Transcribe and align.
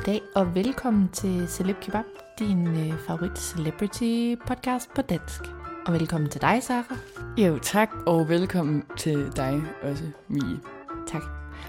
Goddag 0.00 0.22
og 0.34 0.54
velkommen 0.54 1.08
til 1.08 1.48
Celeb 1.48 1.76
Kebab, 1.80 2.04
din 2.38 2.66
øh, 2.66 2.98
favorit 3.06 3.38
celebrity 3.38 4.34
podcast 4.46 4.90
på 4.94 5.02
dansk. 5.02 5.40
Og 5.86 5.92
velkommen 5.92 6.30
til 6.30 6.40
dig, 6.40 6.62
Sara. 6.62 6.96
Jo, 7.36 7.58
tak, 7.58 7.90
og 8.06 8.28
velkommen 8.28 8.84
til 8.98 9.32
dig 9.36 9.62
også, 9.82 10.04
Mie. 10.28 10.60
Tak. 11.06 11.22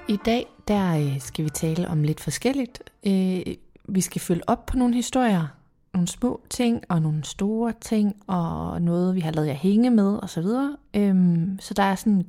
I 0.08 0.18
dag 0.26 0.48
der 0.68 0.98
øh, 0.98 1.22
skal 1.22 1.46
vi 1.46 1.50
tale 1.50 1.88
om 1.88 2.04
lidt 2.04 2.20
forskelligt. 2.20 2.84
Øh, 3.04 3.42
vi 3.88 4.02
skal 4.02 4.22
følge 4.22 4.50
op 4.50 4.66
på 4.66 4.78
nogle 4.78 4.96
historier, 4.96 5.48
nogle 5.94 6.08
små 6.08 6.42
ting 6.50 6.84
og 6.90 7.02
nogle 7.02 7.24
store 7.24 7.74
ting, 7.82 8.16
og 8.28 8.82
noget, 8.82 9.16
vi 9.16 9.20
har 9.20 9.32
lavet 9.32 9.48
jer 9.48 9.54
hænge 9.54 9.90
med 9.90 10.20
osv. 10.24 10.46
Øhm, 10.94 11.60
så 11.60 11.74
der 11.74 11.84
er 11.84 11.96
sådan 11.96 12.26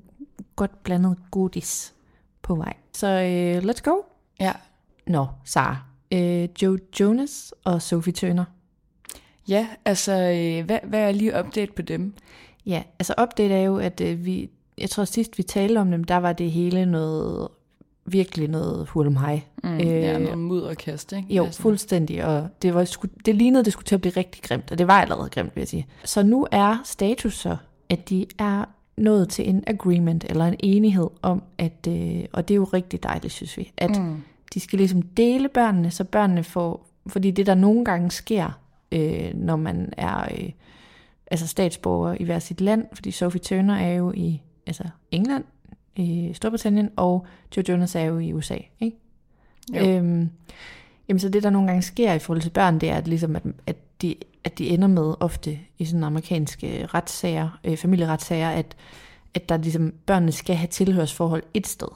godt 0.57 0.83
blandet 0.83 1.17
godis 1.31 1.95
på 2.43 2.55
vej. 2.55 2.75
Så 2.93 3.07
øh, 3.07 3.71
let's 3.71 3.81
go. 3.83 3.97
Ja, 4.41 4.53
Nå, 5.07 5.27
Sara. 5.45 5.92
Øh, 6.13 6.49
Joe 6.63 6.79
Jonas 7.01 7.55
og 7.65 7.83
Sophie 7.83 8.13
Turner. 8.13 8.45
ja 9.49 9.67
altså, 9.85 10.13
øh, 10.13 10.65
hvad, 10.67 10.79
hvad 10.85 11.01
er 11.01 11.13
lige 11.13 11.39
update 11.39 11.73
på 11.73 11.83
dem? 11.83 12.15
Ja, 12.67 12.83
altså 12.99 13.15
update 13.23 13.55
er 13.55 13.63
jo, 13.63 13.77
at 13.79 14.01
øh, 14.01 14.25
vi, 14.25 14.51
jeg 14.79 14.91
tror 14.91 15.05
sidst 15.05 15.39
vi 15.39 15.43
talte 15.43 15.79
om 15.79 15.91
dem, 15.91 16.05
der 16.05 16.17
var 16.17 16.33
det 16.33 16.51
hele 16.51 16.87
noget, 16.87 17.49
virkelig 18.05 18.49
noget 18.49 18.89
hurlum 18.89 19.17
hej. 19.17 19.41
Mm, 19.65 19.75
øh, 19.75 19.87
ja, 19.87 20.19
noget 20.19 20.39
mudderkast, 20.39 21.13
ikke? 21.13 21.35
Jo, 21.35 21.45
Altså, 21.45 21.63
fuldstændig, 21.63 22.25
og 22.25 22.49
det, 22.63 22.75
var, 22.75 22.85
sku- 22.85 23.17
det 23.27 23.35
lignede, 23.35 23.65
det 23.65 23.73
skulle 23.73 23.87
til 23.87 23.95
at 23.95 24.01
blive 24.01 24.13
rigtig 24.17 24.43
grimt, 24.43 24.73
og 24.73 24.79
det 24.79 24.87
var 24.87 25.01
allerede 25.01 25.29
grimt, 25.31 25.57
vil 25.57 25.61
jeg 25.61 25.69
sige. 25.69 25.87
Så 26.05 26.23
nu 26.23 26.47
er 26.51 26.77
status 26.85 27.39
så, 27.39 27.57
at 27.89 28.09
de 28.09 28.27
er 28.39 28.65
nået 28.97 29.29
til 29.29 29.49
en 29.49 29.65
agreement, 29.67 30.25
eller 30.25 30.45
en 30.45 30.57
enighed 30.59 31.09
om, 31.23 31.43
at, 31.59 31.87
øh, 31.89 32.25
og 32.33 32.49
det 32.49 32.55
er 32.55 32.57
jo 32.57 32.65
rigtig 32.65 33.03
dejligt, 33.03 33.33
synes 33.33 33.57
vi, 33.59 33.73
at 33.77 33.91
mm. 34.01 34.23
De 34.55 34.61
skal 34.61 34.77
ligesom 34.77 35.03
dele 35.03 35.49
børnene, 35.49 35.91
så 35.91 36.05
børnene 36.05 36.45
får, 36.45 36.87
fordi 37.07 37.31
det 37.31 37.47
der 37.47 37.55
nogle 37.55 37.85
gange 37.85 38.11
sker, 38.11 38.61
øh, 38.93 39.35
når 39.35 39.57
man 39.57 39.93
er 39.97 40.23
øh, 40.23 40.51
altså 41.27 41.47
statsborger 41.47 42.17
i 42.21 42.25
hver 42.25 42.39
sit 42.39 42.61
land, 42.61 42.87
fordi 42.95 43.11
Sophie 43.11 43.41
Turner 43.41 43.77
er 43.77 43.93
jo 43.93 44.13
i 44.13 44.43
altså 44.67 44.85
England, 45.11 45.45
i 45.97 46.31
Storbritannien, 46.35 46.91
og 46.97 47.27
Joe 47.57 47.65
Jonas 47.69 47.95
er 47.95 48.01
jo 48.01 48.19
i 48.19 48.33
USA, 48.33 48.57
ikke? 48.81 48.97
Jo. 49.75 49.89
Øhm, 49.89 50.31
jamen 51.09 51.21
så 51.21 51.29
det 51.29 51.43
der 51.43 51.51
nogle 51.51 51.69
gange 51.69 51.83
sker 51.83 52.13
i 52.13 52.19
forhold 52.19 52.43
til 52.43 52.51
børn, 52.51 52.79
det 52.79 52.91
er 52.91 52.97
at, 52.97 53.09
ligesom, 53.09 53.37
at, 53.37 53.43
at, 53.67 53.77
de, 54.03 54.15
at 54.45 54.59
de 54.59 54.69
ender 54.69 54.89
med 54.89 55.15
ofte 55.21 55.59
i 55.79 55.85
sådan 55.85 56.05
amerikanske 56.05 56.87
retssager, 56.87 57.61
øh, 57.65 57.77
familieretssager, 57.77 58.51
at, 58.51 58.77
at 59.35 59.49
der 59.49 59.57
ligesom, 59.57 59.93
børnene 60.07 60.33
skal 60.33 60.57
have 60.57 60.69
tilhørsforhold 60.69 61.43
et 61.55 61.67
sted. 61.67 61.89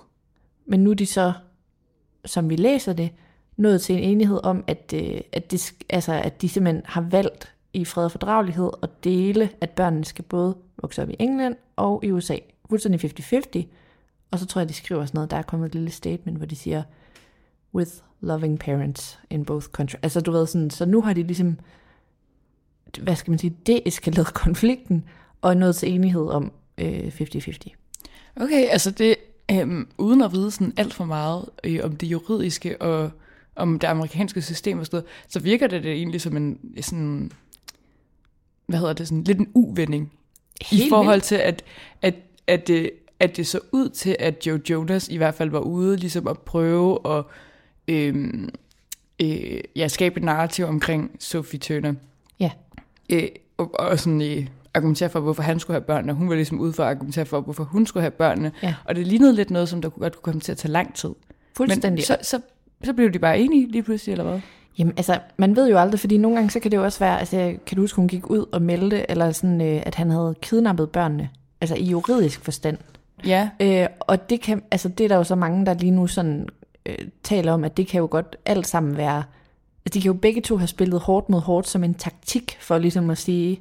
Men 0.67 0.81
nu 0.81 0.91
er 0.91 0.95
de 0.95 1.07
så, 1.07 1.33
som 2.27 2.51
vi 2.51 2.57
læser 2.57 2.93
det, 2.93 3.11
nået 3.57 3.83
til 3.83 3.95
en 3.95 4.03
enighed 4.03 4.41
om, 4.43 4.65
at, 4.67 4.95
øh, 4.95 5.21
at, 5.33 5.51
det, 5.51 5.75
altså, 5.89 6.13
at 6.13 6.43
de 6.43 6.49
simpelthen 6.49 6.83
har 6.85 7.01
valgt 7.01 7.53
i 7.73 7.85
fred 7.85 8.05
og 8.05 8.11
fordragelighed 8.11 8.71
at 8.83 9.05
dele, 9.05 9.51
at 9.61 9.71
børnene 9.71 10.05
skal 10.05 10.25
både 10.25 10.57
vokse 10.83 11.03
op 11.03 11.11
i 11.11 11.17
England 11.19 11.57
og 11.77 12.05
i 12.05 12.13
USA. 12.13 12.37
Fuldstændig 12.69 13.05
50-50. 13.05 13.67
Og 14.31 14.39
så 14.39 14.47
tror 14.47 14.61
jeg, 14.61 14.69
de 14.69 14.75
skriver 14.75 15.07
sådan 15.07 15.19
noget, 15.19 15.31
der 15.31 15.37
er 15.37 15.43
kommet 15.43 15.67
et 15.67 15.75
lille 15.75 15.91
statement, 15.91 16.37
hvor 16.37 16.47
de 16.47 16.57
siger, 16.57 16.83
with 17.75 17.91
loving 18.21 18.59
parents 18.59 19.19
in 19.31 19.45
both 19.45 19.67
countries. 19.67 20.01
Altså 20.03 20.21
du 20.21 20.33
ved 20.33 20.47
sådan, 20.47 20.71
så 20.71 20.87
nu 20.87 21.01
har 21.01 21.13
de 21.13 21.23
ligesom, 21.23 21.59
hvad 23.01 23.17
skal 23.17 23.31
man 23.31 23.39
sige, 23.39 23.57
deeskaleret 23.67 24.35
konflikten, 24.45 25.05
og 25.43 25.57
nået 25.57 25.77
til 25.77 25.93
enighed 25.93 26.29
om 26.29 26.53
øh, 26.79 27.13
50-50. 27.21 27.75
Okay, 28.37 28.67
altså 28.71 28.91
det, 28.91 29.17
øhm, 29.53 29.89
uden 29.99 30.23
at 30.23 30.33
vide 30.33 30.51
sådan 30.51 30.73
alt 30.77 30.95
for 30.95 31.05
meget 31.05 31.49
øh, 31.65 31.81
om 31.83 31.97
det 31.97 32.07
juridiske 32.07 32.83
og 32.83 33.11
om 33.57 33.79
det 33.79 33.87
amerikanske 33.87 34.43
system 34.43 34.79
og 34.79 34.87
sådan 34.87 34.97
noget, 34.97 35.11
så 35.29 35.41
virker 35.41 35.67
det, 35.67 35.83
det 35.83 35.93
egentlig 35.93 36.21
som 36.21 36.37
en 36.37 36.59
sådan, 36.81 37.31
hvad 38.67 38.79
hedder 38.79 38.93
det, 38.93 39.09
sådan 39.09 39.25
lidt 39.25 39.39
en 39.39 39.51
uvending. 39.55 40.13
I 40.61 40.65
Helt 40.77 40.89
forhold 40.89 41.17
vildt. 41.17 41.25
til, 41.25 41.35
at, 41.35 41.65
at, 42.03 42.15
at, 42.47 42.69
det, 42.69 42.91
at 43.21 43.37
det 43.37 43.47
så 43.47 43.61
ud 43.73 43.89
til, 43.89 44.17
at 44.19 44.47
Joe 44.47 44.61
Jonas 44.71 45.09
i 45.09 45.17
hvert 45.17 45.35
fald 45.35 45.51
var 45.51 45.61
ude 45.61 45.97
ligesom 45.97 46.27
at 46.29 46.39
prøve 46.39 46.99
at 47.19 47.25
øhm, 47.89 48.49
øh, 49.23 49.61
ja, 49.77 49.89
skabe 49.89 50.17
et 50.17 50.25
narrativ 50.25 50.65
omkring 50.65 51.17
Sophie 51.19 51.61
Turner. 51.61 51.95
Ja, 52.41 52.51
øh, 53.11 53.29
og, 53.57 53.81
og 53.81 53.99
sådan 53.99 54.23
øh, 54.23 54.47
argumentere 54.77 55.09
for, 55.09 55.21
hvorfor 55.21 55.43
han 55.43 55.59
skulle 55.61 55.75
have 55.75 55.85
børnene. 55.85 56.13
Hun 56.13 56.29
var 56.29 56.35
ligesom 56.35 56.61
ude 56.61 56.73
for 56.73 56.83
at 56.83 56.91
argumentere 56.91 57.25
for, 57.27 57.41
hvorfor 57.41 57.65
hun 57.65 57.87
skulle 57.87 58.03
have 58.03 58.11
børnene. 58.11 58.53
Ja. 58.63 58.75
Og 58.85 58.95
det 58.95 59.07
lignede 59.07 59.35
lidt 59.35 59.51
noget, 59.51 59.69
som 59.69 59.83
der 59.83 59.89
godt 59.89 60.15
kunne 60.15 60.23
komme 60.23 60.41
til 60.41 60.53
at 60.53 60.59
tage 60.59 60.73
lang 60.73 60.95
tid. 60.95 61.11
fuldstændig. 61.57 61.91
Men 61.93 62.03
så, 62.03 62.17
så, 62.23 62.41
så 62.85 62.93
blev 62.93 63.13
de 63.13 63.19
bare 63.19 63.39
enige 63.39 63.71
lige 63.71 63.83
pludselig, 63.83 64.13
eller 64.13 64.25
hvad? 64.25 64.41
Jamen 64.79 64.95
altså, 64.97 65.19
man 65.37 65.57
ved 65.57 65.71
jo 65.71 65.79
aldrig, 65.79 66.01
fordi 66.01 66.17
nogle 66.17 66.37
gange 66.37 66.51
så 66.51 66.61
kan 66.61 66.71
det 66.71 66.77
jo 66.77 66.85
også 66.85 66.99
være, 66.99 67.19
altså 67.19 67.55
kan 67.67 67.77
du 67.77 67.83
huske, 67.83 67.97
hun 67.97 68.09
gik 68.09 68.31
ud 68.31 68.45
og 68.53 68.63
meldte, 68.63 69.11
eller 69.11 69.33
sådan, 69.33 69.61
øh, 69.61 69.83
at 69.87 69.95
han 69.95 70.11
havde 70.11 70.35
kidnappet 70.41 70.91
børnene, 70.91 71.29
altså 71.61 71.75
i 71.75 71.85
juridisk 71.85 72.45
forstand. 72.45 72.79
Ja, 73.27 73.49
Øh, 73.61 73.87
og 74.01 74.31
det 74.31 74.41
kan, 74.41 74.63
altså 74.71 74.89
det 74.89 75.05
er 75.05 75.09
der 75.09 75.17
jo 75.17 75.25
så 75.25 75.35
mange, 75.35 75.67
der 75.67 75.75
lige 75.75 75.91
nu 75.91 76.07
sådan 76.07 76.49
øh, 76.87 76.99
taler 77.23 77.53
om, 77.53 77.65
at 77.65 77.77
det 77.77 77.87
kan 77.87 77.99
jo 77.99 78.09
godt 78.11 78.37
alt 78.47 78.67
sammen 78.67 78.97
være, 78.97 79.23
altså 79.87 79.95
de 79.95 80.03
kan 80.03 80.07
jo 80.07 80.13
begge 80.13 80.41
to 80.41 80.57
have 80.57 80.67
spillet 80.67 81.01
hårdt 81.01 81.29
mod 81.29 81.41
hårdt 81.41 81.69
som 81.69 81.85
en 81.85 81.95
taktik 81.95 82.57
for 82.61 82.79
ligesom 82.79 83.11
at 83.11 83.19
sige, 83.19 83.61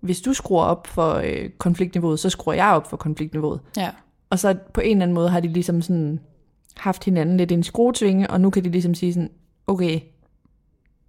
hvis 0.00 0.20
du 0.20 0.32
skruer 0.32 0.64
op 0.64 0.86
for 0.86 1.14
øh, 1.14 1.50
konfliktniveauet, 1.50 2.20
så 2.20 2.30
skruer 2.30 2.54
jeg 2.54 2.66
op 2.66 2.90
for 2.90 2.96
konfliktniveauet. 2.96 3.60
ja. 3.76 3.90
Og 4.30 4.38
så 4.38 4.56
på 4.74 4.80
en 4.80 4.90
eller 4.90 5.02
anden 5.02 5.14
måde 5.14 5.28
har 5.28 5.40
de 5.40 5.48
ligesom 5.48 5.82
sådan 5.82 6.20
haft 6.76 7.04
hinanden 7.04 7.36
lidt 7.36 7.50
i 7.50 7.54
en 7.54 7.62
skruetvinge, 7.62 8.30
og 8.30 8.40
nu 8.40 8.50
kan 8.50 8.64
de 8.64 8.68
ligesom 8.70 8.94
sige 8.94 9.14
sådan, 9.14 9.30
okay, 9.66 10.00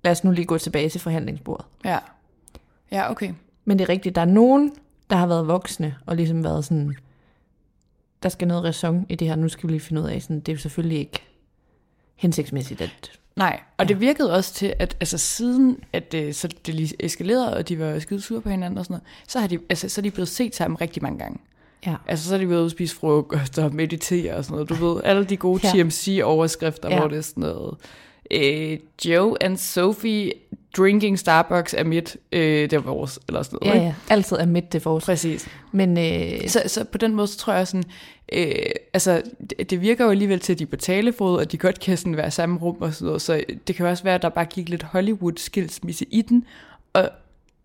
lad 0.04 0.12
os 0.12 0.24
nu 0.24 0.32
lige 0.32 0.46
gå 0.46 0.58
tilbage 0.58 0.90
til 0.90 1.02
forhandlingsbordet. 1.02 1.66
Ja, 1.86 2.00
ja 2.92 3.12
okay. 3.12 3.34
Men 3.66 3.80
det 3.80 3.86
er 3.86 3.90
rigtigt, 3.90 4.16
der 4.16 4.22
er 4.22 4.26
nogen, 4.26 4.72
der 5.10 5.16
har 5.16 5.28
været 5.28 5.48
voksne, 5.48 5.96
og 6.06 6.16
ligesom 6.16 6.44
været 6.44 6.66
sådan, 6.66 6.96
der 8.24 8.30
skal 8.30 8.48
noget 8.48 8.64
ræson 8.64 9.06
i 9.10 9.16
det 9.16 9.28
her, 9.28 9.36
nu 9.36 9.50
skal 9.50 9.68
vi 9.68 9.74
lige 9.74 9.82
finde 9.82 10.02
ud 10.02 10.08
af, 10.08 10.22
sådan, 10.22 10.40
det 10.40 10.50
er 10.50 10.54
jo 10.54 10.60
selvfølgelig 10.60 11.00
ikke 11.00 11.24
hensigtsmæssigt, 12.16 12.82
at 12.82 13.19
Nej, 13.40 13.60
og 13.78 13.86
ja. 13.86 13.88
det 13.88 14.00
virkede 14.02 14.34
også 14.34 14.54
til, 14.54 14.74
at 14.80 14.98
altså, 15.00 15.18
siden 15.18 15.78
at 15.94 16.12
det, 16.12 16.36
så 16.36 16.48
det 16.66 16.74
lige 16.76 16.94
eskalerede, 17.06 17.58
og 17.58 17.70
de 17.70 17.80
var 17.80 18.00
skide 18.00 18.22
sure 18.22 18.42
på 18.42 18.50
hinanden 18.50 18.78
og 18.78 18.86
sådan 18.86 18.94
noget, 18.94 19.04
så, 19.28 19.40
har 19.40 19.48
de, 19.48 19.60
altså, 19.70 19.90
så 19.90 20.02
er 20.02 20.04
de 20.04 20.12
blevet 20.12 20.28
set 20.30 20.56
sammen 20.56 20.82
rigtig 20.82 21.04
mange 21.04 21.20
gange. 21.20 21.40
ja, 21.86 21.96
Altså, 22.08 22.30
så 22.30 22.36
er 22.36 22.40
de 22.40 22.50
været 22.50 22.60
ude 22.60 22.66
at 22.66 22.72
spise 22.72 22.96
frokost 22.96 23.60
og 23.60 23.76
meditere 23.76 24.36
og 24.36 24.46
sådan 24.46 24.54
noget. 24.54 24.70
Du 24.70 24.94
ved, 24.94 25.02
alle 25.04 25.26
de 25.26 25.38
gode 25.38 25.62
Ja. 25.64 25.72
TMC-overskrifter, 25.84 26.90
ja. 26.90 27.00
hvor 27.00 27.08
det 27.08 27.18
er 27.18 27.22
sådan 27.22 27.42
noget. 27.42 27.78
Øh, 28.32 28.80
Joe 29.06 29.44
and 29.44 29.58
Sophie 29.58 30.32
drinking 30.78 31.20
Starbucks 31.20 31.74
er 31.74 31.84
mit, 31.84 32.18
øh, 32.32 32.42
det 32.42 32.74
er 32.74 32.80
vores, 32.80 33.20
eller 33.28 33.44
sådan 33.44 33.60
noget. 33.62 33.76
Ja, 33.76 33.80
ikke? 33.80 33.96
ja. 34.10 34.14
Altid 34.14 34.38
er 34.38 34.46
midt 34.46 34.74
det 34.74 34.86
vores. 34.86 35.06
Præcis. 35.06 35.48
Men 35.72 35.98
øh, 35.98 36.50
Så, 36.50 36.64
så 36.68 36.84
på 36.84 36.98
den 36.98 37.16
måde, 37.16 37.28
så 37.28 37.38
tror 37.38 37.54
jeg 37.54 37.68
sådan, 37.68 37.84
øh, 38.34 38.54
altså 38.94 39.22
det, 39.50 39.70
det 39.70 39.82
virker 39.82 40.06
jo 40.06 40.12
alligevel 40.12 40.40
til, 40.40 40.54
at 40.54 40.60
de 40.60 40.64
er 40.64 40.68
på 40.68 40.76
talefod, 40.76 41.38
og 41.38 41.52
de 41.52 41.58
godt 41.58 41.80
kan 41.80 41.98
sådan 41.98 42.18
være 42.18 42.28
i 42.28 42.32
samme 42.32 42.60
rum 42.60 42.78
og 42.80 42.94
sådan 42.94 43.06
noget, 43.06 43.22
så 43.22 43.44
det 43.68 43.76
kan 43.76 43.86
også 43.86 44.04
være, 44.04 44.16
at 44.16 44.22
der 44.22 44.30
bare 44.30 44.46
gik 44.46 44.70
lidt 44.70 44.84
Hollywood-skilsmisse 44.84 46.06
i 46.12 46.22
den, 46.22 46.46
og 46.94 47.10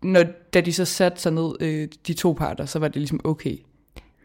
når, 0.01 0.23
da 0.53 0.61
de 0.61 0.73
så 0.73 0.85
satte 0.85 1.21
sig 1.21 1.31
ned, 1.33 1.55
øh, 1.59 1.87
de 2.07 2.13
to 2.13 2.33
parter, 2.33 2.65
så 2.65 2.79
var 2.79 2.87
det 2.87 2.97
ligesom 2.97 3.21
okay. 3.23 3.57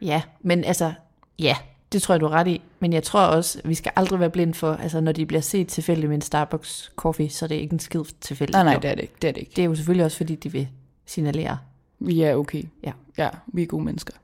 ja, 0.02 0.22
men 0.40 0.64
altså, 0.64 0.92
ja, 1.38 1.56
det 1.92 2.02
tror 2.02 2.14
jeg, 2.14 2.20
du 2.20 2.26
er 2.26 2.30
ret 2.30 2.46
i. 2.46 2.62
Men 2.80 2.92
jeg 2.92 3.02
tror 3.02 3.20
også, 3.20 3.60
vi 3.64 3.74
skal 3.74 3.92
aldrig 3.96 4.20
være 4.20 4.30
blind 4.30 4.54
for, 4.54 4.72
altså 4.72 5.00
når 5.00 5.12
de 5.12 5.26
bliver 5.26 5.40
set 5.40 5.68
tilfældigt 5.68 6.08
med 6.08 6.16
en 6.16 6.22
Starbucks 6.22 6.92
coffee, 6.96 7.30
så 7.30 7.44
er 7.44 7.48
det 7.48 7.54
ikke 7.54 7.72
en 7.72 7.78
skid 7.78 8.04
tilfældigt. 8.20 8.52
Nej, 8.54 8.64
nej, 8.64 8.76
det 8.76 8.90
er 8.90 8.94
det 8.94 9.02
ikke. 9.02 9.14
Det 9.22 9.28
er 9.28 9.32
det 9.32 9.40
ikke. 9.40 9.52
det 9.56 9.62
er 9.62 9.66
jo 9.66 9.74
selvfølgelig 9.74 10.04
også, 10.04 10.16
fordi 10.16 10.34
de 10.34 10.52
vil 10.52 10.68
signalere. 11.06 11.58
Vi 11.98 12.20
er 12.22 12.34
okay. 12.34 12.62
Ja. 12.84 12.92
Ja, 13.18 13.28
vi 13.46 13.62
er 13.62 13.66
gode 13.66 13.84
mennesker. 13.84 14.14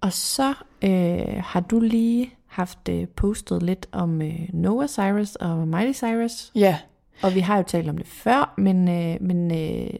Og 0.00 0.12
så 0.12 0.54
øh, 0.82 1.42
har 1.44 1.60
du 1.60 1.80
lige 1.80 2.30
haft 2.46 2.88
øh, 2.88 3.08
postet 3.08 3.62
lidt 3.62 3.86
om 3.92 4.22
øh, 4.22 4.40
Noah 4.52 4.88
Cyrus 4.88 5.34
og 5.34 5.68
Miley 5.68 5.94
Cyrus. 5.94 6.52
Ja, 6.54 6.78
Og 7.22 7.34
vi 7.34 7.40
har 7.40 7.56
jo 7.56 7.62
talt 7.66 7.88
om 7.88 7.98
det 7.98 8.06
før, 8.06 8.54
men, 8.58 8.88
øh, 8.88 9.16
men 9.20 9.50
øh, 9.52 9.90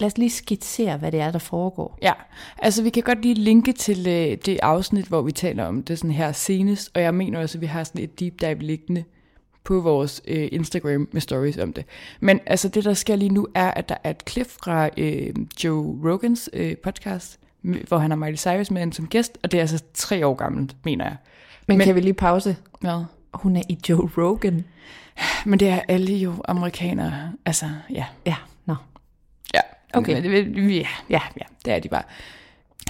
lad 0.00 0.06
os 0.06 0.18
lige 0.18 0.30
skitsere, 0.30 0.96
hvad 0.96 1.12
det 1.12 1.20
er, 1.20 1.30
der 1.30 1.38
foregår. 1.38 1.98
Ja, 2.02 2.12
altså 2.58 2.82
vi 2.82 2.90
kan 2.90 3.02
godt 3.02 3.22
lige 3.22 3.34
linke 3.34 3.72
til 3.72 3.98
øh, 4.08 4.36
det 4.46 4.58
afsnit, 4.62 5.04
hvor 5.06 5.22
vi 5.22 5.32
taler 5.32 5.64
om 5.64 5.82
det 5.82 5.98
sådan 5.98 6.10
her 6.10 6.32
senest, 6.32 6.90
og 6.94 7.02
jeg 7.02 7.14
mener 7.14 7.38
også, 7.40 7.58
at 7.58 7.62
vi 7.62 7.66
har 7.66 7.84
sådan 7.84 8.02
et 8.02 8.20
deep 8.20 8.40
dive 8.40 8.58
liggende 8.58 9.04
på 9.64 9.80
vores 9.80 10.22
øh, 10.28 10.48
Instagram 10.52 11.08
med 11.12 11.20
stories 11.20 11.58
om 11.58 11.72
det. 11.72 11.84
Men 12.20 12.40
altså 12.46 12.68
det, 12.68 12.84
der 12.84 12.94
sker 12.94 13.16
lige 13.16 13.28
nu, 13.28 13.46
er, 13.54 13.70
at 13.70 13.88
der 13.88 13.94
er 14.04 14.10
et 14.10 14.24
klip 14.24 14.50
fra 14.62 14.88
øh, 14.96 15.34
Joe 15.64 16.12
Rogans 16.12 16.50
øh, 16.52 16.76
podcast, 16.76 17.38
hvor 17.62 17.98
han 17.98 18.10
har 18.10 18.16
Miley 18.16 18.36
Cyrus 18.36 18.70
med 18.70 18.92
som 18.92 19.06
gæst, 19.06 19.38
og 19.42 19.52
det 19.52 19.58
er 19.58 19.62
altså 19.62 19.82
tre 19.94 20.26
år 20.26 20.34
gammelt, 20.34 20.76
mener 20.84 21.04
jeg. 21.04 21.16
Men, 21.66 21.78
Men- 21.78 21.84
kan 21.86 21.94
vi 21.94 22.00
lige 22.00 22.14
pause? 22.14 22.56
Hvad? 22.80 23.04
Hun 23.34 23.56
er 23.56 23.62
i 23.68 23.78
Joe 23.88 24.10
Rogan. 24.18 24.64
Men 25.46 25.60
det 25.60 25.68
er 25.68 25.80
alle 25.88 26.14
jo 26.14 26.32
amerikanere, 26.48 27.32
altså 27.46 27.66
ja. 27.90 28.04
Ja, 28.26 28.34
Okay. 29.94 30.26
Men 30.26 30.70
ja, 30.70 30.86
ja, 31.10 31.20
ja, 31.36 31.44
det 31.64 31.72
er 31.72 31.78
de 31.78 31.88
bare. 31.88 32.02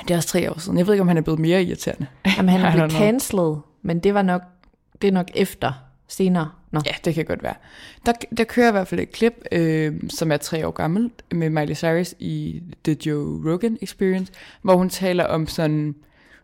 Det 0.03 0.11
er 0.11 0.17
også 0.17 0.29
tre 0.29 0.51
år 0.51 0.59
siden. 0.59 0.79
Jeg 0.79 0.87
ved 0.87 0.95
ikke, 0.95 1.03
om 1.03 1.09
han 1.09 1.17
er 1.17 1.21
blevet 1.21 1.41
mere 1.41 1.63
irriterende. 1.63 2.07
Jamen, 2.37 2.49
han 2.49 2.61
er 2.67 2.73
blevet 2.73 2.93
cancelled, 2.93 3.57
men 3.83 3.99
det 3.99 4.15
var 4.15 4.23
nok, 4.23 4.43
det 5.03 5.09
er 5.09 5.13
nok 5.13 5.31
efter, 5.35 5.73
senere. 6.09 6.51
Nå. 6.71 6.81
Ja, 6.87 6.93
det 7.05 7.15
kan 7.15 7.25
godt 7.25 7.43
være. 7.43 7.55
Der, 8.07 8.13
der 8.37 8.45
kører 8.45 8.69
i 8.69 8.71
hvert 8.71 8.89
fald 8.89 9.01
et 9.01 9.13
klip, 9.13 9.45
øh, 9.53 9.95
som 10.11 10.33
er 10.33 10.37
tre 10.37 10.67
år 10.67 10.71
gammel, 10.71 11.11
med 11.33 11.51
Miley 11.51 11.75
Cyrus 11.75 12.15
i 12.19 12.63
The 12.85 12.97
Joe 13.07 13.53
Rogan 13.53 13.79
Experience, 13.83 14.33
hvor 14.63 14.77
hun 14.77 14.91
taler 14.91 15.25
om 15.25 15.47
sådan 15.47 15.95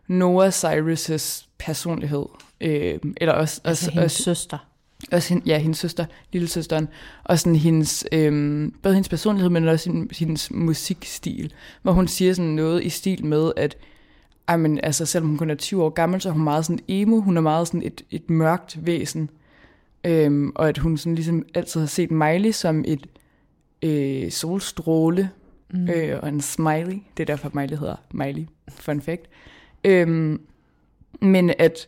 Noah 0.07 0.49
Cyrus' 0.49 1.45
personlighed. 1.59 2.25
Øh, 2.61 2.99
eller 3.17 3.33
også, 3.33 3.61
Altså 3.63 3.85
også, 3.85 3.91
hendes 3.91 4.13
også, 4.13 4.23
søster. 4.23 4.57
Også 5.11 5.33
hende, 5.33 5.49
ja, 5.49 5.57
hendes 5.57 5.77
søster, 5.77 6.05
lille 6.31 6.47
søsteren, 6.47 6.87
og 7.23 7.39
sådan 7.39 7.55
hendes, 7.55 8.05
øh, 8.11 8.71
både 8.83 8.93
hendes 8.93 9.09
personlighed, 9.09 9.49
men 9.49 9.67
også 9.67 9.89
hendes, 9.91 10.19
hendes 10.19 10.51
musikstil, 10.51 11.53
hvor 11.81 11.91
hun 11.91 12.07
siger 12.07 12.33
sådan 12.33 12.51
noget 12.51 12.83
i 12.83 12.89
stil 12.89 13.25
med, 13.25 13.51
at 13.57 13.77
ej, 14.47 14.57
men, 14.57 14.79
altså, 14.83 15.05
selvom 15.05 15.29
hun 15.29 15.37
kun 15.37 15.49
er 15.49 15.55
20 15.55 15.83
år 15.83 15.89
gammel, 15.89 16.21
så 16.21 16.29
er 16.29 16.33
hun 16.33 16.43
meget 16.43 16.65
sådan 16.65 16.79
emo, 16.87 17.19
hun 17.19 17.37
er 17.37 17.41
meget 17.41 17.67
sådan 17.67 17.83
et, 17.83 18.01
et 18.11 18.29
mørkt 18.29 18.85
væsen, 18.85 19.29
øhm, 20.03 20.51
og 20.55 20.69
at 20.69 20.77
hun 20.77 20.97
sådan 20.97 21.15
ligesom 21.15 21.45
altid 21.53 21.79
har 21.79 21.87
set 21.87 22.11
Miley 22.11 22.51
som 22.51 22.83
et 22.87 23.07
øh, 23.81 24.31
solstråle 24.31 25.29
mm. 25.73 25.89
øh, 25.89 26.19
og 26.21 26.29
en 26.29 26.41
smiley, 26.41 26.97
det 27.17 27.23
er 27.23 27.25
derfor 27.25 27.51
Miley 27.53 27.77
hedder 27.77 27.95
Miley, 28.13 28.43
fun 28.69 29.01
fact, 29.01 29.29
øhm, 29.83 30.41
men 31.21 31.53
at 31.59 31.87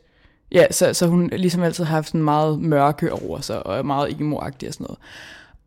Ja, 0.52 0.66
så, 0.72 0.94
så 0.94 1.08
hun 1.08 1.30
ligesom 1.34 1.64
altid 1.64 1.84
har 1.84 1.96
haft 1.96 2.08
sådan 2.08 2.22
meget 2.24 2.60
mørke 2.62 3.14
over 3.14 3.40
sig, 3.42 3.68
og 3.68 3.78
er 3.78 3.82
meget 3.84 4.10
emo-agtig 4.22 4.68
og 4.68 4.74
sådan 4.74 4.84
noget. 4.84 4.98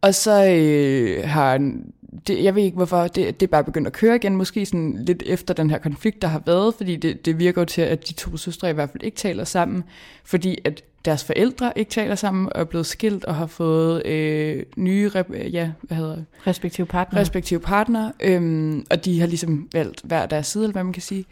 Og 0.03 0.15
så 0.15 0.45
øh, 0.51 1.29
har 1.29 1.51
han- 1.53 1.93
det, 2.27 2.45
jeg 2.45 2.55
ved 2.55 2.63
ikke 2.63 2.77
hvorfor, 2.77 3.03
det, 3.07 3.41
det 3.41 3.47
er 3.47 3.51
bare 3.51 3.65
begyndt 3.65 3.87
at 3.87 3.93
køre 3.93 4.17
igen, 4.17 4.37
måske 4.37 4.67
sådan 4.67 4.97
lidt 5.07 5.23
efter 5.27 5.55
den 5.55 5.71
her 5.71 5.79
konflikt, 5.79 6.23
der 6.23 6.29
har 6.29 6.43
været, 6.47 6.75
fordi 6.75 6.97
det, 6.97 7.27
det 7.27 7.39
virker 7.39 7.61
jo 7.61 7.65
til, 7.65 7.83
at 7.83 8.09
de 8.09 8.13
to 8.13 8.37
søstre 8.37 8.71
i 8.71 8.73
hvert 8.73 8.91
fald 8.91 9.03
ikke 9.03 9.17
taler 9.17 9.45
sammen, 9.45 9.85
fordi 10.25 10.59
at 10.65 10.83
deres 11.05 11.25
forældre 11.25 11.73
ikke 11.77 11.91
taler 11.91 12.15
sammen, 12.15 12.49
og 12.55 12.61
er 12.61 12.65
blevet 12.65 12.87
skilt 12.87 13.25
og 13.25 13.35
har 13.35 13.47
fået 13.47 14.07
øh, 14.07 14.63
nye, 14.77 15.11
rep- 15.15 15.37
ja, 15.53 15.71
hvad 15.83 15.97
hedder 15.97 16.15
det? 16.15 16.25
Respektive 16.47 16.87
partner. 16.87 17.21
respektive 17.21 17.61
partner, 17.61 18.11
øhm, 18.21 18.87
og 18.91 19.05
de 19.05 19.21
har 19.21 19.27
ligesom 19.27 19.69
valgt 19.75 20.01
hver 20.05 20.27
deres 20.27 20.47
side, 20.47 20.65
eller 20.65 20.73
hvad 20.73 20.85
man 20.85 20.93
kan 20.93 21.03
sige. 21.03 21.25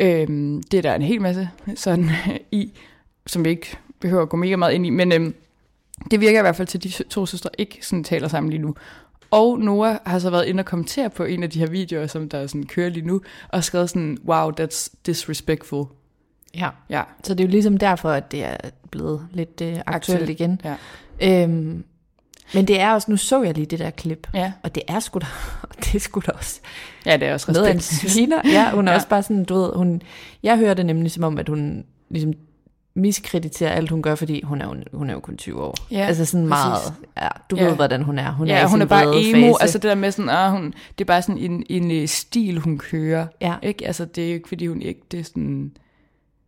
Øhm, 0.00 0.62
det 0.70 0.78
er 0.78 0.82
der 0.82 0.94
en 0.94 1.02
hel 1.02 1.20
masse 1.20 1.48
sådan 1.74 2.10
i, 2.52 2.72
som 3.26 3.44
vi 3.44 3.50
ikke 3.50 3.76
behøver 4.00 4.22
at 4.22 4.28
gå 4.28 4.36
mega 4.36 4.56
meget 4.56 4.72
ind 4.74 4.86
i, 4.86 4.90
men 4.90 5.12
øhm, 5.12 5.34
det 6.10 6.20
virker 6.20 6.38
i 6.38 6.42
hvert 6.42 6.56
fald 6.56 6.68
til, 6.68 6.78
at 6.78 6.84
de 6.84 7.02
to 7.02 7.26
søstre 7.26 7.50
ikke 7.58 7.78
sådan 7.82 8.04
taler 8.04 8.28
sammen 8.28 8.50
lige 8.50 8.62
nu. 8.62 8.74
Og 9.30 9.58
Noah 9.58 9.96
har 10.06 10.18
så 10.18 10.30
været 10.30 10.44
inde 10.44 10.60
og 10.60 10.64
kommentere 10.64 11.10
på 11.10 11.24
en 11.24 11.42
af 11.42 11.50
de 11.50 11.58
her 11.58 11.66
videoer, 11.66 12.06
som 12.06 12.28
der 12.28 12.46
sådan 12.46 12.66
kører 12.66 12.88
lige 12.90 13.06
nu, 13.06 13.20
og 13.48 13.64
skrevet 13.64 13.90
sådan, 13.90 14.18
wow, 14.26 14.50
that's 14.60 14.94
disrespectful. 15.06 15.84
Ja. 16.54 16.68
Ja, 16.90 17.02
Så 17.24 17.34
det 17.34 17.40
er 17.44 17.48
jo 17.48 17.50
ligesom 17.50 17.78
derfor, 17.78 18.10
at 18.10 18.32
det 18.32 18.44
er 18.44 18.56
blevet 18.90 19.26
lidt 19.32 19.60
øh, 19.60 19.68
aktuelt 19.68 19.82
Aktuelt, 19.86 20.30
igen. 20.30 20.60
ja. 20.64 21.42
Øhm, 21.42 21.84
men 22.54 22.68
det 22.68 22.80
er 22.80 22.92
også, 22.92 23.10
nu 23.10 23.16
så 23.16 23.42
jeg 23.42 23.54
lige 23.54 23.66
det 23.66 23.78
der 23.78 23.90
klip, 23.90 24.28
Ja, 24.34 24.52
og 24.62 24.74
det 24.74 24.82
er 24.88 25.00
sgu 25.00 25.18
da, 25.18 25.26
det 25.84 25.94
er 25.94 25.98
sgu 26.00 26.20
da 26.26 26.30
også 26.32 26.60
ja 27.06 27.16
det 27.16 27.28
er 27.28 27.32
også 27.32 27.52
noget 27.52 27.66
af 27.66 27.72
en 27.72 27.80
sviner. 27.80 28.40
Ja, 28.44 28.70
hun 28.70 28.88
er 28.88 28.92
Ja. 28.92 28.96
også 28.96 29.08
bare 29.08 29.22
sådan, 29.22 29.44
du 29.44 29.54
ved, 29.54 29.70
hun, 29.76 30.02
jeg 30.42 30.58
hører 30.58 30.74
det 30.74 30.86
nemlig 30.86 31.10
som 31.10 31.24
om, 31.24 31.38
at 31.38 31.48
hun 31.48 31.84
ligesom 32.10 32.32
miskrediterer 32.94 33.70
alt, 33.70 33.90
hun 33.90 34.02
gør, 34.02 34.14
fordi 34.14 34.42
hun 34.42 34.60
er 34.60 34.64
jo, 34.68 34.76
hun 34.92 35.10
er 35.10 35.14
jo 35.14 35.20
kun 35.20 35.36
20 35.36 35.62
år. 35.62 35.74
Ja, 35.90 36.06
altså 36.06 36.24
sådan 36.24 36.48
præcis. 36.48 36.50
meget, 36.64 36.80
ja, 37.22 37.28
du 37.50 37.56
Ja. 37.56 37.64
ved, 37.64 37.74
hvordan 37.74 38.02
hun 38.02 38.18
er. 38.18 38.32
Hun 38.32 38.46
ja, 38.48 38.54
er 38.58 38.66
hun 38.66 38.82
er 38.82 38.86
bare 38.86 39.04
emo, 39.04 39.46
fase. 39.46 39.62
altså 39.62 39.78
det 39.78 39.88
der 39.88 39.94
med 39.94 40.10
sådan, 40.10 40.28
ah, 40.28 40.50
hun, 40.52 40.74
det 40.98 41.04
er 41.04 41.04
bare 41.04 41.22
sådan 41.22 41.38
en, 41.38 41.66
en 41.68 41.90
øh, 41.90 42.08
stil, 42.08 42.58
hun 42.58 42.78
kører. 42.78 43.26
Ja, 43.40 43.54
Ikke? 43.62 43.86
Altså, 43.86 44.04
det 44.04 44.24
er 44.24 44.28
jo 44.28 44.34
ikke, 44.34 44.48
fordi 44.48 44.66
hun 44.66 44.82
ikke, 44.82 45.00
det 45.10 45.20
er 45.20 45.24
sådan... 45.24 45.72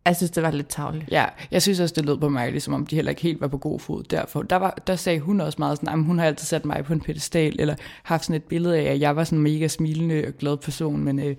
jeg 0.05 0.15
synes, 0.15 0.31
det 0.31 0.43
var 0.43 0.51
lidt 0.51 0.67
tavligt. 0.69 1.11
Ja, 1.11 1.25
jeg 1.51 1.61
synes 1.61 1.79
også, 1.79 1.93
det 1.97 2.05
lød 2.05 2.17
på 2.17 2.29
mig, 2.29 2.51
ligesom 2.51 2.73
om 2.73 2.85
de 2.85 2.95
heller 2.95 3.09
ikke 3.09 3.21
helt 3.21 3.41
var 3.41 3.47
på 3.47 3.57
god 3.57 3.79
fod. 3.79 4.03
Derfor, 4.03 4.41
der, 4.41 4.55
var, 4.55 4.77
der 4.87 4.95
sagde 4.95 5.19
hun 5.19 5.41
også 5.41 5.55
meget 5.59 5.77
sådan, 5.77 5.99
at 5.99 6.05
hun 6.05 6.19
har 6.19 6.25
altid 6.25 6.45
sat 6.45 6.65
mig 6.65 6.83
på 6.85 6.93
en 6.93 7.01
pedestal, 7.01 7.55
eller 7.59 7.75
haft 8.03 8.23
sådan 8.25 8.35
et 8.35 8.43
billede 8.43 8.77
af, 8.77 8.83
at 8.93 8.99
jeg 8.99 9.15
var 9.15 9.23
sådan 9.23 9.39
en 9.39 9.43
mega 9.43 9.67
smilende 9.67 10.23
og 10.27 10.33
glad 10.39 10.57
person, 10.57 11.03
men 11.03 11.19
øh, 11.19 11.35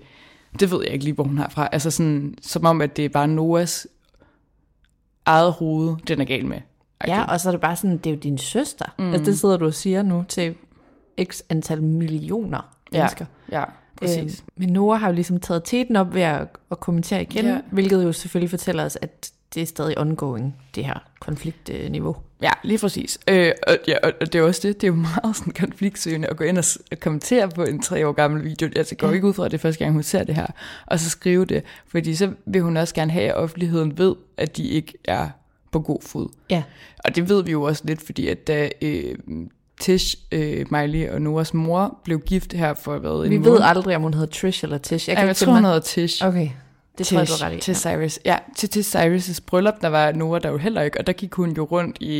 det 0.59 0.71
ved 0.71 0.79
jeg 0.83 0.93
ikke 0.93 1.05
lige, 1.05 1.13
hvor 1.15 1.23
hun 1.23 1.37
har 1.37 1.49
fra. 1.49 1.69
Altså 1.71 1.91
sådan, 1.91 2.35
som 2.41 2.65
om, 2.65 2.81
at 2.81 2.97
det 2.97 3.05
er 3.05 3.09
bare 3.09 3.27
Noahs 3.27 3.87
eget 5.29 5.53
hoved, 5.53 5.95
den 6.07 6.21
er 6.21 6.25
gal 6.25 6.45
med. 6.45 6.57
Ja, 7.07 7.23
og 7.23 7.39
så 7.39 7.49
er 7.49 7.51
det 7.51 7.61
bare 7.61 7.75
sådan, 7.75 7.97
det 7.97 8.05
er 8.07 8.11
jo 8.13 8.19
din 8.19 8.37
søster. 8.37 8.85
Mm. 8.99 9.11
Altså 9.13 9.25
det 9.25 9.39
sidder 9.39 9.57
du 9.57 9.65
og 9.65 9.73
siger 9.73 10.01
nu 10.03 10.25
til 10.27 10.55
x 11.23 11.41
antal 11.49 11.83
millioner 11.83 12.75
mennesker. 12.91 13.25
Ja, 13.51 13.63
præcis. 13.95 14.39
Øhm, 14.39 14.49
men 14.55 14.69
Nora 14.73 14.97
har 14.97 15.07
jo 15.07 15.13
ligesom 15.13 15.39
taget 15.39 15.61
teten 15.65 15.95
op 15.95 16.13
ved 16.13 16.21
at, 16.21 16.47
at 16.71 16.79
kommentere 16.79 17.21
igen, 17.21 17.45
Ja. 17.45 17.51
ja. 17.51 17.59
hvilket 17.71 18.03
jo 18.03 18.11
selvfølgelig 18.11 18.49
fortæller 18.49 18.85
os, 18.85 18.97
at 19.01 19.31
det 19.53 19.61
er 19.61 19.65
stadig 19.67 19.97
ongoing, 19.99 20.55
det 20.75 20.85
her 20.85 20.99
konfliktniveau. 21.19 22.15
Ja, 22.41 22.51
lige 22.63 22.77
præcis. 22.77 23.19
Øh, 23.29 23.51
og, 23.67 23.77
ja, 23.87 23.95
og, 24.03 24.33
det 24.33 24.35
er 24.35 24.43
også 24.43 24.67
det, 24.67 24.81
det 24.81 24.87
er 24.87 24.91
jo 24.91 24.95
meget 24.95 25.35
sådan 25.35 25.53
konfliktsøgende 25.53 26.27
at 26.27 26.37
gå 26.37 26.43
ind 26.43 26.57
og 26.57 26.63
kommentere 26.99 27.49
på 27.49 27.63
en 27.63 27.81
tre 27.81 28.07
år 28.07 28.11
gammel 28.11 28.43
video. 28.43 28.69
Altså, 28.75 28.95
går 28.95 29.11
ikke 29.11 29.27
ud 29.27 29.33
fra, 29.33 29.45
at 29.45 29.51
det 29.51 29.57
er 29.57 29.61
første 29.61 29.83
gang, 29.83 29.93
hun 29.93 30.03
ser 30.03 30.23
det 30.23 30.35
her, 30.35 30.47
og 30.85 30.99
så 30.99 31.09
skrive 31.09 31.45
det. 31.45 31.63
Fordi 31.87 32.15
så 32.15 32.31
vil 32.45 32.61
hun 32.61 32.77
også 32.77 32.95
gerne 32.95 33.11
have, 33.11 33.25
at 33.29 33.35
offentligheden 33.35 33.97
ved, 33.97 34.15
at 34.37 34.57
de 34.57 34.67
ikke 34.67 34.93
er 35.05 35.29
på 35.71 35.79
god 35.79 35.99
fod. 36.01 36.29
Ja, 36.49 36.63
Og 37.05 37.15
det 37.15 37.29
ved 37.29 37.43
vi 37.43 37.51
jo 37.51 37.63
også 37.63 37.83
lidt, 37.85 38.01
fordi 38.05 38.27
at 38.27 38.47
da 38.47 38.69
øh, 38.81 39.15
Tish, 39.79 40.17
øh, 40.31 40.65
Miley 40.71 41.09
og 41.09 41.21
Noras 41.21 41.53
mor 41.53 41.99
blev 42.03 42.19
gift 42.19 42.53
her 42.53 42.73
for 42.73 42.97
hvad, 42.97 43.11
en 43.11 43.29
vi 43.29 43.37
måned. 43.37 43.51
ved 43.51 43.59
aldrig, 43.63 43.95
om 43.95 44.01
hun 44.01 44.13
hedder 44.13 44.27
Trish 44.27 44.63
eller 44.63 44.77
Tish. 44.77 45.09
Jeg, 45.09 45.15
kan 45.17 45.23
ja, 45.23 45.27
jeg 45.27 45.31
ikke 45.31 45.45
tror, 45.45 45.53
hun 45.53 45.65
hedder 45.65 45.79
Tish. 45.79 46.25
Okay, 46.27 46.49
det 46.99 47.07
tror 47.07 47.17
jeg, 47.19 47.27
du 47.27 47.33
ret 47.41 47.53
i. 47.53 47.59
til 47.59 47.75
Cyrus. 47.75 48.19
Ja, 48.25 48.37
til, 48.55 48.69
til 48.69 48.81
Cyrus' 48.81 49.39
bryllup, 49.47 49.73
der 49.81 49.87
var 49.87 50.11
Nora 50.11 50.39
der 50.39 50.49
jo 50.49 50.57
heller 50.57 50.81
ikke, 50.81 50.99
og 50.99 51.07
der 51.07 51.13
gik 51.13 51.33
hun 51.33 51.51
jo 51.51 51.63
rundt 51.63 51.97
i 51.99 52.13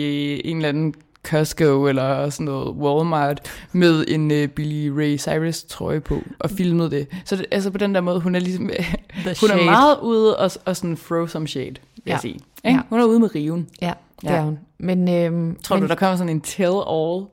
en 0.50 0.56
eller 0.58 0.70
anden 0.70 0.94
Costco 1.24 1.88
eller 1.88 2.30
sådan 2.30 2.46
noget 2.46 2.68
Walmart 2.76 3.42
med 3.72 4.06
en 4.08 4.32
uh, 4.32 4.48
Billy 4.48 4.88
Ray 4.90 5.18
Cyrus 5.18 5.64
trøje 5.64 6.00
på 6.00 6.22
og 6.40 6.50
filmede 6.50 6.92
det. 6.92 7.08
Så 7.26 7.36
det, 7.36 7.46
altså 7.52 7.72
på 7.72 7.78
den 7.78 7.96
der 7.96 8.02
måde, 8.02 8.20
hun 8.20 8.36
er 8.36 8.40
ligesom, 8.40 8.64
hun 9.42 9.50
er 9.50 9.66
meget 9.66 9.98
ude 10.02 10.38
og, 10.38 10.52
og 10.66 10.78
sådan 10.78 10.98
throw 10.98 11.28
some 11.28 11.48
shade, 11.48 11.66
vil 11.66 11.80
ja. 12.06 12.12
Jeg 12.12 12.20
sige. 12.20 12.40
Ja. 12.64 12.80
Hun 12.90 13.00
er 13.00 13.06
ude 13.06 13.20
med 13.20 13.36
riven. 13.36 13.68
Ja, 13.82 13.94
det 14.22 14.30
Ja. 14.30 14.36
er 14.36 14.42
hun. 14.42 14.60
Men, 14.78 15.10
øhm, 15.10 15.58
Tror 15.64 15.76
men 15.76 15.84
du, 15.84 15.88
der 15.88 15.96
kommer 15.96 16.16
sådan 16.18 16.30
en 16.30 16.42
tell-all? 16.48 17.26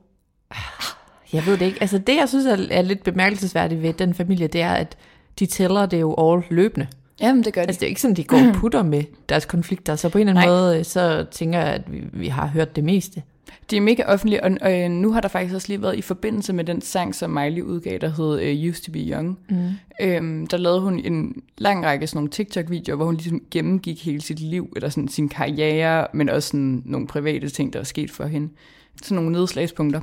jeg 1.33 1.45
ved 1.45 1.57
det 1.57 1.65
ikke. 1.65 1.77
Altså 1.81 1.97
det, 1.97 2.15
jeg 2.15 2.29
synes 2.29 2.45
er, 2.45 2.57
er 2.71 2.81
lidt 2.81 3.03
bemærkelsesværdigt 3.03 3.81
ved 3.81 3.93
den 3.93 4.13
familie, 4.13 4.47
det 4.47 4.61
er, 4.61 4.71
at 4.73 4.97
de 5.39 5.45
tæller 5.45 5.85
det 5.85 6.01
jo 6.01 6.15
all 6.33 6.43
løbende. 6.49 6.87
Jamen, 7.21 7.43
det 7.43 7.53
gør 7.53 7.61
det. 7.61 7.67
Altså 7.67 7.79
det 7.79 7.85
er 7.85 7.89
ikke 7.89 8.01
sådan, 8.01 8.15
de 8.15 8.23
går 8.23 8.37
og 8.37 8.53
putter 8.55 8.83
med 8.83 9.03
deres 9.29 9.45
konflikter. 9.45 9.95
Så 9.95 10.09
på 10.09 10.17
en 10.17 10.27
eller 10.27 10.41
anden 10.41 10.49
Nej. 10.49 10.59
måde, 10.59 10.79
øh, 10.79 10.85
så 10.85 11.25
tænker 11.31 11.59
jeg, 11.59 11.67
at 11.67 11.91
vi, 11.91 12.03
vi 12.13 12.27
har 12.27 12.47
hørt 12.47 12.75
det 12.75 12.83
meste. 12.83 13.23
De 13.71 13.77
er 13.77 13.81
mega 13.81 14.03
offentlige, 14.03 14.43
og, 14.43 14.51
og 14.61 14.81
øh, 14.81 14.89
nu 14.89 15.11
har 15.11 15.21
der 15.21 15.27
faktisk 15.27 15.55
også 15.55 15.67
lige 15.67 15.81
været 15.81 15.97
i 15.97 16.01
forbindelse 16.01 16.53
med 16.53 16.63
den 16.63 16.81
sang, 16.81 17.15
som 17.15 17.29
Miley 17.29 17.61
udgav, 17.61 17.97
der 17.97 18.09
hed 18.09 18.63
uh, 18.63 18.69
Used 18.69 18.83
to 18.83 18.91
be 18.91 18.99
Young. 18.99 19.39
Mm. 19.49 19.69
Øhm, 20.01 20.47
der 20.47 20.57
lavede 20.57 20.81
hun 20.81 20.99
en 20.99 21.41
lang 21.57 21.85
række 21.85 22.07
sådan 22.07 22.17
nogle 22.17 22.29
TikTok-videoer, 22.29 22.95
hvor 22.95 23.05
hun 23.05 23.15
ligesom 23.15 23.41
gennemgik 23.51 24.05
hele 24.05 24.21
sit 24.21 24.39
liv, 24.39 24.73
eller 24.75 24.89
sådan 24.89 25.07
sin 25.07 25.29
karriere, 25.29 26.07
men 26.13 26.29
også 26.29 26.47
sådan 26.47 26.81
nogle 26.85 27.07
private 27.07 27.49
ting, 27.49 27.73
der 27.73 27.79
er 27.79 27.83
sket 27.83 28.11
for 28.11 28.25
hende. 28.25 28.49
Sådan 29.03 29.15
nogle 29.15 29.31
nedslagspunkter. 29.31 30.01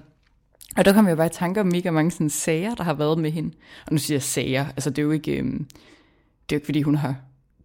Og 0.77 0.85
der 0.85 0.93
kom 0.93 1.09
jeg 1.09 1.17
bare 1.17 1.27
i 1.27 1.31
tanke 1.33 1.61
om 1.61 1.67
mega 1.67 1.91
mange 1.91 2.11
sådan 2.11 2.31
sager, 2.31 2.75
der 2.75 2.85
har 2.85 2.95
været 2.95 3.19
med 3.19 3.31
hende. 3.31 3.51
Og 3.87 3.93
nu 3.93 3.99
siger 3.99 4.15
jeg 4.15 4.23
sager, 4.23 4.67
altså 4.67 4.91
det 4.91 4.99
er 4.99 5.03
jo 5.03 5.11
ikke, 5.11 5.39
øhm, 5.39 5.67
det 6.49 6.55
er 6.55 6.57
jo 6.57 6.59
ikke 6.59 6.67
fordi 6.67 6.83
hun 6.83 6.95
har 6.95 7.17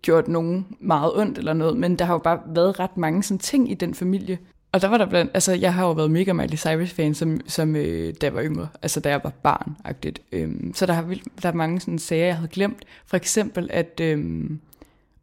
gjort 0.01 0.27
nogen 0.27 0.67
meget 0.79 1.11
ondt 1.15 1.37
eller 1.37 1.53
noget, 1.53 1.77
men 1.77 1.95
der 1.95 2.05
har 2.05 2.13
jo 2.13 2.19
bare 2.19 2.39
været 2.47 2.79
ret 2.79 2.97
mange 2.97 3.23
sådan 3.23 3.39
ting 3.39 3.71
i 3.71 3.73
den 3.73 3.93
familie. 3.93 4.37
Og 4.71 4.81
der 4.81 4.87
var 4.87 4.97
der 4.97 5.05
blandt, 5.05 5.31
altså 5.33 5.53
jeg 5.53 5.73
har 5.73 5.85
jo 5.85 5.91
været 5.91 6.11
mega 6.11 6.33
Miley 6.33 6.57
Cyrus-fan, 6.57 7.13
som, 7.13 7.39
som 7.47 7.75
øh, 7.75 8.13
da 8.21 8.25
jeg 8.25 8.33
var 8.33 8.43
yngre, 8.43 8.67
altså 8.81 8.99
da 8.99 9.09
jeg 9.09 9.21
var 9.23 9.33
barn-agtigt. 9.43 10.21
Øhm, 10.31 10.73
så 10.75 10.85
der, 10.85 10.93
har, 10.93 11.15
der 11.41 11.49
er 11.49 11.53
mange 11.53 11.79
sådan 11.79 11.99
sager, 11.99 12.25
jeg 12.25 12.35
havde 12.35 12.49
glemt. 12.49 12.83
For 13.05 13.17
eksempel, 13.17 13.67
at, 13.71 13.99
øhm, 14.01 14.59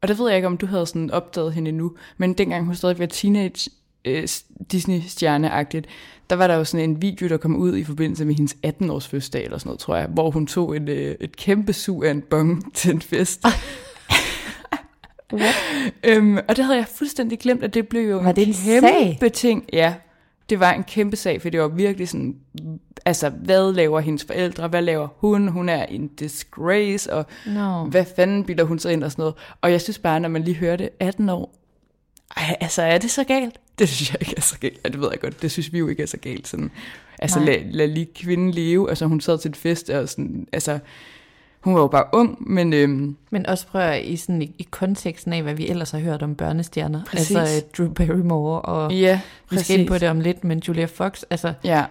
og 0.03 0.09
det 0.09 0.19
ved 0.19 0.29
jeg 0.29 0.37
ikke, 0.37 0.47
om 0.47 0.57
du 0.57 0.67
havde 0.67 0.87
sådan 0.87 1.11
opdaget 1.11 1.53
hende 1.53 1.69
endnu, 1.69 1.93
men 2.17 2.35
dengang 2.35 2.65
hun 2.67 2.75
stadig 2.75 2.99
var 2.99 3.07
teenage, 3.07 3.71
øh, 4.07 4.29
Disney-stjerne-agtigt, 4.73 5.87
der 6.31 6.37
var 6.37 6.47
der 6.47 6.55
jo 6.55 6.65
sådan 6.65 6.91
en 6.91 7.03
video, 7.03 7.29
der 7.29 7.37
kom 7.37 7.57
ud 7.57 7.77
i 7.77 7.85
forbindelse 7.85 8.25
med 8.25 8.35
hendes 8.35 8.57
18-års 8.67 9.09
fødselsdag, 9.09 9.45
eller 9.45 9.59
sådan 9.59 9.69
noget, 9.69 9.81
tror 9.81 9.97
jeg, 9.97 10.07
hvor 10.07 10.31
hun 10.31 10.47
tog 10.47 10.77
en, 10.77 10.89
øh, 10.89 11.15
et 11.21 11.37
kæmpe 11.37 11.73
sug 11.73 12.05
af 12.05 12.11
en 12.11 12.23
bong 12.23 12.65
til 12.75 12.91
en 12.91 13.03
fest. 13.03 13.45
øhm, 16.05 16.39
og 16.49 16.57
det 16.57 16.65
havde 16.65 16.79
jeg 16.79 16.87
fuldstændig 16.95 17.39
glemt, 17.39 17.65
at 17.65 17.75
det 17.75 17.89
blev 17.89 18.11
jo 18.11 18.17
Var 18.19 18.31
en 18.31 18.37
det 18.37 18.49
en 18.49 18.55
kæmpe 18.55 18.89
sag? 19.21 19.33
ting. 19.33 19.65
Ja, 19.73 19.95
det 20.51 20.61
var 20.61 20.73
en 20.73 20.85
kæmpe 20.85 21.17
sag, 21.17 21.43
for 21.43 21.49
det 21.51 21.61
var 21.61 21.69
virkelig 21.69 22.09
sådan, 22.09 22.37
altså, 23.05 23.29
hvad 23.29 23.73
laver 23.73 24.01
hendes 24.01 24.25
forældre, 24.25 24.69
hvad 24.69 24.83
laver 24.83 25.09
hun, 25.19 25.49
hun 25.49 25.69
er 25.69 25.85
en 25.85 26.07
disgrace, 26.09 27.13
og 27.13 27.27
Nå. 27.47 27.85
hvad 27.85 28.05
fanden 28.17 28.45
bilder 28.45 28.65
hun 28.65 28.79
sig 28.79 28.93
ind 28.93 29.05
og 29.05 29.13
sådan 29.13 29.23
noget. 29.23 29.35
Og 29.61 29.73
jeg 29.73 29.81
synes 29.81 29.99
bare, 29.99 30.21
når 30.21 30.29
man 30.29 30.43
lige 30.43 30.57
hører 30.57 30.77
det 30.77 30.89
18 31.01 31.29
år, 31.29 31.55
ej, 32.37 32.56
altså 32.61 32.83
er 32.83 32.99
det 32.99 33.11
så 33.11 33.25
galt? 33.25 33.54
Det 33.78 33.88
synes 33.88 34.12
jeg 34.12 34.21
ikke 34.21 34.35
er 34.37 34.40
så 34.40 34.59
galt. 34.59 34.80
Ja, 34.85 34.88
det 34.88 35.00
ved 35.00 35.09
jeg 35.11 35.21
godt. 35.21 35.42
Det 35.42 35.50
synes 35.50 35.73
vi 35.73 35.78
jo 35.78 35.88
ikke 35.88 36.02
er 36.02 36.06
så 36.06 36.16
galt. 36.16 36.49
Sådan, 36.49 36.71
altså 37.18 37.38
Nej. 37.38 37.47
lad, 37.47 37.59
lad 37.71 37.87
lige 37.88 38.09
kvinden 38.14 38.50
leve. 38.50 38.88
Altså 38.88 39.06
hun 39.06 39.21
sad 39.21 39.38
til 39.38 39.49
et 39.49 39.56
fest, 39.56 39.90
og 39.90 40.09
sådan, 40.09 40.47
altså 40.52 40.78
hun 41.61 41.75
var 41.75 41.80
jo 41.80 41.87
bare 41.87 42.04
ung, 42.12 42.50
men 42.52 42.73
øhm, 42.73 43.16
Men 43.30 43.47
også 43.47 43.66
prøv 43.66 43.80
at 43.80 44.04
i, 44.04 44.16
sådan, 44.16 44.42
i, 44.42 44.54
i 44.59 44.66
konteksten 44.71 45.33
af, 45.33 45.42
hvad 45.42 45.54
vi 45.54 45.68
ellers 45.68 45.90
har 45.90 45.99
hørt 45.99 46.23
om 46.23 46.35
børnestjerner. 46.35 47.04
Præcis. 47.04 47.37
Altså 47.37 47.62
Drew 47.78 47.88
Barrymore, 47.88 48.61
og 48.62 48.92
ja, 48.95 49.21
vi 49.50 49.59
skal 49.59 49.80
ind 49.80 49.88
på 49.88 49.99
det 49.99 50.09
om 50.09 50.21
lidt, 50.21 50.45
men 50.45 50.62
Julia 50.68 50.85
Fox, 50.85 51.23
altså, 51.30 51.52
Ja, 51.64 51.85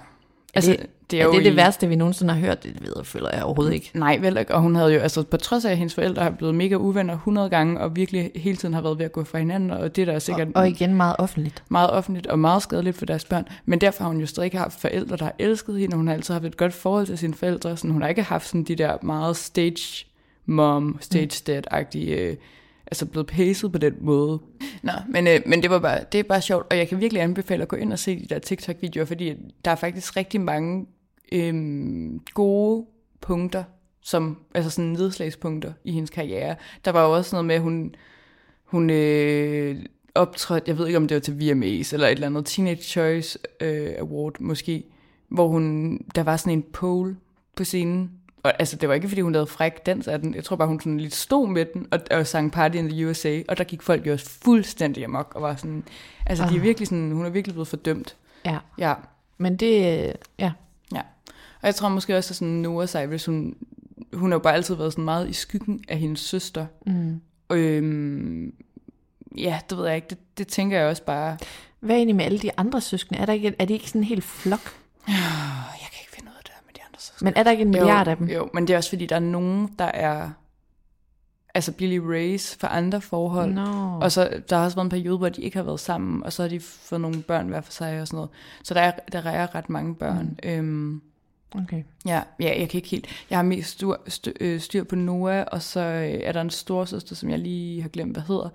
altså 0.54 0.72
det- 0.72 0.90
det 1.12 1.20
er, 1.20 1.24
er 1.24 1.28
jo 1.28 1.34
det 1.34 1.42
i- 1.42 1.44
det 1.44 1.56
værste, 1.56 1.88
vi 1.88 1.96
nogensinde 1.96 2.34
har 2.34 2.40
hørt? 2.42 2.64
Det 2.64 2.78
ved 2.82 2.94
jeg, 2.98 3.06
føler 3.06 3.30
jeg 3.34 3.44
overhovedet 3.44 3.74
ikke. 3.74 3.92
Nej, 3.94 4.18
vel 4.18 4.38
ikke. 4.38 4.56
Og 4.56 4.62
hun 4.62 4.76
havde 4.76 4.94
jo, 4.94 5.00
altså 5.00 5.24
på 5.24 5.38
trods 5.38 5.66
af, 5.66 5.72
at 5.72 5.78
hendes 5.78 5.96
forældre 5.96 6.24
har 6.24 6.30
blevet 6.30 6.56
mega 6.56 6.76
uvenner 6.76 7.14
100 7.14 7.50
gange, 7.50 7.80
og 7.80 7.96
virkelig 7.96 8.32
hele 8.36 8.58
tiden 8.58 8.74
har 8.74 8.82
været 8.82 8.98
ved 9.00 9.06
at 9.06 9.12
gå 9.12 9.24
fra 9.24 9.38
hinanden, 9.40 9.72
og 9.72 9.96
det 9.96 10.08
der 10.08 10.14
er 10.14 10.20
sikkert... 10.20 10.48
Og, 10.48 10.54
og 10.56 10.70
igen 10.70 10.94
meget 10.94 11.16
offentligt. 11.20 11.64
meget 11.70 11.90
offentligt 11.92 12.28
og 12.28 12.40
meget 12.40 12.62
skadeligt 12.64 12.98
for 12.98 13.06
deres 13.06 13.26
børn. 13.26 13.48
Men 13.66 13.82
derfor 13.82 14.04
har 14.04 14.12
hun 14.12 14.20
jo 14.20 14.26
stadig 14.26 14.52
haft 14.54 14.80
forældre, 14.82 15.18
der 15.18 15.24
har 15.26 15.36
elsket 15.40 15.80
hende. 15.80 15.96
Hun 15.98 16.08
har 16.08 16.14
altid 16.14 16.34
haft 16.34 16.46
et 16.46 16.58
godt 16.58 16.74
forhold 16.74 17.06
til 17.06 17.18
sine 17.18 17.34
forældre. 17.34 17.78
Sådan, 17.78 17.92
hun 17.92 18.02
har 18.02 18.10
ikke 18.10 18.24
haft 18.24 18.48
sådan 18.48 18.64
de 18.64 18.76
der 18.76 18.98
meget 19.02 19.38
stage 19.38 20.06
mom, 20.46 20.98
stage 21.02 21.44
dad-agtige, 21.48 22.16
øh, 22.16 22.36
altså 22.88 23.06
blevet 23.06 23.28
paced 23.28 23.70
på 23.70 23.78
den 23.78 23.94
måde. 24.02 24.40
Nå, 24.84 24.92
men, 25.10 25.28
øh, 25.28 25.42
men 25.46 25.64
det, 25.64 25.70
var 25.70 25.80
bare, 25.80 26.00
det 26.12 26.20
er 26.20 26.24
bare 26.24 26.42
sjovt, 26.42 26.68
og 26.70 26.78
jeg 26.78 26.88
kan 26.88 27.00
virkelig 27.00 27.22
anbefale 27.22 27.62
at 27.62 27.68
gå 27.68 27.76
ind 27.76 27.94
og 27.94 28.00
se 28.00 28.20
de 28.20 28.26
der 28.26 28.40
TikTok-videoer, 28.40 29.06
fordi 29.06 29.34
der 29.66 29.72
er 29.72 29.76
faktisk 29.76 30.18
rigtig 30.18 30.42
mange 30.42 30.86
øh, 31.32 31.56
gode 32.34 32.86
punkter, 33.22 33.64
som, 34.02 34.38
altså 34.54 34.72
sådan 34.72 34.92
nedslagspunkter 34.92 35.74
i 35.84 35.92
hendes 35.92 36.10
karriere. 36.10 36.56
Der 36.86 36.92
var 36.92 37.06
jo 37.06 37.16
også 37.16 37.36
noget 37.36 37.46
med, 37.46 37.56
at 37.56 37.62
hun, 37.62 37.96
hun 38.66 38.90
øh, 38.90 39.76
optrådte, 40.16 40.70
jeg 40.70 40.78
ved 40.78 40.88
ikke 40.88 40.98
om 40.98 41.08
det 41.08 41.16
var 41.16 41.22
til 41.22 41.40
VMAs, 41.40 41.94
eller 41.94 42.08
et 42.08 42.12
eller 42.12 42.28
andet 42.28 42.46
Teenage 42.46 42.82
Choice 42.82 43.40
øh, 43.62 43.94
Award 44.00 44.40
måske, 44.40 44.84
hvor 45.30 45.48
hun, 45.48 45.98
der 46.16 46.24
var 46.24 46.38
sådan 46.38 46.54
en 46.54 46.64
pole 46.74 47.16
på 47.56 47.64
scenen, 47.64 48.12
og 48.46 48.54
altså 48.60 48.76
det 48.76 48.90
var 48.90 48.96
ikke 48.96 49.08
fordi 49.08 49.22
hun 49.22 49.32
lavede 49.32 49.48
fræk 49.48 49.86
dans 49.86 50.08
af 50.08 50.20
den, 50.22 50.36
jeg 50.36 50.44
tror 50.44 50.56
bare 50.56 50.68
hun 50.68 50.80
sådan 50.80 51.00
lidt 51.00 51.16
stod 51.16 51.48
med 51.48 51.66
den, 51.74 51.88
og, 51.92 52.00
og 52.12 52.28
sang 52.28 52.52
Party 52.52 52.76
in 52.76 52.90
the 52.90 53.08
USA, 53.08 53.42
og 53.48 53.58
der 53.58 53.64
gik 53.64 53.82
folk 53.82 54.08
jo 54.08 54.14
også 54.14 54.30
fuldstændig 54.30 55.04
amok, 55.04 55.32
og 55.36 55.42
var 55.42 55.56
sådan, 55.56 55.84
altså 56.26 56.48
de 56.50 56.56
er 56.56 56.60
virkelig 56.60 56.88
sådan, 56.88 57.12
hun 57.12 57.26
er 57.26 57.30
virkelig 57.30 57.54
blevet 57.54 57.68
fordømt. 57.68 58.16
Ja. 58.46 58.58
Ja, 58.78 58.94
Men 59.38 59.56
det, 59.58 60.14
ja, 60.40 60.52
Ja, 60.94 61.02
og 61.62 61.64
jeg 61.68 61.76
tror 61.76 61.90
måske 61.90 62.18
også, 62.18 62.32
at 62.32 62.36
sådan 62.36 62.54
Noah 62.54 62.88
Cyrus, 62.88 63.26
hun, 63.26 63.56
hun 64.14 64.32
har 64.32 64.36
jo 64.36 64.40
bare 64.40 64.54
altid 64.54 64.76
været 64.76 64.92
sådan 64.94 65.06
meget 65.06 65.30
i 65.30 65.34
skyggen 65.34 65.84
af 65.88 65.98
hendes 65.98 66.20
søster. 66.20 66.66
mm. 66.86 67.22
Øhm, 67.52 68.54
ja, 69.38 69.60
det 69.70 69.78
ved 69.78 69.86
jeg 69.88 69.96
ikke. 69.96 70.08
Det, 70.10 70.18
det 70.38 70.48
tænker 70.48 70.78
jeg 70.78 70.88
også 70.88 71.04
bare. 71.04 71.38
Hvad 71.80 71.96
er 71.96 71.98
egentlig 72.00 72.16
med 72.16 72.26
alle 72.26 72.40
de 72.40 72.52
andre 72.58 72.82
søskende? 72.82 73.20
Er, 73.20 73.26
der 73.26 73.34
ikke, 73.34 73.56
er 73.60 73.66
de 73.66 73.74
ikke 73.74 73.88
sådan 73.88 74.02
en 74.02 74.06
hel 74.06 74.22
flok? 74.22 74.74
Jeg 75.82 75.88
søskende. 77.06 77.32
Men 77.32 77.38
er 77.38 77.44
der 77.44 77.52
ikke 77.52 77.62
en 77.62 77.72
milliard 77.72 78.08
jo, 78.08 78.12
af 78.12 78.18
dem? 78.18 78.28
Jo, 78.28 78.50
men 78.54 78.68
det 78.68 78.74
er 78.74 78.78
også 78.78 78.90
fordi, 78.90 79.06
der 79.06 79.16
er 79.16 79.20
nogen, 79.20 79.70
der 79.80 79.86
er... 79.86 80.30
Altså 81.54 81.72
Billy 81.72 81.98
Rays 81.98 82.56
for 82.56 82.68
andre 82.68 83.02
forhold. 83.02 83.54
Nå. 83.54 84.00
Og 84.02 84.12
så 84.12 84.42
der 84.50 84.58
har 84.58 84.66
også 84.66 84.78
været 84.78 84.86
en 84.86 84.90
periode, 84.90 85.18
hvor 85.18 85.30
de 85.30 85.42
ikke 85.42 85.58
har 85.58 85.64
været 85.64 85.80
sammen, 85.80 86.24
og 86.24 86.34
så 86.34 86.42
har 86.42 86.50
de 86.50 86.60
fået 86.60 87.02
nogle 87.02 87.24
børn 87.24 87.48
hver 87.48 87.62
for 87.62 87.72
sig 87.72 88.02
og 88.02 88.08
sådan 88.08 88.18
noget. 88.18 88.30
Så 88.64 88.74
der 88.74 88.82
er, 88.82 88.92
der 89.12 89.20
er 89.20 89.56
ret 89.56 89.70
mange 89.70 89.96
børn. 89.96 90.38
Mm. 90.44 90.50
Øhm, 90.50 91.02
Okay. 91.64 91.84
Ja, 92.06 92.24
ja, 92.40 92.60
jeg 92.60 92.70
kan 92.70 92.78
ikke 92.78 92.90
helt. 92.90 93.08
Jeg 93.30 93.38
har 93.38 93.44
mest 93.44 93.70
styr, 93.70 93.96
styr, 94.08 94.32
øh, 94.42 94.60
styr 94.60 94.84
på 94.84 94.96
Noah, 94.96 95.46
og 95.52 95.62
så 95.62 95.80
øh, 95.80 96.20
er 96.24 96.32
der 96.32 96.42
en 96.42 96.50
storsøster, 96.50 97.16
som 97.16 97.30
jeg 97.30 97.40
lige 97.40 97.82
har 97.82 97.90
glemt, 97.90 98.12
hvad 98.12 98.24
hedder. 98.24 98.50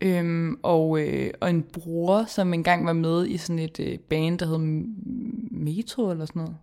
Øhm, 0.00 0.58
og, 0.62 1.00
øh, 1.00 1.30
og 1.40 1.50
en 1.50 1.62
bror, 1.62 2.24
som 2.24 2.54
engang 2.54 2.86
var 2.86 2.92
med 2.92 3.26
i 3.26 3.36
sådan 3.36 3.58
et 3.58 3.80
øh, 3.80 3.98
band, 3.98 4.38
der 4.38 4.46
hed 4.46 4.58
Metro 5.50 6.10
eller 6.10 6.26
sådan 6.26 6.42
noget. 6.42 6.56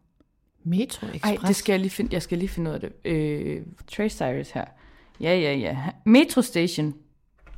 Metro 0.63 1.07
Ej, 1.07 1.13
Express? 1.15 1.41
det 1.47 1.55
skal 1.55 1.73
jeg 1.73 1.79
lige 1.79 1.89
finde, 1.89 2.13
jeg 2.13 2.21
skal 2.21 2.37
lige 2.37 2.49
finde 2.49 2.69
ud 2.71 2.75
af 2.75 2.81
det. 2.81 2.91
Øh, 3.05 3.61
Trace 3.95 4.15
Cyrus 4.15 4.49
her. 4.51 4.65
Ja, 5.19 5.35
ja, 5.39 5.53
ja. 5.55 5.77
Metro 6.05 6.41
Station. 6.41 6.93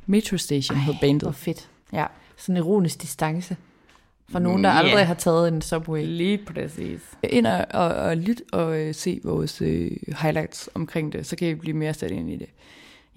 Metro 0.06 0.36
Station 0.36 0.78
hed 0.78 0.94
Hvor 0.94 1.00
bandet. 1.00 1.34
fedt. 1.34 1.70
Ja, 1.92 2.06
Sådan 2.36 2.56
en 2.56 2.62
ironisk 2.62 3.02
distance. 3.02 3.56
For 4.30 4.38
nogen, 4.38 4.64
der 4.64 4.70
Ja. 4.70 4.78
aldrig 4.78 5.06
har 5.06 5.14
taget 5.14 5.48
en 5.48 5.62
subway. 5.62 6.04
lige 6.06 6.38
præcis. 6.46 7.00
Ind 7.22 7.46
og, 7.46 7.66
og, 7.70 7.88
og 7.88 8.16
lyt 8.16 8.42
og 8.52 8.80
øh, 8.80 8.94
se 8.94 9.20
vores 9.24 9.62
øh, 9.62 9.90
highlights 10.22 10.68
omkring 10.74 11.12
det, 11.12 11.26
så 11.26 11.36
kan 11.36 11.48
I 11.48 11.54
blive 11.54 11.76
mere 11.76 11.94
sat 11.94 12.10
ind 12.10 12.30
i 12.30 12.36
det. 12.36 12.48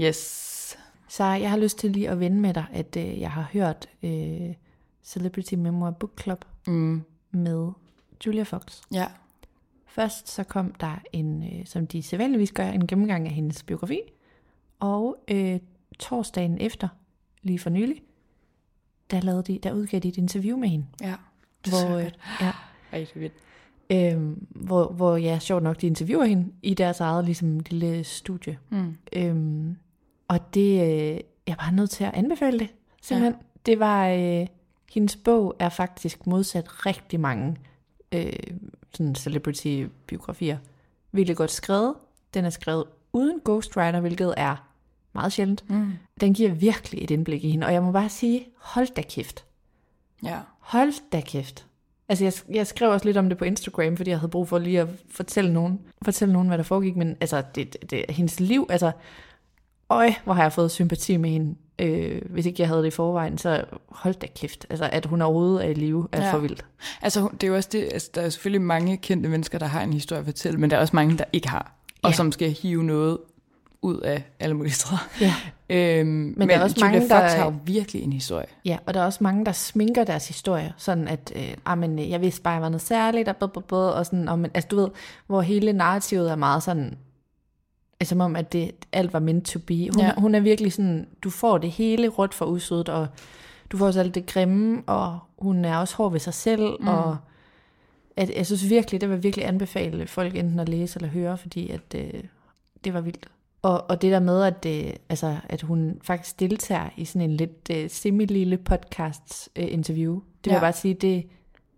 Yes. 0.02 0.78
Så 1.10 1.24
jeg 1.24 1.50
har 1.50 1.58
lyst 1.58 1.78
til 1.80 1.92
lige 1.92 2.10
at 2.10 2.20
vende 2.20 2.38
med 2.42 2.54
dig, 2.54 2.66
at 2.74 2.98
øh, 2.98 3.20
jeg 3.20 3.32
har 3.32 3.50
hørt 3.54 3.90
øh, 4.04 4.54
Celebrity 5.04 5.54
Memoir 5.54 5.92
Book 5.92 6.22
Club 6.22 6.46
Mm. 6.68 7.02
med 7.32 7.72
Julia 8.26 8.44
Fox. 8.44 8.62
Ja. 8.94 9.06
Først 9.98 10.30
så 10.30 10.44
kom 10.44 10.74
der 10.74 11.00
en, 11.14 11.44
øh, 11.44 11.66
som 11.66 11.88
de 11.88 12.04
sædvanligvis 12.04 12.52
gør, 12.52 12.68
en 12.68 12.88
gennemgang 12.88 13.28
af 13.28 13.34
hendes 13.34 13.64
biografi. 13.64 14.00
Og 14.80 15.18
øh, 15.28 15.60
torsdagen 16.00 16.58
efter, 16.62 16.88
lige 17.42 17.60
for 17.60 17.70
nylig, 17.70 18.04
der, 19.12 19.22
lavede 19.22 19.44
de, 19.44 19.60
der 19.64 19.74
udgav 19.74 20.00
de 20.00 20.08
et 20.08 20.18
interview 20.18 20.58
med 20.58 20.70
hende. 20.70 20.86
Ja. 21.02 21.16
Hvor, 21.70 21.98
øh, 21.98 22.12
ja, 22.42 22.52
Ej, 22.92 23.00
det 23.00 23.12
er 23.16 23.20
vildt. 23.20 23.34
øhm, 23.90 24.48
hvor, 24.50 24.88
hvor 24.92 25.16
ja, 25.16 25.40
sjovt 25.40 25.64
nok, 25.64 25.82
de 25.82 25.88
interviewer 25.88 26.26
hende 26.26 26.52
i 26.62 26.74
deres 26.74 27.00
eget 27.00 27.26
ligesom, 27.26 27.60
lille 27.60 28.04
studie. 28.04 28.58
Mm. 28.70 28.98
Øhm, 29.14 29.78
og 30.28 30.54
det, 30.54 30.82
øh, 30.82 31.20
jeg 31.48 31.56
var 31.60 31.72
nødt 31.72 31.90
til 31.90 32.04
at 32.04 32.14
anbefale 32.14 32.60
det, 32.60 32.70
simpelthen. 33.02 33.34
Ja. 33.34 33.62
Det 33.66 33.80
var, 33.80 34.08
øh, 34.08 34.48
hendes 34.94 35.16
bog 35.16 35.56
er 35.60 35.70
faktisk 35.70 36.28
modsat 36.28 36.86
rigtig 36.86 37.20
mange 37.20 37.58
øh, 38.12 38.34
sådan 38.98 39.16
celebrity-biografier. 39.16 40.58
Virkelig 41.12 41.38
godt 41.38 41.52
skrevet. 41.52 41.94
Den 42.34 42.46
er 42.46 42.50
skrevet 42.50 42.84
uden 43.14 43.40
ghostwriter, 43.46 44.00
hvilket 44.00 44.34
er 44.38 44.56
meget 45.14 45.34
sjældent. 45.34 45.70
Mm. 45.70 45.92
Den 46.22 46.34
giver 46.34 46.54
virkelig 46.54 47.04
et 47.04 47.12
indblik 47.12 47.44
i 47.44 47.50
hende, 47.52 47.68
og 47.68 47.74
jeg 47.74 47.84
må 47.84 47.92
bare 47.92 48.10
sige, 48.10 48.48
hold 48.58 48.88
da 48.96 49.02
kæft. 49.02 49.46
Ja. 50.24 50.40
Hold 50.60 51.10
da 51.12 51.22
kæft. 51.22 51.66
Altså, 52.10 52.24
jeg, 52.24 52.34
jeg 52.50 52.68
skrev 52.68 52.90
også 52.92 53.06
lidt 53.06 53.18
om 53.18 53.30
det 53.30 53.38
på 53.38 53.46
Instagram, 53.46 53.98
fordi 53.98 54.10
jeg 54.10 54.20
havde 54.20 54.32
brug 54.32 54.48
for 54.48 54.58
lige 54.58 54.82
at 54.82 54.88
fortælle 55.12 55.54
nogen, 55.54 55.80
fortælle 56.02 56.34
nogen 56.34 56.48
hvad 56.48 56.58
der 56.58 56.64
foregik, 56.64 56.96
men 56.96 57.18
altså, 57.22 57.44
det, 57.56 57.74
det, 57.74 57.92
det, 57.92 58.06
hendes 58.10 58.40
liv, 58.40 58.68
altså, 58.70 58.92
øj, 59.90 60.14
hvor 60.24 60.34
har 60.34 60.42
jeg 60.42 60.54
fået 60.54 60.72
sympati 60.72 61.18
med 61.18 61.30
hende. 61.30 61.56
Øh, 61.80 62.22
hvis 62.30 62.46
ikke 62.46 62.62
jeg 62.62 62.68
havde 62.68 62.82
det 62.82 62.88
i 62.88 62.92
forvejen, 62.92 63.38
så 63.38 63.64
hold 63.90 64.14
da 64.16 64.28
kæft. 64.36 64.66
Altså, 64.70 64.90
at 64.92 65.06
hun 65.06 65.22
overhovedet 65.22 65.66
er 65.66 65.70
i 65.70 65.74
live, 65.74 66.08
er 66.12 66.26
Ja. 66.26 66.34
for 66.34 66.38
vildt. 66.38 66.66
Altså, 67.02 67.30
det 67.34 67.44
er 67.44 67.48
jo 67.48 67.56
også 67.56 67.70
det, 67.72 67.84
altså, 67.94 68.10
der 68.16 68.22
er 68.22 68.30
selvfølgelig 68.30 68.62
mange 68.62 68.98
kendte 68.98 69.30
mennesker, 69.30 69.60
der 69.60 69.66
har 69.66 69.82
en 69.82 69.94
historie 69.94 70.20
at 70.20 70.26
fortælle, 70.26 70.60
men 70.60 70.70
der 70.70 70.76
er 70.78 70.82
også 70.82 70.96
mange, 70.96 71.18
der 71.18 71.24
ikke 71.34 71.50
har, 71.50 71.72
og 72.04 72.10
Ja. 72.10 72.16
som 72.16 72.32
skal 72.32 72.52
hive 72.52 72.84
noget 72.84 73.18
ud 73.82 74.00
af 74.00 74.24
alle 74.40 74.56
mulige 74.56 74.74
steder. 74.74 75.08
Ja. 75.22 75.34
Øhm, 75.70 76.08
men, 76.08 76.34
der 76.34 76.40
men 76.46 76.50
er 76.50 76.64
også 76.64 76.76
Julia 76.80 76.92
mange, 76.92 77.02
Fox 77.02 77.10
der- 77.10 77.38
har 77.38 77.46
jo 77.46 77.54
virkelig 77.66 78.04
en 78.04 78.14
historie. 78.14 78.46
Ja, 78.66 78.78
og 78.86 78.94
der 78.94 79.00
er 79.02 79.06
også 79.06 79.20
mange, 79.22 79.46
der 79.46 79.52
sminker 79.52 80.04
deres 80.04 80.28
historie, 80.28 80.74
sådan 80.78 81.08
at, 81.08 81.34
øh, 81.36 81.54
ah, 81.66 81.78
men, 81.78 82.00
jeg 82.10 82.22
vidste 82.22 82.42
bare, 82.42 82.54
jeg 82.54 82.62
var 82.62 82.70
noget 82.70 82.82
særligt, 82.82 83.30
og, 83.30 83.38
blah, 83.38 83.52
blah, 83.52 83.64
blah, 83.64 83.80
og 83.98 84.06
sådan, 84.06 84.30
og, 84.30 84.40
men, 84.40 84.52
altså 84.54 84.68
du 84.68 84.76
ved, 84.76 84.88
hvor 85.28 85.42
hele 85.42 85.74
narrativet 85.74 86.32
er 86.32 86.36
meget 86.36 86.64
sådan, 86.64 86.98
som 88.04 88.22
om, 88.22 88.36
at 88.36 88.54
det, 88.54 88.72
alt 88.94 89.14
var 89.14 89.20
meant 89.20 89.46
to 89.46 89.60
be. 89.60 89.90
Hun, 89.96 90.04
Ja. 90.04 90.12
hun 90.18 90.36
er 90.36 90.40
virkelig 90.40 90.74
sådan, 90.74 91.08
du 91.24 91.30
får 91.30 91.58
det 91.58 91.72
hele 91.72 92.08
råt 92.08 92.34
for 92.34 92.46
udsødet, 92.46 92.90
og 92.90 93.08
du 93.72 93.78
får 93.78 93.86
også 93.86 94.00
alt 94.00 94.16
det 94.16 94.26
grimme, 94.26 94.84
og 94.86 95.20
hun 95.40 95.66
er 95.66 95.78
også 95.78 95.96
hård 95.96 96.12
ved 96.12 96.20
sig 96.20 96.34
selv, 96.34 96.78
mm. 96.82 96.88
og 96.88 97.18
at, 98.18 98.32
jeg 98.36 98.46
synes 98.46 98.70
virkelig, 98.70 99.02
det 99.02 99.10
vil 99.10 99.24
virkelig 99.24 99.48
anbefale 99.48 100.08
folk 100.08 100.36
enten 100.36 100.60
at 100.60 100.70
læse 100.70 100.98
eller 100.98 101.10
høre, 101.10 101.38
fordi 101.38 101.70
at, 101.70 101.96
øh, 101.96 102.24
det 102.84 102.94
var 102.94 103.02
vildt. 103.02 103.28
Og, 103.62 103.90
og 103.90 104.02
det 104.02 104.12
der 104.12 104.20
med, 104.20 104.44
at, 104.44 104.66
øh, 104.68 104.94
altså, 105.10 105.38
at 105.50 105.62
hun 105.62 106.00
faktisk 106.04 106.40
deltager 106.40 106.90
i 106.98 107.06
sådan 107.06 107.30
en 107.30 107.38
lidt 107.38 107.70
øh, 107.72 107.90
semi-lille 107.90 108.58
podcast-interview, 108.58 110.14
det 110.16 110.22
vil 110.46 110.52
Ja. 110.52 110.54
jeg 110.54 110.62
bare 110.62 110.74
sige, 110.74 110.94
det, 110.94 111.24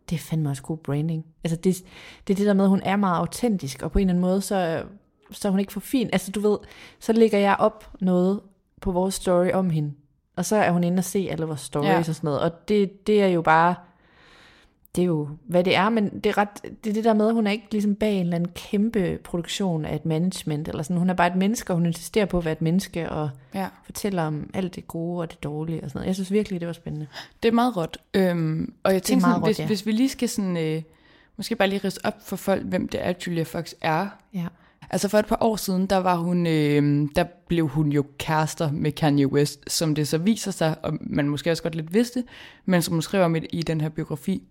det 0.10 0.16
er 0.16 0.20
fandme 0.20 0.50
også 0.50 0.64
god 0.64 0.78
branding. 0.78 1.26
Altså 1.44 1.56
det, 1.56 1.84
det 2.28 2.34
er 2.34 2.38
det 2.38 2.46
der 2.46 2.54
med, 2.54 2.64
at 2.64 2.70
hun 2.70 2.82
er 2.84 2.96
meget 2.96 3.18
autentisk, 3.20 3.82
og 3.82 3.92
på 3.92 4.00
en 4.00 4.04
eller 4.10 4.14
anden 4.14 4.22
måde, 4.22 4.42
så, 4.42 4.84
så 5.32 5.48
er 5.48 5.50
hun 5.52 5.60
ikke 5.60 5.74
for 5.74 5.80
fin. 5.80 6.10
Altså 6.14 6.32
du 6.32 6.40
ved, 6.40 6.58
så 7.00 7.14
lægger 7.14 7.38
jeg 7.38 7.56
op 7.60 7.90
noget 8.02 8.40
på 8.82 8.92
vores 8.92 9.14
story 9.16 9.52
om 9.54 9.70
hende, 9.70 9.94
og 10.36 10.46
så 10.46 10.56
er 10.56 10.72
hun 10.72 10.84
inde 10.84 11.00
og 11.00 11.04
se 11.04 11.28
alle 11.32 11.46
vores 11.46 11.62
stories 11.62 11.90
Ja. 11.90 11.98
og 11.98 12.06
sådan 12.06 12.18
noget, 12.24 12.40
og 12.40 12.68
det, 12.68 13.08
det 13.08 13.22
er 13.24 13.28
jo 13.28 13.42
bare, 13.42 13.76
det 14.96 15.02
er 15.02 15.06
jo, 15.06 15.30
hvad 15.48 15.64
det 15.64 15.76
er, 15.76 15.90
men 15.90 16.10
det 16.20 16.26
er, 16.26 16.38
ret, 16.38 16.50
det 16.84 16.90
er 16.90 16.94
det 16.94 17.04
der 17.04 17.14
med, 17.14 17.28
at 17.28 17.34
hun 17.34 17.48
er 17.48 17.52
ikke 17.52 17.68
ligesom 17.72 17.96
bag 17.96 18.14
en 18.14 18.20
eller 18.22 18.36
anden 18.36 18.52
kæmpe 18.56 19.20
produktion 19.24 19.86
af 19.86 19.96
et 19.96 20.06
management, 20.06 20.68
eller 20.68 20.84
sådan. 20.84 20.98
Hun 20.98 21.10
er 21.10 21.14
bare 21.14 21.28
et 21.28 21.36
menneske, 21.36 21.74
og 21.74 21.78
hun 21.78 21.86
insisterer 21.86 22.26
på 22.26 22.38
at 22.38 22.46
være 22.46 22.52
et 22.52 22.62
menneske, 22.62 23.10
og 23.10 23.30
Ja. 23.54 23.68
fortæller 23.86 24.24
om 24.24 24.50
alt 24.54 24.76
det 24.76 24.88
gode 24.88 25.22
og 25.22 25.32
det 25.32 25.44
dårlige 25.44 25.84
og 25.84 25.90
sådan 25.90 25.98
noget. 26.00 26.08
Jeg 26.08 26.16
synes 26.16 26.32
virkelig, 26.32 26.60
det 26.60 26.68
var 26.68 26.74
spændende. 26.74 27.08
Det 27.44 27.50
er 27.50 27.54
meget 27.54 27.78
råt. 27.78 27.98
Øhm, 28.14 28.74
og 28.84 28.94
jeg 28.94 29.04
tænker, 29.04 29.28
meget 29.28 29.34
sådan, 29.36 29.42
råt, 29.44 29.48
hvis, 29.48 29.60
ja. 29.60 29.66
hvis 29.68 29.86
vi 29.86 29.92
lige 29.92 30.10
skal 30.10 30.30
sådan, 30.30 30.58
øh, 30.58 30.82
måske 31.38 31.56
bare 31.56 31.68
lige 31.68 31.82
ridse 31.84 32.00
op 32.04 32.14
for 32.24 32.36
folk, 32.36 32.64
hvem 32.64 32.88
det 32.88 33.06
er, 33.06 33.14
Julia 33.28 33.44
Fox 33.44 33.74
er. 33.82 34.08
Ja. 34.34 34.46
Altså 34.90 35.08
for 35.08 35.18
et 35.18 35.26
par 35.26 35.38
år 35.42 35.56
siden, 35.56 35.86
der 35.86 35.98
var 35.98 36.16
hun, 36.18 36.48
øh, 36.48 37.08
der 37.16 37.24
blev 37.48 37.68
hun 37.68 37.92
jo 37.92 38.06
kærester 38.18 38.72
med 38.72 38.92
Kanye 38.92 39.28
West, 39.28 39.72
som 39.72 39.96
det 39.96 40.08
så 40.08 40.18
viser 40.18 40.52
sig, 40.52 40.76
og 40.84 40.98
man 41.02 41.30
måske 41.30 41.52
også 41.52 41.64
godt 41.64 41.76
lidt 41.76 41.94
vidste, 41.94 42.24
men 42.66 42.82
som 42.82 42.94
hun 42.94 43.02
skriver 43.02 43.26
om 43.26 43.36
i, 43.36 43.40
i 43.40 43.62
den 43.62 43.82
her 43.82 43.90
biografi, 43.90 44.44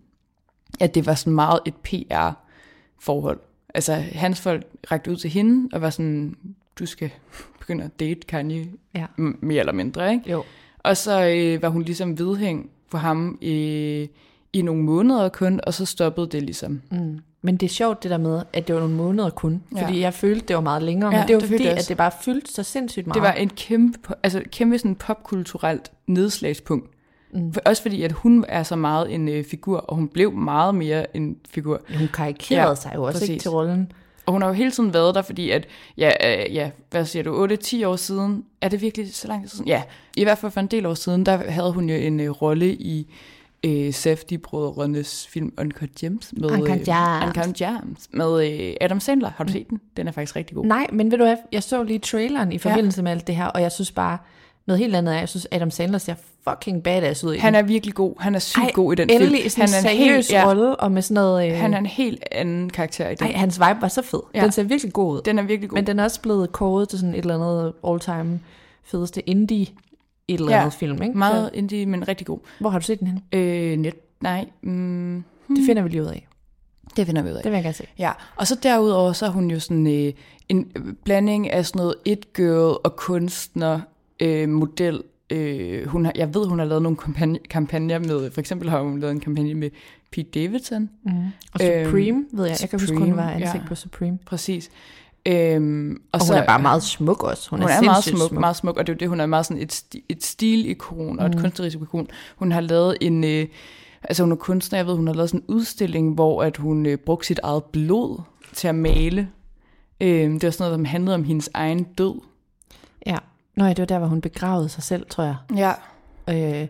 at 0.79 0.95
det 0.95 1.05
var 1.05 1.13
sådan 1.13 1.33
meget 1.33 1.59
et 1.65 1.75
PR-forhold. 1.75 3.39
Altså 3.73 3.93
hans 3.93 4.41
folk 4.41 4.63
rakte 4.91 5.11
ud 5.11 5.15
til 5.15 5.29
hende 5.29 5.69
og 5.73 5.81
var 5.81 5.89
sådan, 5.89 6.35
du 6.79 6.85
skal 6.85 7.11
begynde 7.59 7.83
at 7.83 7.99
date 7.99 8.19
Kanye, 8.27 8.67
Ja. 8.95 9.05
m- 9.19 9.37
mere 9.41 9.59
eller 9.59 9.73
mindre, 9.73 10.13
ikke? 10.13 10.31
Jo. 10.31 10.43
Og 10.79 10.97
så 10.97 11.27
øh, 11.29 11.61
var 11.61 11.69
hun 11.69 11.81
ligesom 11.83 12.19
vedhæng 12.19 12.69
for 12.87 12.97
ham 12.97 13.37
øh, 13.41 14.07
i 14.53 14.61
nogle 14.61 14.83
måneder 14.83 15.29
kun, 15.29 15.59
og 15.63 15.73
så 15.73 15.85
stoppede 15.85 16.27
det 16.27 16.43
ligesom. 16.43 16.81
Mm. 16.91 17.19
Men 17.41 17.57
det 17.57 17.65
er 17.65 17.69
sjovt 17.73 18.03
det 18.03 18.11
der 18.11 18.17
med, 18.17 18.41
at 18.53 18.67
det 18.67 18.75
var 18.75 18.81
nogle 18.81 18.95
måneder 18.95 19.29
kun. 19.29 19.63
Ja. 19.75 19.83
Fordi 19.83 19.99
jeg 19.99 20.13
følte, 20.13 20.45
det 20.45 20.55
var 20.55 20.61
meget 20.61 20.83
længere. 20.83 21.11
Ja, 21.13 21.19
men 21.19 21.27
det 21.27 21.35
var 21.35 21.39
det 21.39 21.49
fordi, 21.49 21.65
at 21.65 21.85
det 21.89 21.97
bare 21.97 22.11
fyldte 22.21 22.53
så 22.53 22.63
sindssygt 22.63 23.07
meget. 23.07 23.15
Det 23.15 23.23
var 23.23 23.31
en 23.31 23.49
kæmpe, 23.49 24.13
altså 24.23 24.41
kæmpe 24.51 24.77
sådan 24.77 24.95
popkulturelt 24.95 25.91
nedslagspunkt. 26.07 26.89
Mm. 27.33 27.53
For, 27.53 27.61
også 27.65 27.81
fordi, 27.81 28.03
at 28.03 28.11
hun 28.11 28.45
er 28.47 28.63
så 28.63 28.75
meget 28.75 29.13
en 29.13 29.29
øh, 29.29 29.43
figur, 29.43 29.77
og 29.77 29.95
hun 29.95 30.07
blev 30.07 30.31
meget 30.31 30.75
mere 30.75 31.15
en 31.17 31.37
figur. 31.49 31.81
Hun 31.97 32.07
karikerede 32.13 32.69
Ja, 32.69 32.75
sig 32.75 32.91
jo 32.95 33.03
også 33.03 33.25
ikke 33.31 33.41
til 33.41 33.51
rollen. 33.51 33.91
Og 34.25 34.33
hun 34.33 34.41
har 34.41 34.49
jo 34.49 34.53
hele 34.53 34.71
tiden 34.71 34.93
været 34.93 35.15
der, 35.15 35.21
fordi 35.21 35.49
at, 35.49 35.67
ja, 35.97 36.11
øh, 36.23 36.55
ja 36.55 36.69
hvad 36.91 37.05
siger 37.05 37.23
du, 37.23 37.47
8-10 37.47 37.85
år 37.87 37.95
siden, 37.95 38.45
er 38.61 38.69
det 38.69 38.81
virkelig 38.81 39.15
så 39.15 39.27
lang 39.27 39.41
tid 39.41 39.49
siden? 39.49 39.67
Ja, 39.67 39.83
i 40.15 40.23
hvert 40.23 40.37
fald 40.37 40.51
for 40.51 40.59
en 40.59 40.67
del 40.67 40.85
år 40.85 40.93
siden, 40.93 41.25
der 41.25 41.51
havde 41.51 41.71
hun 41.71 41.89
jo 41.89 41.95
en 41.95 42.19
øh, 42.19 42.29
rolle 42.29 42.73
i 42.73 43.13
øh, 43.63 43.93
Safdie-brødrenes 43.93 45.27
film 45.27 45.53
Uncut 45.61 45.89
Gems. 45.99 46.33
Med, 46.37 46.51
Uncut 46.51 46.69
øh, 46.69 46.85
Gems. 46.85 47.37
Uncut 47.37 47.55
Gems. 47.55 48.09
Med 48.11 48.51
øh, 48.51 48.75
Adam 48.81 48.99
Sandler. 48.99 49.31
Har 49.35 49.43
du 49.43 49.51
set 49.51 49.69
den? 49.69 49.81
Den 49.97 50.07
er 50.07 50.11
faktisk 50.11 50.35
rigtig 50.35 50.55
god. 50.55 50.65
Nej, 50.65 50.87
men 50.93 51.11
ved 51.11 51.17
du 51.17 51.23
hvad, 51.23 51.37
jeg 51.51 51.63
så 51.63 51.83
lige 51.83 51.99
traileren 51.99 52.51
i 52.51 52.57
forbindelse 52.57 52.99
ja. 52.99 53.03
med 53.03 53.11
alt 53.11 53.27
det 53.27 53.35
her, 53.35 53.45
og 53.45 53.61
jeg 53.61 53.71
synes 53.71 53.91
bare, 53.91 54.17
noget 54.67 54.79
helt 54.79 54.95
andet 54.95 55.15
er, 55.15 55.19
jeg 55.19 55.29
synes, 55.29 55.47
Adam 55.51 55.71
Sandler 55.71 55.97
ser 55.97 56.15
fucking 56.49 56.83
badass 56.83 57.23
ud 57.23 57.33
i 57.33 57.37
Han 57.37 57.55
er 57.55 57.61
virkelig 57.61 57.95
god. 57.95 58.13
Han 58.19 58.35
er 58.35 58.39
sygt 58.39 58.63
Ej, 58.63 58.71
god 58.71 58.93
i 58.93 58.95
den 58.95 59.09
endelig 59.09 59.41
film. 59.41 59.49
sådan 59.49 59.69
en 59.69 59.73
han 59.73 59.85
er 59.85 59.89
seriøs 59.89 60.27
helt, 60.27 60.31
ja, 60.31 60.47
rolle, 60.47 60.75
og 60.75 60.91
med 60.91 61.01
sådan 61.01 61.15
noget... 61.15 61.51
Øh, 61.51 61.57
Han 61.57 61.73
er 61.73 61.77
en 61.77 61.85
helt 61.85 62.23
anden 62.31 62.69
karakter 62.69 63.09
i 63.09 63.15
den. 63.15 63.27
ej, 63.27 63.33
hans 63.33 63.59
vibe 63.59 63.81
var 63.81 63.87
så 63.87 64.01
fed. 64.01 64.19
Ja. 64.35 64.43
Den 64.43 64.51
ser 64.51 64.63
virkelig 64.63 64.93
god 64.93 65.15
ud. 65.15 65.21
Den 65.21 65.39
er 65.39 65.43
virkelig 65.43 65.69
god. 65.69 65.75
Men 65.77 65.87
den 65.87 65.99
er 65.99 66.03
også 66.03 66.21
blevet 66.21 66.51
kåret 66.51 66.89
til 66.89 66.99
sådan 66.99 67.13
et 67.13 67.19
eller 67.19 67.35
andet 67.35 67.73
all-time 67.87 68.39
fedeste 68.83 69.29
indie 69.29 69.67
et 70.33 70.39
eller 70.39 70.51
Ja, 70.51 70.59
andet 70.59 70.73
film, 70.73 71.01
ikke? 71.01 71.17
Meget 71.17 71.49
indie, 71.53 71.85
men 71.85 72.07
rigtig 72.07 72.27
god. 72.27 72.39
Hvor 72.59 72.69
har 72.69 72.79
du 72.79 72.85
set 72.85 72.99
den 72.99 73.07
hen? 73.07 73.21
Øh, 73.41 73.77
net, 73.77 73.93
nej, 74.21 74.45
mm, 74.61 75.23
Det 75.49 75.65
finder 75.65 75.83
vi 75.83 75.89
lige 75.89 76.01
ud 76.01 76.07
af. 76.07 76.27
det 76.95 77.05
finder 77.05 77.21
vi 77.21 77.29
ud 77.29 77.33
af. 77.35 77.43
Det 77.43 77.51
vil 77.51 77.57
jeg 77.57 77.63
gerne 77.63 77.73
se. 77.73 77.83
Ja, 77.99 78.11
og 78.35 78.47
så 78.47 78.55
derudover, 78.63 79.13
så 79.13 79.25
er 79.25 79.29
hun 79.29 79.51
jo 79.51 79.59
sådan 79.59 79.87
øh, 79.87 80.13
en 80.49 80.71
blanding 81.03 81.51
af 81.51 81.65
sådan 81.65 81.79
noget 81.79 81.95
it-girl 82.05 82.77
og 82.83 82.95
kunstner, 82.95 83.79
øh, 84.19 84.49
model. 84.49 85.03
Øh, 85.29 85.87
hun 85.87 86.05
har, 86.05 86.11
jeg 86.15 86.33
ved, 86.33 86.47
hun 86.47 86.59
har 86.59 86.65
lavet 86.65 86.81
nogle 86.83 86.97
kampagne, 86.97 87.39
kampagner 87.49 87.99
med, 87.99 88.31
for 88.31 88.39
eksempel 88.39 88.69
har 88.69 88.81
hun 88.81 88.99
lavet 88.99 89.11
en 89.11 89.19
kampagne 89.19 89.53
med 89.53 89.69
Pete 90.11 90.29
Davidson. 90.41 90.89
Mm. 91.03 91.11
Og 91.53 91.59
Supreme, 91.59 92.25
ved 92.31 92.45
jeg. 92.45 92.57
Jeg 92.61 92.69
kan 92.69 92.79
huske, 92.79 92.95
hun 92.95 93.07
Supreme, 93.07 93.17
var 93.17 93.29
ansigt 93.31 93.63
ja. 93.63 93.67
på 93.67 93.75
Supreme. 93.75 94.17
Præcis. 94.25 94.69
Øhm, 95.25 96.01
og, 96.11 96.19
Og 96.21 96.27
hun 96.27 96.35
er 96.35 96.45
bare 96.45 96.61
meget 96.61 96.83
smuk 96.83 97.23
også. 97.23 97.49
Hun, 97.49 97.59
Hun 97.59 97.69
er, 97.69 97.73
er, 97.73 97.81
meget 97.81 98.03
smuk, 98.03 98.29
smuk. 98.29 98.39
meget 98.39 98.55
smuk, 98.55 98.77
og 98.77 98.87
det 98.87 98.93
er 98.93 98.95
jo 98.95 98.99
det, 98.99 99.09
hun 99.09 99.19
er 99.19 99.25
meget 99.25 99.45
sådan 99.45 99.63
et, 99.63 99.83
et 100.09 100.23
stilikon 100.23 101.19
og 101.19 101.25
et 101.25 101.37
kunstnerisk 101.37 101.77
ikon. 101.81 102.07
Hun 102.35 102.51
har 102.51 102.61
lavet 102.61 102.97
en, 103.01 103.23
øh, 103.23 103.47
altså 104.03 104.23
hun 104.23 104.31
er 104.31 104.35
kunstner, 104.35 104.79
jeg 104.79 104.87
ved, 104.87 104.95
hun 104.95 105.07
har 105.07 105.13
lavet 105.13 105.29
sådan 105.29 105.39
en 105.39 105.55
udstilling, 105.55 106.13
hvor 106.13 106.43
at 106.43 106.57
hun 106.57 106.85
øh, 106.85 106.97
brugte 106.97 107.27
sit 107.27 107.39
eget 107.43 107.63
blod 107.63 108.21
til 108.53 108.67
at 108.67 108.75
male. 108.75 109.29
Øh, 110.01 110.09
det 110.09 110.43
var 110.43 110.49
sådan 110.51 110.63
noget, 110.63 110.73
som 110.77 110.85
handlede 110.85 111.15
om 111.15 111.23
hendes 111.23 111.49
egen 111.53 111.83
død. 111.83 112.21
Ja. 113.05 113.17
Nå 113.55 113.63
ja, 113.65 113.69
det 113.69 113.79
var 113.79 113.85
der, 113.85 113.99
hvor 113.99 114.07
hun 114.07 114.21
begravede 114.21 114.69
sig 114.69 114.83
selv, 114.83 115.05
tror 115.09 115.23
jeg. 115.23 115.35
Ja. 115.55 115.73
Øh, 116.29 116.35
ja. 116.59 116.67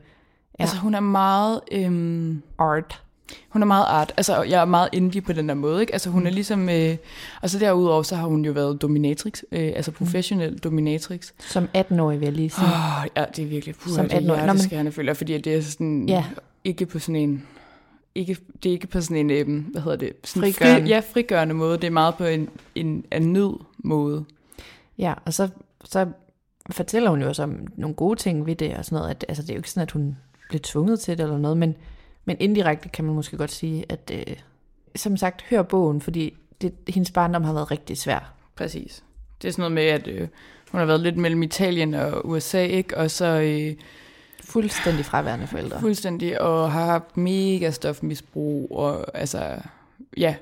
Altså 0.60 0.78
hun 0.78 0.96
er 0.96 1.00
meget, 1.00 1.62
øhm, 1.72 2.42
art. 2.60 3.04
Hun 3.50 3.62
er 3.62 3.66
meget 3.66 3.86
art. 3.88 4.14
Altså 4.18 4.44
jeg 4.44 4.62
er 4.62 4.66
meget 4.66 4.90
indie 4.92 5.22
på 5.22 5.34
den 5.34 5.50
der 5.50 5.56
måde, 5.56 5.82
ikke? 5.82 5.94
Altså 5.94 6.10
hun 6.10 6.28
er 6.28 6.32
ligesom, 6.32 6.70
øh, 6.70 6.98
og 7.42 7.50
så 7.50 7.60
derudover, 7.60 8.04
så 8.04 8.16
har 8.16 8.28
hun 8.28 8.46
jo 8.46 8.52
været 8.52 8.82
dominatrix, 8.82 9.42
øh, 9.52 9.72
altså 9.76 9.92
professionel 9.92 10.58
dominatrix. 10.58 11.32
Som 11.40 11.70
18-årig, 11.78 12.20
vil 12.20 12.26
jeg 12.26 12.34
lige 12.34 12.50
sige. 12.50 12.66
Åh, 12.68 13.06
ja, 13.18 13.26
det 13.36 13.44
er 13.44 13.48
virkelig 13.48 13.76
puha, 13.76 13.96
Som 13.96 14.06
det 14.10 14.14
er 14.14 14.18
18-årig. 14.20 14.28
Nå, 14.28 14.36
men- 14.36 14.44
hjerteskærende, 14.46 14.92
føler 14.92 15.14
fordi 15.14 15.38
det 15.38 15.56
er 15.56 15.62
sådan, 15.62 16.10
Ja. 16.10 16.26
ikke 16.64 16.86
på 16.86 17.00
sådan 17.00 17.16
en, 17.16 17.44
ikke, 18.16 18.38
det 18.64 18.70
er 18.70 18.74
ikke 18.74 18.88
på 18.88 19.02
sådan 19.02 19.18
en, 19.18 19.30
øhm, 19.30 19.60
hvad 19.60 19.82
hedder 19.82 19.98
det, 19.98 20.14
sådan 20.24 20.42
Frigørende. 20.54 20.82
Fri, 20.82 20.90
ja, 20.90 21.00
frigørende 21.14 21.54
måde, 21.56 21.78
det 21.78 21.84
er 21.88 21.92
meget 21.92 22.16
på 22.16 22.24
en, 22.26 22.50
en, 22.76 23.06
en 23.12 23.34
nød 23.34 23.60
måde. 23.78 24.26
Ja, 24.98 25.14
og 25.26 25.34
så, 25.34 25.50
så 25.86 26.06
fortæller 26.72 27.10
hun 27.10 27.22
jo 27.22 27.28
også 27.28 27.44
om 27.44 27.68
nogle 27.78 27.96
gode 27.96 28.20
ting 28.20 28.46
ved 28.46 28.56
det 28.56 28.74
og 28.76 28.86
sådan 28.86 28.96
noget. 28.96 29.10
At, 29.10 29.26
altså, 29.28 29.44
det 29.44 29.50
er 29.50 29.54
jo 29.54 29.60
ikke 29.60 29.70
sådan, 29.70 29.82
at 29.84 29.92
hun 29.92 30.18
blev 30.50 30.60
tvunget 30.62 31.00
til 31.00 31.18
det 31.18 31.24
eller 31.24 31.38
noget, 31.38 31.58
men, 31.58 31.76
men 32.30 32.38
indirekte 32.40 32.90
kan 32.90 33.06
man 33.06 33.16
måske 33.16 33.38
godt 33.38 33.52
sige, 33.52 33.86
at 33.90 34.12
øh, 34.14 34.36
som 34.96 35.18
sagt, 35.18 35.42
hør 35.42 35.62
bogen, 35.62 36.02
fordi 36.02 36.38
det, 36.62 36.74
hendes 36.88 37.12
barndom 37.12 37.44
har 37.44 37.54
været 37.54 37.72
rigtig 37.72 37.98
svær. 37.98 38.34
Præcis. 38.56 39.04
Det 39.42 39.48
er 39.48 39.52
sådan 39.52 39.62
noget 39.62 39.72
med, 39.72 39.84
at 39.84 40.08
øh, 40.08 40.28
hun 40.72 40.80
har 40.80 40.86
været 40.86 41.00
lidt 41.00 41.18
mellem 41.18 41.44
Italien 41.44 41.94
og 41.94 42.30
USA, 42.30 42.66
ikke? 42.66 42.98
Og 42.98 43.12
så 43.12 43.26
øh, 43.26 43.76
Fuldstændig 44.44 45.06
fraværende 45.06 45.48
forældre. 45.48 45.80
fuldstændig, 45.80 46.42
og 46.42 46.72
har 46.72 46.86
haft 46.86 47.18
mega 47.18 47.72
stofmisbrug, 47.72 48.72
og 48.72 49.18
altså, 49.18 49.58
ja. 50.18 50.36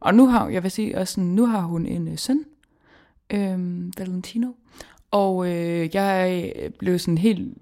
Og 0.00 0.14
nu 0.14 0.26
har, 0.26 0.48
jeg 0.48 0.62
vil 0.62 0.70
sige 0.70 0.98
også, 0.98 1.14
sådan, 1.14 1.28
nu 1.28 1.46
har 1.46 1.60
hun 1.60 1.86
en 1.86 2.08
øh, 2.08 2.18
søn, 2.18 2.44
øh, 3.30 3.58
Valentino, 3.98 4.52
og 5.10 5.46
øh, 5.48 5.94
jeg 5.94 6.52
blev 6.78 6.98
sådan 6.98 7.18
helt, 7.18 7.54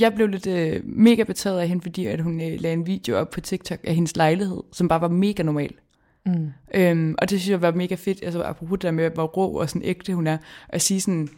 jeg 0.00 0.14
blev 0.14 0.28
lidt 0.28 0.46
øh, 0.46 0.80
mega 0.84 1.22
betaget 1.22 1.60
af 1.60 1.68
hende, 1.68 1.82
fordi 1.82 2.06
at 2.06 2.20
hun 2.20 2.40
øh, 2.40 2.60
lagde 2.60 2.74
en 2.74 2.86
video 2.86 3.16
op 3.16 3.30
på 3.30 3.40
TikTok 3.40 3.78
af 3.84 3.94
hendes 3.94 4.16
lejlighed, 4.16 4.62
som 4.72 4.88
bare 4.88 5.00
var 5.00 5.08
mega 5.08 5.42
normal. 5.42 5.74
Mm. 6.26 6.52
Øhm, 6.74 7.14
og 7.18 7.30
det 7.30 7.40
synes 7.40 7.50
jeg 7.50 7.62
var 7.62 7.72
mega 7.72 7.94
fedt, 7.94 8.18
altså 8.22 8.42
apropos 8.42 8.76
det 8.76 8.82
der 8.82 8.90
med, 8.90 9.10
hvor 9.10 9.24
rå 9.24 9.60
og 9.60 9.68
sådan 9.68 9.82
ægte 9.84 10.14
hun 10.14 10.26
er, 10.26 10.38
at 10.68 10.82
sige 10.82 11.00
sådan, 11.00 11.28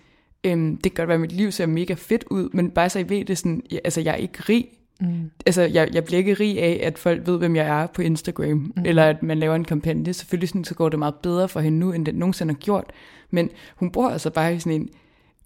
øhm, 0.45 0.77
det 0.77 0.95
kan 0.95 1.03
godt 1.03 1.09
være, 1.09 1.15
at 1.15 1.21
mit 1.21 1.33
liv 1.33 1.53
ser 1.53 1.67
mega 1.67 1.95
fedt 1.95 2.25
ud, 2.31 2.49
men 2.53 2.71
bare 2.71 2.91
så 2.91 2.99
I 2.99 3.09
ved 3.09 3.25
det 3.25 3.39
sådan, 3.39 3.63
ja, 3.71 3.79
altså 3.85 4.01
jeg 4.01 4.13
er 4.13 4.17
ikke 4.17 4.43
rig. 4.49 4.69
Mm. 5.01 5.31
Altså 5.47 5.63
jeg, 5.63 5.89
jeg 5.93 6.05
bliver 6.05 6.19
ikke 6.19 6.35
rig 6.35 6.63
af, 6.63 6.81
at 6.83 6.99
folk 6.99 7.27
ved, 7.27 7.39
hvem 7.39 7.57
jeg 7.57 7.83
er 7.83 7.87
på 7.87 8.03
Instagram, 8.03 8.49
mm. 8.49 8.73
eller 8.85 9.05
at 9.05 9.23
man 9.23 9.39
laver 9.39 9.55
en 9.55 9.65
kampagne. 9.65 10.15
Selvfølgelig 10.15 10.49
sådan, 10.49 10.65
så 10.65 10.75
går 10.75 10.89
det 10.89 10.99
meget 10.99 11.15
bedre 11.15 11.49
for 11.49 11.61
hende 11.61 11.79
nu, 11.79 11.93
end 11.93 12.07
det 12.07 12.15
nogensinde 12.15 12.55
har 12.55 12.59
gjort. 12.59 12.85
Men 13.31 13.51
hun 13.77 13.91
bor 13.91 14.09
altså 14.09 14.31
bare 14.31 14.55
i 14.55 14.59
sådan 14.59 14.81
en, 14.81 14.89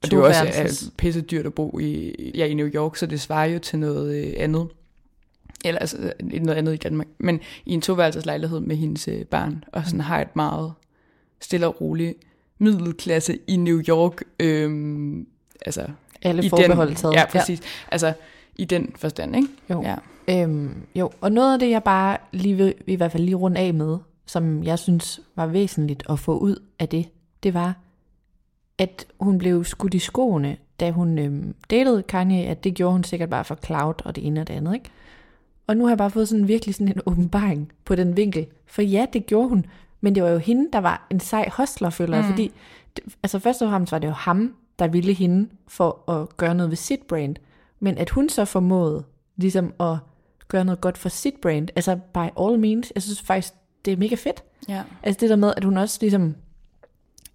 og 0.02 0.10
det 0.10 0.12
er 0.12 0.16
jo 0.16 0.26
også 0.26 0.42
er 0.52 0.90
pisse 0.96 1.20
dyrt 1.20 1.46
at 1.46 1.54
bo 1.54 1.78
i, 1.78 2.14
ja, 2.34 2.46
i 2.46 2.54
New 2.54 2.66
York, 2.66 2.96
så 2.96 3.06
det 3.06 3.20
svarer 3.20 3.44
jo 3.44 3.58
til 3.58 3.78
noget 3.78 4.14
øh, 4.14 4.34
andet. 4.36 4.68
Eller 5.64 5.78
altså 5.78 6.12
øh, 6.32 6.42
noget 6.42 6.58
andet 6.58 6.74
i 6.74 6.76
Danmark. 6.76 7.06
Men 7.18 7.40
i 7.66 7.72
en 7.72 7.80
toværelseslejlighed 7.80 8.60
med 8.60 8.76
hendes 8.76 9.08
øh, 9.08 9.24
barn, 9.24 9.64
og 9.72 9.84
sådan 9.84 10.00
har 10.00 10.20
et 10.20 10.36
meget 10.36 10.72
stille 11.40 11.66
og 11.66 11.80
roligt 11.80 12.14
middelklasse 12.58 13.38
i 13.46 13.56
New 13.56 13.82
York. 13.88 14.22
Øhm, 14.40 15.26
altså, 15.66 15.86
Alle 16.22 16.50
forbehold 16.50 16.94
taget. 16.94 17.14
Ja, 17.14 17.26
præcis. 17.26 17.60
Ja. 17.60 17.64
Altså, 17.92 18.12
i 18.56 18.64
den 18.64 18.92
forstand, 18.96 19.36
ikke? 19.36 19.48
Jo. 19.70 19.82
Ja. 19.82 19.96
Øhm, 20.28 20.74
jo, 20.94 21.10
og 21.20 21.32
noget 21.32 21.52
af 21.52 21.58
det, 21.58 21.70
jeg 21.70 21.82
bare 21.82 22.16
lige 22.32 22.54
vil, 22.54 22.74
i 22.86 22.94
hvert 22.94 23.12
fald 23.12 23.22
lige 23.22 23.34
rundt 23.34 23.58
af 23.58 23.74
med, 23.74 23.98
som 24.26 24.64
jeg 24.64 24.78
synes 24.78 25.20
var 25.36 25.46
væsentligt 25.46 26.02
at 26.08 26.18
få 26.18 26.38
ud 26.38 26.62
af 26.78 26.88
det, 26.88 27.08
det 27.42 27.54
var, 27.54 27.74
at 28.78 29.06
hun 29.20 29.38
blev 29.38 29.64
skudt 29.64 29.94
i 29.94 29.98
skoene, 29.98 30.56
da 30.80 30.90
hun 30.90 31.18
øhm, 31.18 31.54
datede 31.70 32.02
Kanye, 32.02 32.46
at 32.46 32.64
det 32.64 32.74
gjorde 32.74 32.92
hun 32.92 33.04
sikkert 33.04 33.30
bare 33.30 33.44
for 33.44 33.54
cloud 33.54 33.94
og 34.04 34.16
det 34.16 34.26
ene 34.26 34.40
og 34.40 34.48
det 34.48 34.54
andet, 34.54 34.74
ikke? 34.74 34.90
Og 35.66 35.76
nu 35.76 35.84
har 35.84 35.90
jeg 35.90 35.98
bare 35.98 36.10
fået 36.10 36.28
sådan 36.28 36.48
virkelig 36.48 36.74
sådan 36.74 36.88
en 36.88 37.02
åbenbaring 37.10 37.72
på 37.84 37.94
den 37.94 38.16
vinkel. 38.16 38.46
For 38.66 38.82
ja, 38.82 39.06
det 39.12 39.26
gjorde 39.26 39.48
hun, 39.48 39.66
men 40.00 40.14
det 40.14 40.22
var 40.22 40.28
jo 40.28 40.38
hende, 40.38 40.68
der 40.72 40.78
var 40.78 41.06
en 41.10 41.20
sej 41.20 41.48
hostler, 41.52 41.90
føler 41.90 42.16
jeg, 42.16 42.24
fordi 42.24 42.52
altså 43.22 43.38
først 43.38 43.62
og 43.62 43.70
fremmest 43.70 43.92
var 43.92 43.98
det 43.98 44.08
jo 44.08 44.12
ham, 44.12 44.54
der 44.78 44.86
ville 44.86 45.12
hende 45.12 45.48
for 45.68 46.10
at 46.10 46.36
gøre 46.36 46.54
noget 46.54 46.70
ved 46.70 46.76
sit 46.76 47.00
brand. 47.08 47.36
Men 47.80 47.98
at 47.98 48.10
hun 48.10 48.28
så 48.28 48.44
formåede 48.44 49.04
ligesom 49.36 49.74
at 49.80 49.96
gøre 50.48 50.64
noget 50.64 50.80
godt 50.80 50.98
for 50.98 51.08
sit 51.08 51.34
brand, 51.42 51.68
altså 51.76 51.98
by 52.14 52.40
all 52.40 52.58
means, 52.58 52.92
jeg 52.94 53.02
synes 53.02 53.22
faktisk, 53.22 53.54
det 53.84 53.92
er 53.92 53.96
mega 53.96 54.14
fedt. 54.14 54.44
ja. 54.68 54.82
Altså 55.02 55.20
det 55.20 55.30
der 55.30 55.36
med, 55.36 55.52
at 55.56 55.64
hun 55.64 55.76
også 55.76 55.98
ligesom, 56.00 56.34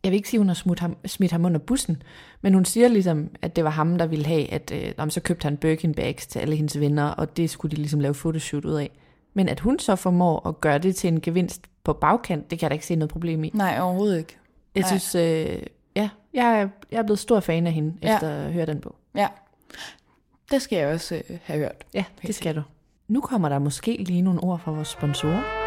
jeg 0.04 0.12
vil 0.12 0.18
ikke 0.18 0.30
sige, 0.30 0.38
at 0.38 0.42
hun 0.42 0.48
har 0.48 0.56
smidt 0.56 0.80
ham, 0.80 0.98
smidt 1.06 1.32
ham 1.32 1.46
under 1.46 1.60
bussen, 1.60 2.02
men 2.42 2.54
hun 2.54 2.66
siger 2.66 2.88
ligesom, 2.88 3.30
at 3.42 3.56
det 3.56 3.64
var 3.64 3.70
ham, 3.70 3.98
der 3.98 4.06
ville 4.06 4.26
have, 4.26 4.52
at 4.54 4.72
øh, 5.00 5.10
så 5.10 5.22
købte 5.22 5.44
han 5.44 5.58
Birkin 5.58 5.94
bags 5.94 6.28
til 6.28 6.40
alle 6.40 6.56
hendes 6.56 6.80
venner, 6.80 7.06
og 7.08 7.38
det 7.38 7.50
skulle 7.50 7.72
de 7.72 7.76
ligesom 7.82 8.00
lave 8.00 8.14
fotoshoot 8.14 8.66
ud 8.66 8.74
af. 8.74 8.92
Men 9.34 9.50
at 9.50 9.60
hun 9.60 9.80
så 9.80 9.96
formår 9.96 10.48
at 10.48 10.62
gøre 10.62 10.78
det 10.78 10.96
til 10.96 11.08
en 11.08 11.22
gevinst 11.22 11.62
på 11.84 11.94
bagkant, 11.94 12.52
det 12.52 12.60
kan 12.60 12.66
jeg 12.66 12.70
da 12.72 12.74
ikke 12.74 12.86
se 12.86 12.96
noget 12.96 13.12
problem 13.12 13.44
i. 13.44 13.52
Nej, 13.54 13.80
overhovedet 13.82 14.18
ikke. 14.18 14.38
Jeg 14.76 14.82
Nej. 14.82 14.98
synes, 14.98 15.16
øh, 15.16 15.60
ja, 15.96 16.10
jeg 16.34 16.62
er, 16.62 16.68
jeg 16.92 16.98
er 17.00 17.04
blevet 17.04 17.20
stor 17.20 17.40
fan 17.40 17.68
af 17.68 17.74
hende, 17.74 17.94
Ja. 18.04 18.16
efter 18.16 18.30
at 18.30 18.54
høre 18.54 18.66
den 18.66 18.82
bog. 18.82 18.96
Ja. 19.16 19.28
Det 20.52 20.62
skal 20.62 20.78
jeg 20.80 20.88
også 20.94 21.16
øh, 21.30 21.38
have 21.44 21.60
hørt. 21.60 21.84
Ja, 21.94 22.04
det 22.22 22.36
skal 22.36 22.56
du. 22.56 22.62
Nu 23.08 23.22
kommer 23.22 23.50
der 23.50 23.60
måske 23.60 23.98
lige 24.08 24.22
nogle 24.22 24.44
ord 24.44 24.60
fra 24.60 24.72
vores 24.72 24.88
sponsorer. 24.88 25.67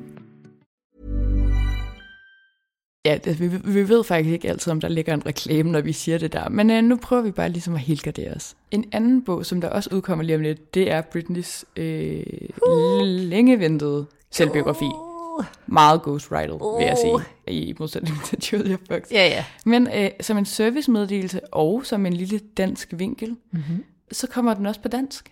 Ja, 3.05 3.17
det, 3.17 3.39
vi, 3.39 3.47
vi 3.47 3.89
ved 3.89 4.03
faktisk 4.03 4.33
ikke 4.33 4.49
altid, 4.49 4.71
om 4.71 4.81
der 4.81 4.87
ligger 4.87 5.13
en 5.13 5.25
reklame, 5.25 5.71
når 5.71 5.81
vi 5.81 5.93
siger 5.93 6.17
det 6.17 6.33
der. 6.33 6.49
Men 6.49 6.69
øh, 6.69 6.83
nu 6.83 6.95
prøver 6.95 7.21
vi 7.21 7.31
bare 7.31 7.49
ligesom 7.49 7.73
at 7.73 7.79
helgardere 7.79 8.33
os. 8.33 8.55
En 8.71 8.85
anden 8.91 9.23
bog, 9.23 9.45
som 9.45 9.61
der 9.61 9.69
også 9.69 9.89
udkommer 9.93 10.23
lige 10.23 10.35
om 10.35 10.41
lidt, 10.41 10.73
det 10.73 10.91
er 10.91 11.01
Britneys 11.01 11.65
øh, 11.75 12.23
uh. 12.67 13.01
længeventede 13.03 14.05
selvbiografi. 14.31 14.85
Uh. 14.85 15.45
Meget 15.67 16.01
ghostwrited, 16.01 16.77
vil 16.77 16.85
jeg 16.85 16.97
sige, 16.97 17.19
i 17.47 17.75
modsætning 17.79 18.23
til 18.23 18.39
Julia 18.51 18.77
Fox. 18.87 19.11
Ja, 19.11 19.27
ja. 19.27 19.45
Men 19.65 19.87
øh, 19.95 20.09
som 20.21 20.37
en 20.37 20.45
servicemeddelelse 20.45 21.53
og 21.53 21.85
som 21.85 22.05
en 22.05 22.13
lille 22.13 22.39
dansk 22.57 22.93
vinkel, 22.97 23.29
mm-hmm. 23.29 23.83
så 24.11 24.27
kommer 24.27 24.53
den 24.53 24.65
også 24.65 24.81
på 24.81 24.87
dansk. 24.87 25.31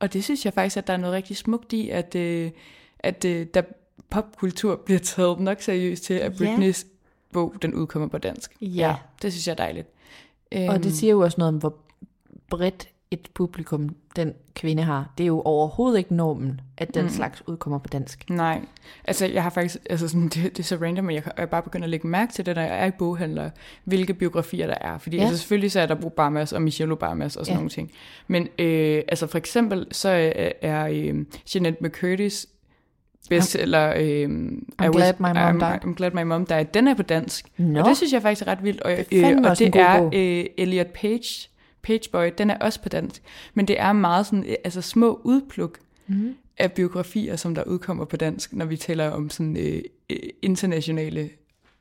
Og 0.00 0.12
det 0.12 0.24
synes 0.24 0.44
jeg 0.44 0.52
faktisk, 0.52 0.76
at 0.76 0.86
der 0.86 0.92
er 0.92 0.96
noget 0.96 1.14
rigtig 1.14 1.36
smukt 1.36 1.72
i, 1.72 1.88
at, 1.88 2.14
øh, 2.14 2.50
at 2.98 3.24
øh, 3.24 3.46
der 3.54 3.62
popkultur 4.10 4.82
bliver 4.84 4.98
taget 4.98 5.40
nok 5.40 5.60
seriøst 5.60 6.02
til, 6.02 6.14
at 6.14 6.32
Ja. 6.32 6.38
Britneys 6.38 6.86
bog, 7.36 7.54
den 7.62 7.74
udkommer 7.74 8.08
på 8.08 8.18
dansk. 8.18 8.56
Ja. 8.60 8.96
det 9.22 9.32
synes 9.32 9.46
jeg 9.46 9.52
er 9.52 9.56
dejligt. 9.56 9.88
Og 10.68 10.82
det 10.84 10.92
siger 10.92 11.10
jo 11.10 11.20
også 11.20 11.34
noget 11.38 11.54
om, 11.54 11.58
hvor 11.60 11.74
bredt 12.50 12.88
et 13.10 13.28
publikum 13.34 13.96
den 14.16 14.32
kvinde 14.54 14.82
har. 14.82 15.12
Det 15.18 15.24
er 15.24 15.28
jo 15.28 15.40
overhovedet 15.40 15.98
ikke 15.98 16.14
normen, 16.14 16.60
at 16.78 16.94
den 16.94 17.02
mm. 17.02 17.10
slags 17.10 17.42
udkommer 17.48 17.78
på 17.78 17.88
dansk. 17.88 18.30
Nej, 18.30 18.60
altså 19.04 19.26
jeg 19.26 19.42
har 19.42 19.50
faktisk, 19.50 19.76
altså 19.90 20.08
sådan, 20.08 20.28
det, 20.28 20.42
det 20.42 20.58
er 20.58 20.62
så 20.62 20.76
random, 20.76 21.04
men 21.04 21.14
jeg 21.14 21.22
er 21.36 21.46
bare 21.46 21.62
begyndt 21.62 21.84
at 21.84 21.90
lægge 21.90 22.08
mærke 22.08 22.32
til 22.32 22.46
det, 22.46 22.56
når 22.56 22.62
jeg 22.62 22.78
er 22.82 22.86
i 22.86 22.90
boghandler, 22.90 23.50
hvilke 23.84 24.14
biografier 24.14 24.66
der 24.66 24.74
er. 24.80 24.98
Fordi 24.98 25.16
Ja. 25.16 25.22
ja. 25.22 25.28
altså, 25.28 25.40
selvfølgelig 25.42 25.72
så 25.72 25.80
er 25.80 25.86
der 25.86 26.04
Obamas 26.04 26.52
og 26.52 26.62
Michelle 26.62 26.92
Obamas 26.92 27.36
og 27.36 27.46
sådan 27.46 27.52
Ja. 27.52 27.54
ja. 27.54 27.58
nogle 27.58 27.70
ting. 27.70 27.92
Men 28.26 28.48
øh, 28.58 29.02
altså 29.08 29.26
for 29.26 29.38
eksempel, 29.38 29.86
så 29.92 30.08
er, 30.08 30.52
er 30.62 30.86
øh, 30.86 31.24
Jeanette 31.54 31.84
McCurdy's 31.84 32.55
bestseller, 33.28 33.88
øh, 33.96 34.28
I'm 34.82 34.86
Glad 34.90 35.12
My 35.18 35.26
Mom 35.26 35.62
I'm. 35.62 35.84
I'm 35.84 35.94
Glad 35.94 36.10
My 36.10 36.22
Mom 36.22 36.46
Died, 36.46 36.64
den 36.74 36.88
er 36.88 36.94
på 36.94 37.02
dansk. 37.02 37.46
Nå. 37.56 37.80
Og 37.80 37.88
det 37.88 37.96
synes 37.96 38.12
jeg 38.12 38.22
faktisk 38.22 38.46
er 38.46 38.50
ret 38.50 38.64
vildt. 38.64 38.80
Og, 38.80 38.90
Det 39.10 39.18
er 39.20 39.22
fandme 39.22 39.50
og 39.50 39.58
det 39.58 39.76
er 39.76 40.10
øh, 40.14 40.44
Elliot 40.58 40.86
Page, 40.86 41.48
Pageboy, 41.82 42.30
den 42.38 42.50
er 42.50 42.58
også 42.58 42.80
på 42.82 42.88
dansk. 42.88 43.22
Men 43.54 43.68
det 43.68 43.80
er 43.80 43.92
meget 43.92 44.26
sådan, 44.26 44.44
øh, 44.48 44.54
altså 44.64 44.80
små 44.80 45.20
udpluk 45.24 45.78
Mm. 46.08 46.34
af 46.58 46.72
biografier, 46.72 47.36
som 47.36 47.54
der 47.54 47.62
udkommer 47.64 48.04
på 48.04 48.16
dansk, 48.16 48.52
når 48.52 48.64
vi 48.64 48.76
taler 48.76 49.10
om 49.10 49.30
sådan 49.30 49.56
øh, 49.56 49.82
øh, 50.10 50.16
internationale, 50.42 51.30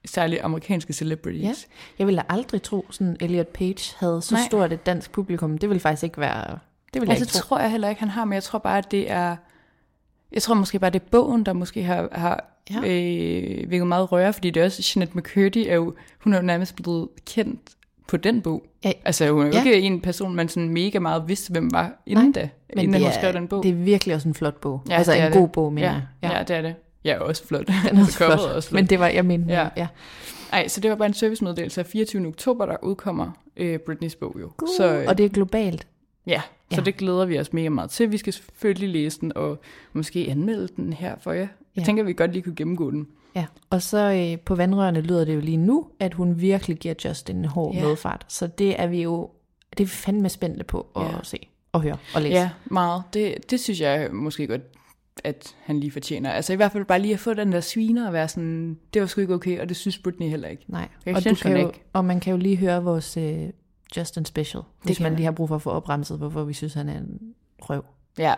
særligt 0.05 0.41
amerikanske 0.41 0.93
celebrities. 0.93 1.43
Ja. 1.43 1.53
Jeg 1.99 2.07
ville 2.07 2.31
aldrig 2.31 2.61
tro, 2.61 2.85
sådan 2.89 3.17
Elliot 3.19 3.47
Page 3.47 3.95
havde 3.99 4.21
så 4.21 4.35
Nej. 4.35 4.43
stort 4.47 4.73
et 4.73 4.85
dansk 4.85 5.11
publikum. 5.11 5.57
Det 5.57 5.69
ville 5.69 5.79
faktisk 5.79 6.03
ikke 6.03 6.17
være... 6.21 6.41
Det 6.93 7.01
ville 7.01 7.03
jeg 7.03 7.09
Altså, 7.09 7.23
ikke 7.23 7.31
tro. 7.31 7.47
tror 7.47 7.59
jeg 7.59 7.71
heller 7.71 7.89
ikke, 7.89 7.99
han 7.99 8.09
har, 8.09 8.25
men 8.25 8.33
jeg 8.33 8.43
tror 8.43 8.59
bare, 8.59 8.77
at 8.77 8.91
det 8.91 9.11
er... 9.11 9.35
Jeg 10.31 10.41
tror 10.41 10.55
måske 10.55 10.79
bare, 10.79 10.89
det 10.89 11.01
er 11.01 11.05
bogen, 11.11 11.43
der 11.45 11.53
måske 11.53 11.83
har, 11.83 12.07
har 12.11 12.51
Ja. 12.71 12.77
øh, 12.77 13.71
vækket 13.71 13.87
meget 13.87 14.11
røre, 14.11 14.33
fordi 14.33 14.49
det 14.49 14.61
er 14.61 14.65
også, 14.65 14.91
Jeanette 14.95 15.17
McCurdy 15.17 15.57
er 15.67 15.75
jo, 15.75 15.93
hun 16.23 16.33
er 16.33 16.37
jo 16.37 16.43
nærmest 16.43 16.75
blevet 16.75 17.07
kendt 17.25 17.59
på 18.07 18.17
den 18.17 18.41
bog. 18.41 18.63
Ja. 18.85 18.91
Altså, 19.05 19.31
hun 19.31 19.41
er 19.41 19.45
jo 19.47 19.51
Ja. 19.53 19.57
ikke 19.63 19.79
en 19.87 20.01
person, 20.01 20.35
man 20.35 20.49
sådan 20.49 20.69
mega 20.69 20.99
meget 20.99 21.23
vidste, 21.27 21.51
hvem 21.51 21.73
var 21.73 21.91
inden 22.05 22.31
da, 22.31 22.49
Men 22.75 22.83
inden 22.83 23.01
hun 23.01 23.09
er, 23.09 23.13
skrev 23.13 23.33
den 23.33 23.47
bog. 23.47 23.63
det 23.63 23.69
er 23.71 23.75
virkelig 23.75 24.15
også 24.15 24.27
en 24.27 24.33
flot 24.33 24.55
bog. 24.55 24.81
Ja, 24.89 24.97
altså 24.97 25.13
en 25.13 25.21
det. 25.23 25.33
god 25.33 25.47
bog, 25.47 25.73
mener 25.73 25.87
ja. 25.87 25.93
jeg. 25.93 26.03
Ja. 26.31 26.37
ja, 26.37 26.43
det 26.43 26.55
er 26.55 26.61
det. 26.61 26.75
Ja, 27.03 27.19
også 27.19 27.47
flot. 27.47 27.67
Den 27.89 27.97
er 27.97 28.01
også 28.01 28.17
Coveret 28.17 28.39
flot. 28.39 28.55
også 28.55 28.69
flot. 28.69 28.81
Men 28.81 28.89
det 28.89 28.99
var, 28.99 29.07
jeg 29.07 29.25
mener, 29.25 29.53
ja. 29.61 29.67
Ja. 29.77 29.87
Nej, 30.51 30.67
så 30.67 30.81
det 30.81 30.89
var 30.89 30.95
bare 30.95 31.07
en 31.07 31.13
servicemeddelelse 31.13 31.81
af 31.81 31.85
24. 31.85 32.27
oktober, 32.27 32.65
der 32.65 32.77
udkommer 32.83 33.31
øh, 33.57 33.79
Britneys 33.79 34.15
bog 34.15 34.35
jo. 34.41 34.51
God. 34.57 34.67
Så, 34.77 34.93
øh, 34.97 35.05
Og 35.07 35.17
det 35.17 35.25
er 35.25 35.29
globalt. 35.29 35.87
ja, 36.27 36.41
så 36.71 36.81
Ja. 36.81 36.85
det 36.85 36.97
glæder 36.97 37.25
vi 37.25 37.39
os 37.39 37.53
mega 37.53 37.69
meget 37.69 37.89
til. 37.89 38.11
Vi 38.11 38.17
skal 38.17 38.33
selvfølgelig 38.33 38.89
læse 38.89 39.21
den 39.21 39.31
og 39.37 39.59
måske 39.93 40.27
anmelde 40.29 40.67
den 40.75 40.93
her 40.93 41.15
for 41.21 41.31
jer. 41.31 41.39
Jeg 41.41 41.49
Ja. 41.77 41.83
tænker, 41.83 42.03
at 42.03 42.07
vi 42.07 42.13
godt 42.13 42.31
lige 42.33 42.43
kunne 42.43 42.55
gennemgå 42.55 42.91
den. 42.91 43.07
Ja, 43.35 43.45
og 43.69 43.81
så 43.81 43.97
øh, 44.31 44.39
på 44.39 44.55
vandrørene 44.55 45.01
lyder 45.01 45.25
det 45.25 45.35
jo 45.35 45.39
lige 45.39 45.57
nu, 45.57 45.87
at 45.99 46.13
hun 46.13 46.41
virkelig 46.41 46.77
giver 46.77 46.93
Justin 47.05 47.35
en 47.37 47.45
hård 47.45 47.75
Ja. 47.75 47.83
medfart. 47.83 48.25
Så 48.27 48.47
det 48.47 48.81
er 48.81 48.87
vi 48.87 49.01
jo 49.03 49.29
det 49.77 49.79
er 49.83 49.85
vi 49.85 49.89
fandme 49.91 50.29
spændte 50.29 50.63
på 50.63 50.87
at 50.95 51.01
Ja. 51.01 51.07
se 51.23 51.37
og 51.71 51.81
høre 51.81 51.97
og 52.15 52.21
læse. 52.21 52.35
Ja, 52.35 52.49
meget. 52.65 53.03
Det, 53.13 53.51
det 53.51 53.59
synes 53.59 53.81
jeg 53.81 54.09
måske 54.13 54.47
godt, 54.47 54.61
at 55.23 55.55
han 55.63 55.79
lige 55.79 55.91
fortjener. 55.91 56.31
Altså 56.31 56.53
i 56.53 56.55
hvert 56.55 56.71
fald 56.71 56.85
bare 56.85 56.99
lige 56.99 57.13
at 57.13 57.19
få 57.19 57.33
den 57.33 57.51
der 57.51 57.59
sviner 57.59 58.07
og 58.07 58.13
være 58.13 58.27
sådan, 58.27 58.77
det 58.93 59.01
var 59.01 59.07
sgu 59.07 59.21
ikke 59.21 59.33
okay, 59.33 59.59
og 59.59 59.69
det 59.69 59.77
synes 59.77 59.97
Britney 59.97 60.27
heller 60.29 60.47
ikke. 60.47 60.63
Nej, 60.67 60.87
Jeg 61.05 61.15
og, 61.15 61.21
synes 61.21 61.41
kan 61.41 61.51
jo, 61.57 61.67
ikke. 61.67 61.81
og 61.93 62.05
man 62.05 62.19
kan 62.19 62.31
jo 62.31 62.37
lige 62.37 62.55
høre 62.57 62.83
vores 62.83 63.17
øh, 63.17 63.43
Justin 63.97 64.25
Special, 64.25 64.63
hvis 64.83 64.97
kan 64.97 65.03
man 65.03 65.15
lige 65.15 65.25
har 65.25 65.31
brug 65.31 65.47
for 65.47 65.55
at 65.55 65.61
få 65.61 65.69
opremset, 65.69 66.17
hvorfor 66.17 66.43
vi 66.43 66.53
synes, 66.53 66.73
han 66.73 66.89
er 66.89 66.97
en 66.97 67.19
røv. 67.61 67.85
Ja, 68.17 68.33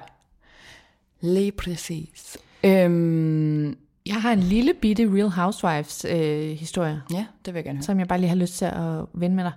lige 1.21 1.51
præcis. 1.51 2.38
Øhm, 2.63 3.77
Jeg 4.05 4.15
har 4.21 4.31
en 4.33 4.39
lille 4.39 4.73
bitte 4.73 5.03
Real 5.13 5.29
Housewives 5.29 6.05
øh, 6.10 6.49
historie, 6.57 7.01
ja, 7.13 7.25
det 7.45 7.53
vil 7.53 7.57
jeg 7.60 7.63
gerne 7.65 7.77
høre. 7.77 7.83
som 7.83 7.99
jeg 7.99 8.07
bare 8.07 8.19
lige 8.19 8.29
har 8.29 8.36
lyst 8.36 8.57
til 8.57 8.65
at 8.65 9.05
vende 9.13 9.36
med 9.36 9.43
dig. 9.43 9.53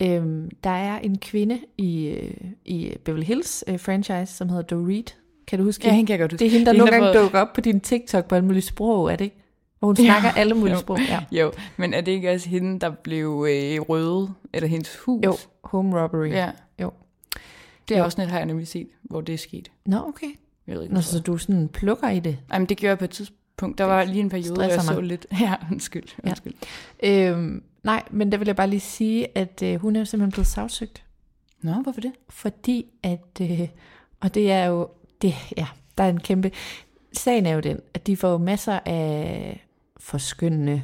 Øhm, 0.00 0.50
der 0.64 0.70
er 0.70 0.98
en 0.98 1.18
kvinde 1.18 1.58
i, 1.78 2.06
øh, 2.06 2.34
i 2.64 2.92
Beverly 3.04 3.24
Hills 3.24 3.64
øh, 3.66 3.80
franchise, 3.80 4.26
som 4.26 4.48
hedder 4.48 4.62
Dorit. 4.62 5.16
Kan 5.46 5.58
du 5.58 5.64
huske 5.64 5.86
Ja, 5.86 5.92
hende 5.94 6.06
kan 6.06 6.12
jeg 6.12 6.20
godt 6.20 6.32
huske. 6.32 6.38
Det 6.44 6.46
er 6.46 6.50
hende, 6.50 6.66
der 6.66 6.72
Det 6.72 6.78
nogle 6.78 6.92
gange 6.92 7.18
dukker 7.18 7.40
op 7.40 7.52
på 7.54 7.60
din 7.60 7.80
TikTok 7.80 8.24
på 8.28 8.34
alle 8.34 8.46
mulige 8.46 8.62
sprog, 8.62 9.12
er 9.12 9.16
det 9.16 9.24
ikke? 9.24 9.36
Hvor 9.78 9.88
hun 9.88 9.96
Ja. 9.98 10.04
snakker 10.04 10.30
alle 10.30 10.54
mulige 10.54 10.74
Jo. 10.74 10.80
sprog. 10.80 10.98
Ja. 11.08 11.20
Jo, 11.32 11.52
men 11.76 11.94
er 11.94 12.00
det 12.00 12.12
ikke 12.12 12.30
også 12.32 12.48
hende, 12.48 12.80
der 12.80 12.90
blev 12.90 13.46
øh, 13.50 13.80
røde, 13.80 14.30
eller 14.52 14.68
hendes 14.68 14.96
hus? 14.98 15.24
Jo, 15.24 15.36
home 15.64 16.02
robbery. 16.02 16.28
Ja. 16.28 16.50
Jo. 16.82 16.92
Det 17.88 17.94
er 17.94 17.98
Jo. 17.98 18.04
også 18.04 18.20
net, 18.20 18.30
har 18.30 18.36
jeg 18.38 18.46
nemlig 18.46 18.68
set, 18.68 18.88
hvor 19.02 19.20
det 19.20 19.32
er 19.32 19.38
sket. 19.38 19.70
Nå, 19.86 19.96
okay. 20.08 20.26
Jeg 20.66 20.74
ved 20.76 20.82
ikke, 20.82 20.94
Nå, 20.94 21.00
så 21.00 21.20
du 21.20 21.38
sådan 21.38 21.68
plukker 21.68 22.08
i 22.10 22.20
det. 22.20 22.38
Ej, 22.50 22.58
men 22.58 22.68
det 22.68 22.76
gjorde 22.76 22.90
jeg 22.90 22.98
på 22.98 23.04
et 23.04 23.10
tidspunkt. 23.10 23.78
Der 23.78 23.84
var 23.84 24.04
lige 24.04 24.20
en 24.20 24.28
periode, 24.28 24.52
hvor 24.54 24.62
jeg 24.62 24.72
Stresser 24.72 24.92
så 24.92 25.00
mig. 25.00 25.08
lidt... 25.08 25.26
Ja, 25.40 25.54
undskyld. 25.72 26.04
Ja. 26.24 26.28
undskyld. 26.28 26.54
Øhm, 27.02 27.62
nej, 27.82 28.02
men 28.10 28.32
der 28.32 28.38
vil 28.38 28.46
jeg 28.46 28.56
bare 28.56 28.66
lige 28.70 28.80
sige, 28.80 29.38
at 29.38 29.62
øh, 29.62 29.80
hun 29.80 29.96
er 29.96 30.00
jo 30.00 30.04
simpelthen 30.04 30.32
blevet 30.32 30.46
sagsøgt. 30.46 31.04
Nå, 31.62 31.72
hvorfor 31.72 32.00
det? 32.00 32.12
Fordi 32.28 32.86
at 33.02 33.40
øh, 33.42 33.68
Og 34.20 34.34
det 34.34 34.52
er 34.52 34.64
jo, 34.64 34.88
det, 35.22 35.34
ja, 35.56 35.66
der 35.98 36.04
er 36.04 36.08
en 36.08 36.20
kæmpe... 36.20 36.50
Sagen 37.12 37.46
er 37.46 37.52
jo 37.54 37.60
den, 37.60 37.80
at 37.94 38.06
de 38.06 38.16
får 38.16 38.38
masser 38.38 38.78
af 38.84 39.64
forskyndende 40.00 40.82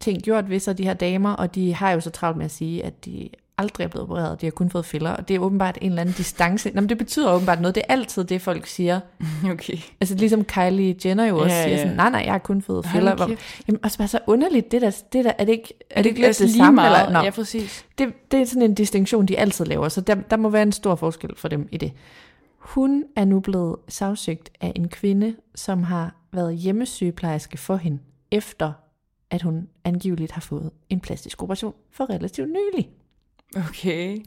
ting 0.00 0.22
gjort 0.22 0.50
ved 0.50 0.60
sig, 0.60 0.78
de 0.78 0.84
her 0.84 0.94
damer, 0.94 1.32
og 1.32 1.54
de 1.54 1.74
har 1.74 1.90
jo 1.90 2.00
så 2.00 2.10
travlt 2.10 2.36
med 2.36 2.44
at 2.44 2.50
sige, 2.50 2.84
at 2.84 3.04
de 3.04 3.28
aldrig 3.58 3.84
er 3.84 3.88
blevet 3.88 4.02
opereret, 4.02 4.40
de 4.40 4.46
har 4.46 4.50
kun 4.50 4.70
fået 4.70 4.84
filler, 4.84 5.10
og 5.10 5.28
det 5.28 5.34
er 5.34 5.38
åbenbart 5.38 5.78
en 5.80 5.88
eller 5.88 6.00
anden 6.00 6.14
distance. 6.14 6.70
Nå, 6.74 6.80
men 6.80 6.88
det 6.88 6.98
betyder 6.98 7.32
åbenbart 7.32 7.60
noget, 7.60 7.74
det 7.74 7.82
er 7.88 7.92
altid 7.92 8.24
det, 8.24 8.42
folk 8.42 8.66
siger. 8.66 9.00
Okay. 9.52 9.76
Altså 10.00 10.14
ligesom 10.14 10.44
Kylie 10.44 10.96
Jenner 11.04 11.24
jo 11.24 11.38
også 11.38 11.56
Ja, 11.56 11.62
siger 11.62 11.76
ja. 11.76 11.82
sådan, 11.82 11.96
nej, 11.96 12.10
nej, 12.10 12.22
jeg 12.24 12.32
har 12.32 12.38
kun 12.38 12.62
fået 12.62 12.86
filler. 12.86 13.14
Hvor, 13.14 13.30
jamen, 13.68 13.84
også 13.84 13.98
bare 13.98 14.08
så 14.08 14.18
underligt, 14.26 14.72
det 14.72 14.82
der, 14.82 15.02
det 15.12 15.24
der 15.24 15.32
er 15.38 15.44
det 15.44 15.52
ikke, 15.52 15.74
er 15.90 16.02
det 16.02 16.08
ikke 16.08 16.20
lidt 16.20 16.26
altså 16.26 16.44
det 16.44 16.54
samme? 16.54 16.74
meget? 16.74 17.06
Eller? 17.06 17.24
Ja, 17.24 17.30
præcis. 17.30 17.84
det, 17.98 18.08
det 18.30 18.40
er 18.40 18.44
sådan 18.44 18.62
en 18.62 18.74
distinktion, 18.74 19.26
de 19.26 19.38
altid 19.38 19.64
laver, 19.64 19.88
så 19.88 20.00
der, 20.00 20.14
der 20.14 20.36
må 20.36 20.48
være 20.48 20.62
en 20.62 20.72
stor 20.72 20.94
forskel 20.94 21.30
for 21.36 21.48
dem 21.48 21.68
i 21.72 21.76
det. 21.76 21.92
Hun 22.58 23.04
er 23.16 23.24
nu 23.24 23.40
blevet 23.40 23.76
sagsøgt 23.88 24.50
af 24.60 24.72
en 24.76 24.88
kvinde, 24.88 25.34
som 25.54 25.82
har 25.82 26.14
været 26.32 26.56
hjemmesygeplejerske 26.56 27.58
for 27.58 27.76
hende, 27.76 27.98
efter 28.30 28.72
at 29.30 29.42
hun 29.42 29.68
angiveligt 29.84 30.32
har 30.32 30.40
fået 30.40 30.70
en 30.88 31.00
plastisk 31.00 31.42
operation 31.42 31.74
for 31.90 32.10
relativt 32.10 32.48
nylig. 32.48 32.90
Okay. 33.56 34.18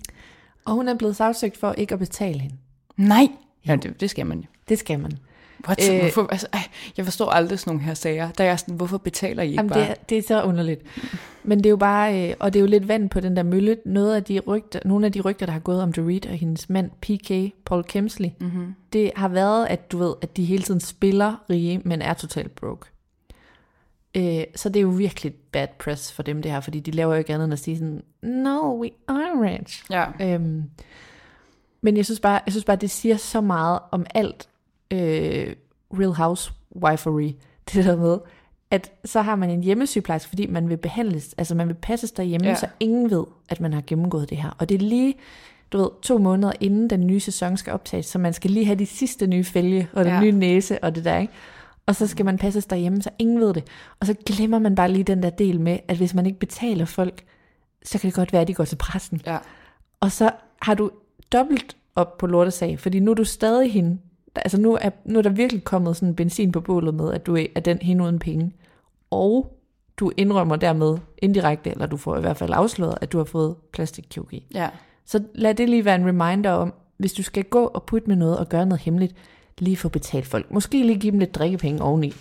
Og 0.66 0.74
hun 0.74 0.88
er 0.88 0.96
blevet 0.96 1.16
sagsøgt 1.16 1.58
for 1.58 1.72
ikke 1.72 1.94
at 1.94 2.00
betale 2.00 2.39
hende. 2.39 2.56
Nej. 2.98 3.28
Ja, 3.68 3.76
det, 3.76 4.02
det 4.02 4.10
skal 4.10 4.26
man 4.26 4.39
jo. 4.39 4.46
Det 4.70 4.80
skal 4.80 5.00
man. 5.00 5.12
What? 5.68 5.89
Øh, 5.92 6.02
hvorfor, 6.02 6.28
altså, 6.32 6.48
ej, 6.54 6.63
jeg 6.98 7.06
forstår 7.06 7.30
aldrig 7.30 7.60
sådan 7.60 7.72
nogle 7.72 7.86
her 7.86 7.94
sager. 7.94 8.32
Der 8.32 8.44
er 8.44 8.56
sådan, 8.56 8.76
hvorfor 8.76 8.98
betaler 8.98 9.44
I 9.44 9.46
ikke 9.46 9.56
Jamen, 9.56 9.70
bare? 9.70 9.80
det, 9.80 9.89
er, 9.89 9.94
det 10.10 10.18
er 10.18 10.22
så 10.22 10.44
underligt. 10.44 10.82
Men 11.44 11.58
det 11.58 11.66
er 11.66 11.70
jo 11.70 11.78
bare, 11.78 12.30
øh, 12.30 12.36
og 12.39 12.54
det 12.54 12.60
er 12.60 12.62
jo 12.62 12.68
lidt 12.68 12.88
vand 12.88 13.10
på 13.10 13.20
den 13.20 13.36
der 13.36 13.44
mølle. 13.44 13.78
Noget 13.86 14.16
af 14.16 14.24
de 14.24 14.39
rygter, 14.39 14.80
nogle 14.86 15.06
af 15.06 15.12
de 15.12 15.22
rygter, 15.22 15.46
der 15.46 15.54
har 15.54 15.60
gået 15.60 15.82
om 15.82 15.94
Dorit 15.94 16.26
og 16.26 16.34
hendes 16.34 16.70
mand, 16.70 16.92
PK, 17.02 17.56
Paul 17.66 17.84
Kemsley, 17.84 18.30
mm-hmm. 18.39 18.76
det 18.94 19.12
har 19.16 19.28
været, 19.28 19.66
at 19.66 19.92
du 19.92 19.98
ved, 19.98 20.13
at 20.22 20.38
de 20.38 20.46
hele 20.46 20.63
tiden 20.63 20.80
spiller 20.80 21.36
rige, 21.50 21.82
men 21.86 22.02
er 22.02 22.13
totalt 22.13 22.56
broke. 22.56 22.86
Øh, 24.15 24.43
så 24.56 24.69
det 24.69 24.76
er 24.76 24.82
jo 24.84 24.89
virkelig 24.89 25.34
bad 25.52 25.67
press 25.80 26.12
for 26.13 26.23
dem 26.23 26.41
det 26.41 26.52
her, 26.52 26.60
fordi 26.60 26.80
de 26.80 26.91
laver 26.91 27.13
jo 27.13 27.19
ikke 27.19 27.34
andet 27.34 27.45
end 27.45 27.54
at 27.54 27.60
sige 27.60 27.78
sådan, 27.78 28.04
no, 28.21 28.82
we 28.82 28.89
are 29.08 29.41
rich. 29.52 29.84
Ja. 29.91 30.06
Øhm, 30.21 30.63
men 31.82 31.97
jeg 31.97 32.06
synes, 32.06 32.19
bare, 32.19 32.39
jeg 32.45 32.54
synes 32.54 32.65
bare, 32.65 32.76
det 32.76 32.91
siger 32.91 33.17
så 33.17 33.41
meget 33.41 33.80
om 33.91 34.06
alt 34.13 34.49
øh, 34.91 35.56
Real 35.99 36.13
Housewifery, 36.13 37.32
det 37.73 37.86
der 37.86 37.95
med, 37.95 38.17
at 38.71 38.91
så 39.06 39.21
har 39.21 39.36
man 39.36 39.49
en 39.49 39.63
hjemmesygeplejerske, 39.63 40.30
fordi 40.30 40.47
man 40.47 40.69
vil 40.69 40.78
behandles, 40.78 41.36
altså 41.38 41.56
man 41.56 41.67
vil 41.67 41.73
passes 41.73 42.12
derhjemme, 42.12 42.47
Ja. 42.47 42.56
så 42.56 42.67
ingen 42.80 43.12
ved, 43.12 43.23
at 43.49 43.60
man 43.62 43.73
har 43.73 43.84
gennemgået 43.88 44.30
det 44.30 44.38
her. 44.38 44.56
Og 44.60 44.69
det 44.69 44.76
er 44.76 44.80
lige, 44.80 45.15
du 45.71 45.78
ved, 45.78 45.89
to 46.02 46.17
måneder 46.17 46.54
inden 46.60 46.89
den 46.89 47.08
nye 47.08 47.19
sæson 47.19 47.58
skal 47.58 47.73
optages, 47.73 48.06
så 48.06 48.19
man 48.19 48.34
skal 48.34 48.52
lige 48.52 48.65
have 48.65 48.80
de 48.80 48.86
sidste 48.86 49.28
nye 49.28 49.43
fælge, 49.43 49.88
og 49.93 50.06
den 50.06 50.13
ja. 50.13 50.21
nye 50.21 50.32
næse, 50.32 50.84
og 50.84 50.95
det 50.95 51.06
der, 51.06 51.17
ikke? 51.17 51.34
Og 51.86 51.96
så 51.96 52.08
skal 52.08 52.26
man 52.26 52.38
passes 52.38 52.65
derhjemme, 52.65 53.02
så 53.02 53.10
ingen 53.19 53.39
ved 53.39 53.54
det. 53.54 53.63
Og 54.00 54.08
så 54.08 54.15
glemmer 54.26 54.60
man 54.60 54.76
bare 54.76 54.91
lige 54.91 55.04
den 55.04 55.24
der 55.24 55.30
del 55.30 55.60
med, 55.60 55.80
at 55.88 55.98
hvis 55.98 56.13
man 56.13 56.26
ikke 56.26 56.39
betaler 56.39 56.86
folk, 56.86 57.24
så 57.84 58.00
kan 58.00 58.08
det 58.08 58.15
godt 58.15 58.34
være, 58.34 58.41
at 58.41 58.48
de 58.48 58.54
går 58.54 58.65
til 58.65 58.76
pressen. 58.76 59.22
Ja. 59.26 59.38
Og 60.00 60.12
så 60.12 60.32
har 60.62 60.74
du 60.74 60.91
dobbelt 61.32 61.78
op 61.96 62.17
på 62.17 62.28
lortesag, 62.28 62.80
fordi 62.80 63.00
nu 63.00 63.12
er 63.12 63.15
du 63.15 63.24
stadig 63.24 63.74
hende. 63.74 63.98
Altså 64.36 64.62
nu 64.62 64.78
er, 64.82 64.89
nu 65.06 65.19
er 65.19 65.24
der 65.24 65.30
virkelig 65.30 65.63
kommet 65.63 65.96
sådan 65.96 66.15
benzin 66.15 66.52
på 66.52 66.62
bålet 66.62 66.93
med, 66.93 67.13
at 67.13 67.26
du 67.26 67.36
er, 67.36 67.46
er 67.56 67.60
den 67.60 67.78
hende 67.82 68.04
uden 68.04 68.19
penge. 68.19 68.54
Og 69.12 69.58
du 69.98 70.12
indrømmer 70.17 70.56
dermed 70.56 70.98
indirekte, 71.17 71.72
eller 71.72 71.86
du 71.86 71.98
får 71.98 72.17
i 72.17 72.22
hvert 72.22 72.38
fald 72.38 72.52
afsløret, 72.54 72.98
at 73.02 73.12
du 73.12 73.17
har 73.17 73.26
fået 73.26 73.56
plastikkirurgi. 73.74 74.48
Ja. 74.54 74.69
Så 75.06 75.24
lad 75.36 75.56
det 75.56 75.69
lige 75.69 75.86
være 75.86 75.96
en 75.96 76.08
reminder 76.08 76.52
om, 76.52 76.74
hvis 76.98 77.13
du 77.13 77.24
skal 77.24 77.43
gå 77.43 77.65
og 77.65 77.84
putte 77.84 78.08
med 78.08 78.15
noget 78.15 78.38
og 78.38 78.50
gøre 78.50 78.65
noget 78.65 78.82
hemmeligt, 78.82 79.15
lige 79.60 79.78
få 79.78 79.89
betalt 79.89 80.28
folk. 80.28 80.52
Måske 80.52 80.84
lige 80.86 81.00
give 81.00 81.12
dem 81.12 81.20
lidt 81.20 81.36
drikkepenge 81.36 81.82
oveni. 81.82 82.13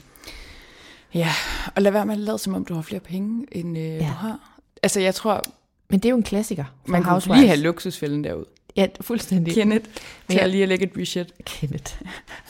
Ja, 1.14 1.28
og 1.76 1.82
lad 1.82 1.92
være 1.92 2.06
med 2.06 2.14
at 2.14 2.20
lade 2.20 2.38
som 2.38 2.54
om, 2.54 2.64
du 2.64 2.74
har 2.74 2.82
flere 2.82 3.00
penge, 3.00 3.46
end 3.52 3.78
øh, 3.78 3.84
ja. 3.84 3.98
du 3.98 4.04
har. 4.04 4.38
Altså, 4.82 5.00
jeg 5.00 5.14
tror, 5.14 5.42
Men 5.90 5.98
det 6.00 6.04
er 6.04 6.10
jo 6.10 6.16
en 6.16 6.22
klassiker 6.22 6.64
man 6.86 7.04
housewives. 7.04 7.40
lige 7.40 7.48
have 7.48 7.60
luksusfælden 7.60 8.24
derud. 8.24 8.44
Ja, 8.76 8.86
fuldstændig. 9.00 9.54
Kenneth, 9.54 9.84
til 10.28 10.36
jeg- 10.38 10.48
lige 10.48 10.62
at 10.62 10.68
lægge 10.68 10.84
et 10.86 10.92
budget. 10.92 11.32
Kenneth. 11.44 11.94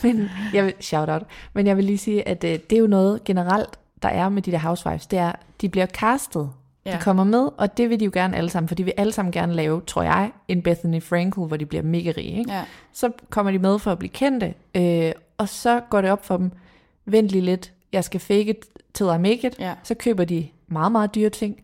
Men 0.03 0.29
jeg 0.53 0.65
vil, 0.65 0.73
shout 0.79 1.09
out. 1.09 1.21
Men 1.53 1.67
jeg 1.67 1.77
vil 1.77 1.85
lige 1.85 1.97
sige, 1.97 2.27
at 2.27 2.43
øh, 2.43 2.59
det 2.69 2.75
er 2.75 2.79
jo 2.79 2.87
noget 2.87 3.23
generelt, 3.23 3.69
der 4.01 4.09
er 4.09 4.29
med 4.29 4.41
de 4.41 4.51
der 4.51 4.57
housewives. 4.59 5.07
Det 5.07 5.19
er, 5.19 5.31
de 5.61 5.69
bliver 5.69 5.85
castet. 5.85 6.49
Ja. 6.85 6.91
De 6.91 7.01
kommer 7.01 7.23
med, 7.23 7.49
og 7.57 7.77
det 7.77 7.89
vil 7.89 7.99
de 7.99 8.05
jo 8.05 8.11
gerne 8.13 8.37
alle 8.37 8.49
sammen, 8.49 8.67
for 8.67 8.75
de 8.75 8.83
vil 8.83 8.93
alle 8.97 9.13
sammen 9.13 9.31
gerne 9.31 9.53
lave, 9.53 9.81
tror 9.87 10.03
jeg, 10.03 10.31
en 10.47 10.61
Bethany 10.61 11.01
Frankel, 11.01 11.43
hvor 11.43 11.57
de 11.57 11.65
bliver 11.65 11.83
mega 11.83 12.13
rige. 12.17 12.37
Ikke? 12.37 12.51
Ja. 12.51 12.63
Så 12.93 13.11
kommer 13.29 13.51
de 13.51 13.59
med 13.59 13.79
for 13.79 13.91
at 13.91 13.99
blive 13.99 14.09
kendte, 14.09 14.53
øh, 14.75 15.11
og 15.37 15.49
så 15.49 15.81
går 15.89 16.01
det 16.01 16.11
op 16.11 16.25
for 16.25 16.37
dem, 16.37 16.51
vent 17.05 17.29
lige 17.29 17.41
lidt, 17.41 17.73
jeg 17.93 18.03
skal 18.03 18.19
fake 18.19 18.49
it 18.49 18.65
till 18.93 19.05
I 19.05 19.17
make 19.17 19.47
it. 19.47 19.59
Ja. 19.59 19.73
Så 19.83 19.93
køber 19.95 20.25
de 20.25 20.47
meget, 20.67 20.91
meget 20.91 21.15
dyre 21.15 21.29
ting, 21.29 21.63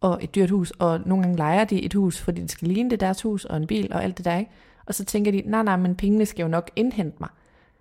og 0.00 0.18
et 0.22 0.34
dyrt 0.34 0.50
hus, 0.50 0.70
og 0.70 1.00
nogle 1.06 1.22
gange 1.22 1.36
leger 1.36 1.64
de 1.64 1.82
et 1.82 1.94
hus, 1.94 2.20
fordi 2.20 2.40
det 2.40 2.50
skal 2.50 2.68
ligne 2.68 2.90
det 2.90 3.00
deres 3.00 3.22
hus, 3.22 3.44
og 3.44 3.56
en 3.56 3.66
bil, 3.66 3.92
og 3.92 4.04
alt 4.04 4.16
det 4.18 4.24
der, 4.24 4.38
ikke? 4.38 4.50
Og 4.86 4.94
så 4.94 5.04
tænker 5.04 5.32
de, 5.32 5.42
nej, 5.46 5.62
nej, 5.62 5.76
men 5.76 5.94
pengene 5.94 6.26
skal 6.26 6.42
jo 6.42 6.48
nok 6.48 6.70
indhente 6.76 7.16
mig. 7.20 7.28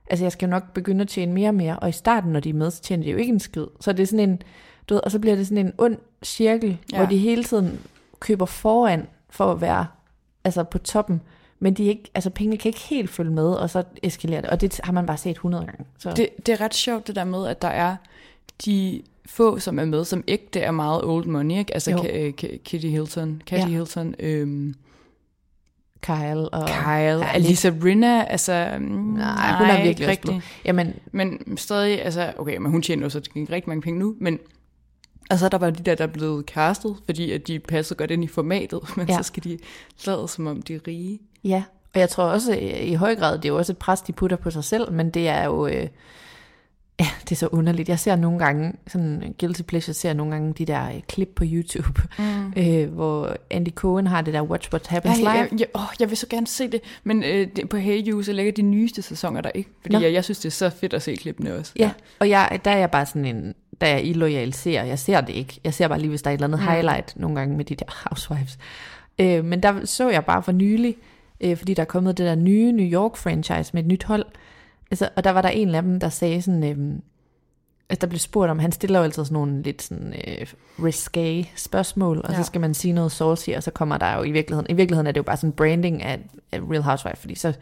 Altså, 0.10 0.26
jeg 0.26 0.32
skal 0.32 0.46
jo 0.46 0.50
nok 0.50 0.74
begynde 0.74 1.02
at 1.02 1.08
tjene 1.08 1.34
mere 1.34 1.50
og 1.50 1.56
mere, 1.56 1.80
og 1.80 1.89
i 1.89 1.91
starten, 1.91 2.32
når 2.32 2.39
de 2.39 2.50
er 2.50 2.54
med, 2.54 2.72
så 2.72 2.82
tjener 2.82 3.04
de 3.04 3.12
jo 3.12 3.17
ikke 3.17 3.34
en 3.34 3.39
skid. 3.39 3.65
Så 3.80 3.93
det 3.93 4.04
er 4.04 4.08
sådan 4.08 4.30
en, 4.30 4.41
du 4.89 4.93
ved, 4.93 5.02
og 5.04 5.12
så 5.12 5.19
bliver 5.19 5.36
det 5.36 5.48
sådan 5.48 5.65
en 5.65 5.74
ond 5.78 5.98
cirkel, 6.24 6.78
ja. 6.91 6.98
Hvor 6.98 7.06
de 7.06 7.17
hele 7.17 7.43
tiden 7.43 7.80
køber 8.19 8.46
foran 8.46 9.08
for 9.30 9.52
at 9.52 9.62
være 9.62 9.86
altså 10.43 10.63
på 10.63 10.78
toppen, 10.78 11.22
men 11.60 11.74
de 11.74 11.84
ikke, 11.84 12.04
altså 12.15 12.30
pengene 12.30 12.58
kan 12.58 12.69
ikke 12.69 12.80
helt 12.80 13.10
følge 13.10 13.32
med, 13.32 13.46
og 13.54 13.69
så 13.69 13.84
eskalerer 14.04 14.41
det, 14.41 14.50
og 14.50 14.62
det 14.62 14.80
har 14.84 14.93
man 14.93 15.06
bare 15.06 15.17
set 15.17 15.32
100 15.32 15.65
gange. 15.65 15.86
Så. 16.00 16.12
Det, 16.15 16.30
det 16.46 16.50
er 16.54 16.62
ret 16.62 16.74
sjovt 16.76 17.08
det 17.08 17.15
der 17.15 17.24
med, 17.24 17.48
at 17.48 17.62
der 17.62 17.67
er 17.67 17.96
de 18.65 19.02
få, 19.26 19.60
som 19.60 19.80
er 19.80 19.86
med, 19.86 20.06
som 20.06 20.24
ægte 20.28 20.60
er 20.60 20.72
meget 20.72 21.04
old 21.04 21.26
money, 21.26 21.58
ikke? 21.58 21.74
Altså 21.74 21.91
øh, 22.13 22.34
Ka- 22.41 22.58
Kitty 22.58 22.88
Hilton, 22.88 23.41
Katie 23.48 23.65
Ja. 23.65 23.69
Hilton, 23.72 24.15
øhm, 24.19 24.76
Kyle 26.02 26.50
og... 26.50 26.67
Kyle, 26.67 27.26
Alisa 27.34 27.72
Rinna, 27.84 28.24
altså... 28.24 28.76
mm, 28.80 28.86
Nej, 28.86 29.58
hun 29.58 29.67
er 29.69 29.84
virkelig 29.84 30.19
blevet- 30.22 30.43
Jamen, 30.65 30.93
Men 31.12 31.58
stadig, 31.58 32.06
altså, 32.06 32.34
okay, 32.38 32.58
men 32.58 32.72
hun 32.72 32.82
tjener 32.82 33.04
jo 33.04 33.10
så 33.10 33.22
rigtig 33.36 33.63
mange 33.67 33.82
penge 33.82 34.00
nu, 34.00 34.15
men 34.19 34.39
og 35.30 35.40
så 35.40 35.46
er 35.46 35.50
der 35.50 35.58
bare 35.58 35.72
de 35.72 35.84
der, 35.84 35.96
der 35.96 36.04
er 36.04 36.08
blevet 36.12 36.46
castet, 36.46 36.96
fordi 37.06 37.32
at 37.32 37.48
de 37.48 37.60
passer 37.60 37.96
godt 37.96 38.12
ind 38.12 38.24
i 38.24 38.28
formatet, 38.28 38.80
men 38.98 39.08
Ja. 39.08 39.14
ja. 39.14 39.18
så 39.18 39.24
skal 39.24 39.44
de 39.44 39.58
lade 40.06 40.28
som 40.28 40.48
om 40.48 40.62
de 40.62 40.74
er 40.76 40.80
rige. 40.88 41.20
Ja, 41.44 41.64
og 41.94 42.00
jeg 42.00 42.10
tror 42.10 42.24
også 42.24 42.52
øh, 42.54 42.84
i 42.88 42.94
høj 42.94 43.16
grad, 43.16 43.38
det 43.38 43.46
er 43.46 43.50
jo 43.50 43.58
også 43.58 43.72
et 43.74 43.78
pres, 43.78 44.02
de 44.02 44.12
putter 44.14 44.38
på 44.38 44.52
sig 44.52 44.64
selv, 44.64 44.92
men 44.92 45.10
det 45.10 45.28
er 45.28 45.46
jo, 45.46 45.68
øh, 45.68 45.88
ja, 47.00 47.08
det 47.24 47.32
er 47.32 47.36
så 47.36 47.48
underligt. 47.48 47.90
Jeg 47.90 48.00
ser 48.00 48.16
nogle 48.16 48.40
gange, 48.40 48.74
sådan 48.88 49.36
guilty 49.40 49.62
pleasure, 49.62 49.94
ser 49.94 50.14
nogle 50.14 50.32
gange 50.32 50.54
de 50.54 50.66
der 50.66 50.88
øh, 50.88 51.02
klip 51.08 51.30
på 51.36 51.44
YouTube, 51.48 52.02
mm. 52.20 52.54
øh, 52.62 52.94
hvor 52.94 53.36
Andy 53.50 53.70
Cohen 53.76 54.08
har 54.08 54.22
det 54.22 54.34
der 54.34 54.42
Watch 54.42 54.70
What 54.74 54.88
Happens 54.88 55.18
Ja, 55.18 55.22
Live. 55.22 55.32
jeg, 55.32 55.50
jeg, 55.60 55.68
åh, 55.76 55.82
jeg 56.00 56.10
vil 56.10 56.18
så 56.18 56.28
gerne 56.30 56.48
se 56.48 56.68
det, 56.72 56.82
men 57.04 57.24
øh, 57.24 57.48
det, 57.56 57.70
på 57.70 57.78
Hey 57.78 58.08
You, 58.08 58.22
så 58.22 58.34
ligger 58.34 58.52
de 58.52 58.62
nyeste 58.62 59.02
sæsoner 59.02 59.42
der 59.42 59.52
ikke, 59.56 59.70
fordi 59.82 59.96
Nå. 59.96 60.02
jeg, 60.02 60.14
jeg 60.14 60.24
synes, 60.24 60.40
det 60.40 60.46
er 60.46 60.52
så 60.52 60.70
fedt 60.70 60.94
at 60.94 61.02
se 61.02 61.16
klippene 61.16 61.56
også. 61.56 61.72
Ja, 61.76 61.92
og 62.20 62.30
jeg, 62.30 62.60
der 62.66 62.72
er 62.72 62.78
jeg 62.78 62.92
bare 62.92 63.06
sådan 63.06 63.26
en, 63.26 63.54
er 63.86 63.91
jeg 63.96 64.06
illoyal 64.06 64.54
ser. 64.54 64.84
Jeg 64.84 65.00
ser 65.00 65.22
det 65.22 65.34
ikke. 65.34 65.60
Jeg 65.63 65.74
ser 65.74 65.88
bare 65.88 66.00
lige, 66.00 66.10
hvis 66.10 66.22
der 66.22 66.30
er 66.30 66.34
et 66.34 66.38
eller 66.38 66.48
andet 66.48 66.60
mm. 66.60 66.67
highlight 66.67 67.13
nogle 67.15 67.39
gange 67.39 67.58
med 67.58 67.65
de 67.65 67.76
der 67.76 67.86
housewives. 68.10 68.58
Øh, 69.19 69.46
men 69.46 69.63
der 69.63 69.86
så 69.86 70.10
jeg 70.10 70.26
bare 70.26 70.43
for 70.43 70.52
nylig, 70.52 70.96
øh, 71.41 71.58
fordi 71.58 71.74
der 71.74 71.82
er 71.82 71.86
kommet 71.86 72.17
det 72.17 72.26
der 72.26 72.36
nye 72.36 72.72
New 72.72 72.86
York 72.86 73.15
franchise 73.15 73.72
med 73.74 73.84
et 73.84 73.88
nyt 73.88 74.04
hold. 74.04 74.26
Altså, 74.91 75.10
og 75.15 75.24
der 75.24 75.32
var 75.32 75.41
der 75.41 75.50
en 75.50 75.76
af 75.76 75.82
dem, 75.82 76.00
der 76.00 76.10
sagde 76.10 76.41
sådan, 76.41 76.63
øh, 76.63 77.00
at 77.89 78.02
der 78.02 78.08
blev 78.08 78.19
spurgt 78.19 78.52
om, 78.52 78.60
han 78.60 78.72
stiller 78.72 79.00
jo 79.00 79.04
altid 79.04 79.26
sådan 79.26 79.34
nogle 79.34 79.62
lidt 79.62 79.82
sådan 79.82 80.13
øh, 80.28 80.48
risque 80.84 81.50
spørgsmål, 81.56 82.22
og. 82.24 82.32
Ja. 82.32 82.38
så 82.38 82.43
skal 82.43 82.62
man 82.62 82.74
sige 82.74 82.93
noget 82.93 83.12
saucy, 83.12 83.50
og 83.50 83.63
så 83.63 83.72
kommer 83.72 83.98
der 83.98 84.15
jo 84.15 84.24
i 84.24 84.32
virkeligheden, 84.32 84.65
i 84.69 84.74
virkeligheden 84.74 85.08
er 85.08 85.12
det 85.12 85.17
jo 85.17 85.24
bare 85.24 85.38
sådan 85.38 85.52
branding 85.52 86.04
af, 86.04 86.19
af 86.52 86.60
Real 86.60 86.82
Housewife, 86.82 87.17
fordi 87.17 87.36
så 87.36 87.54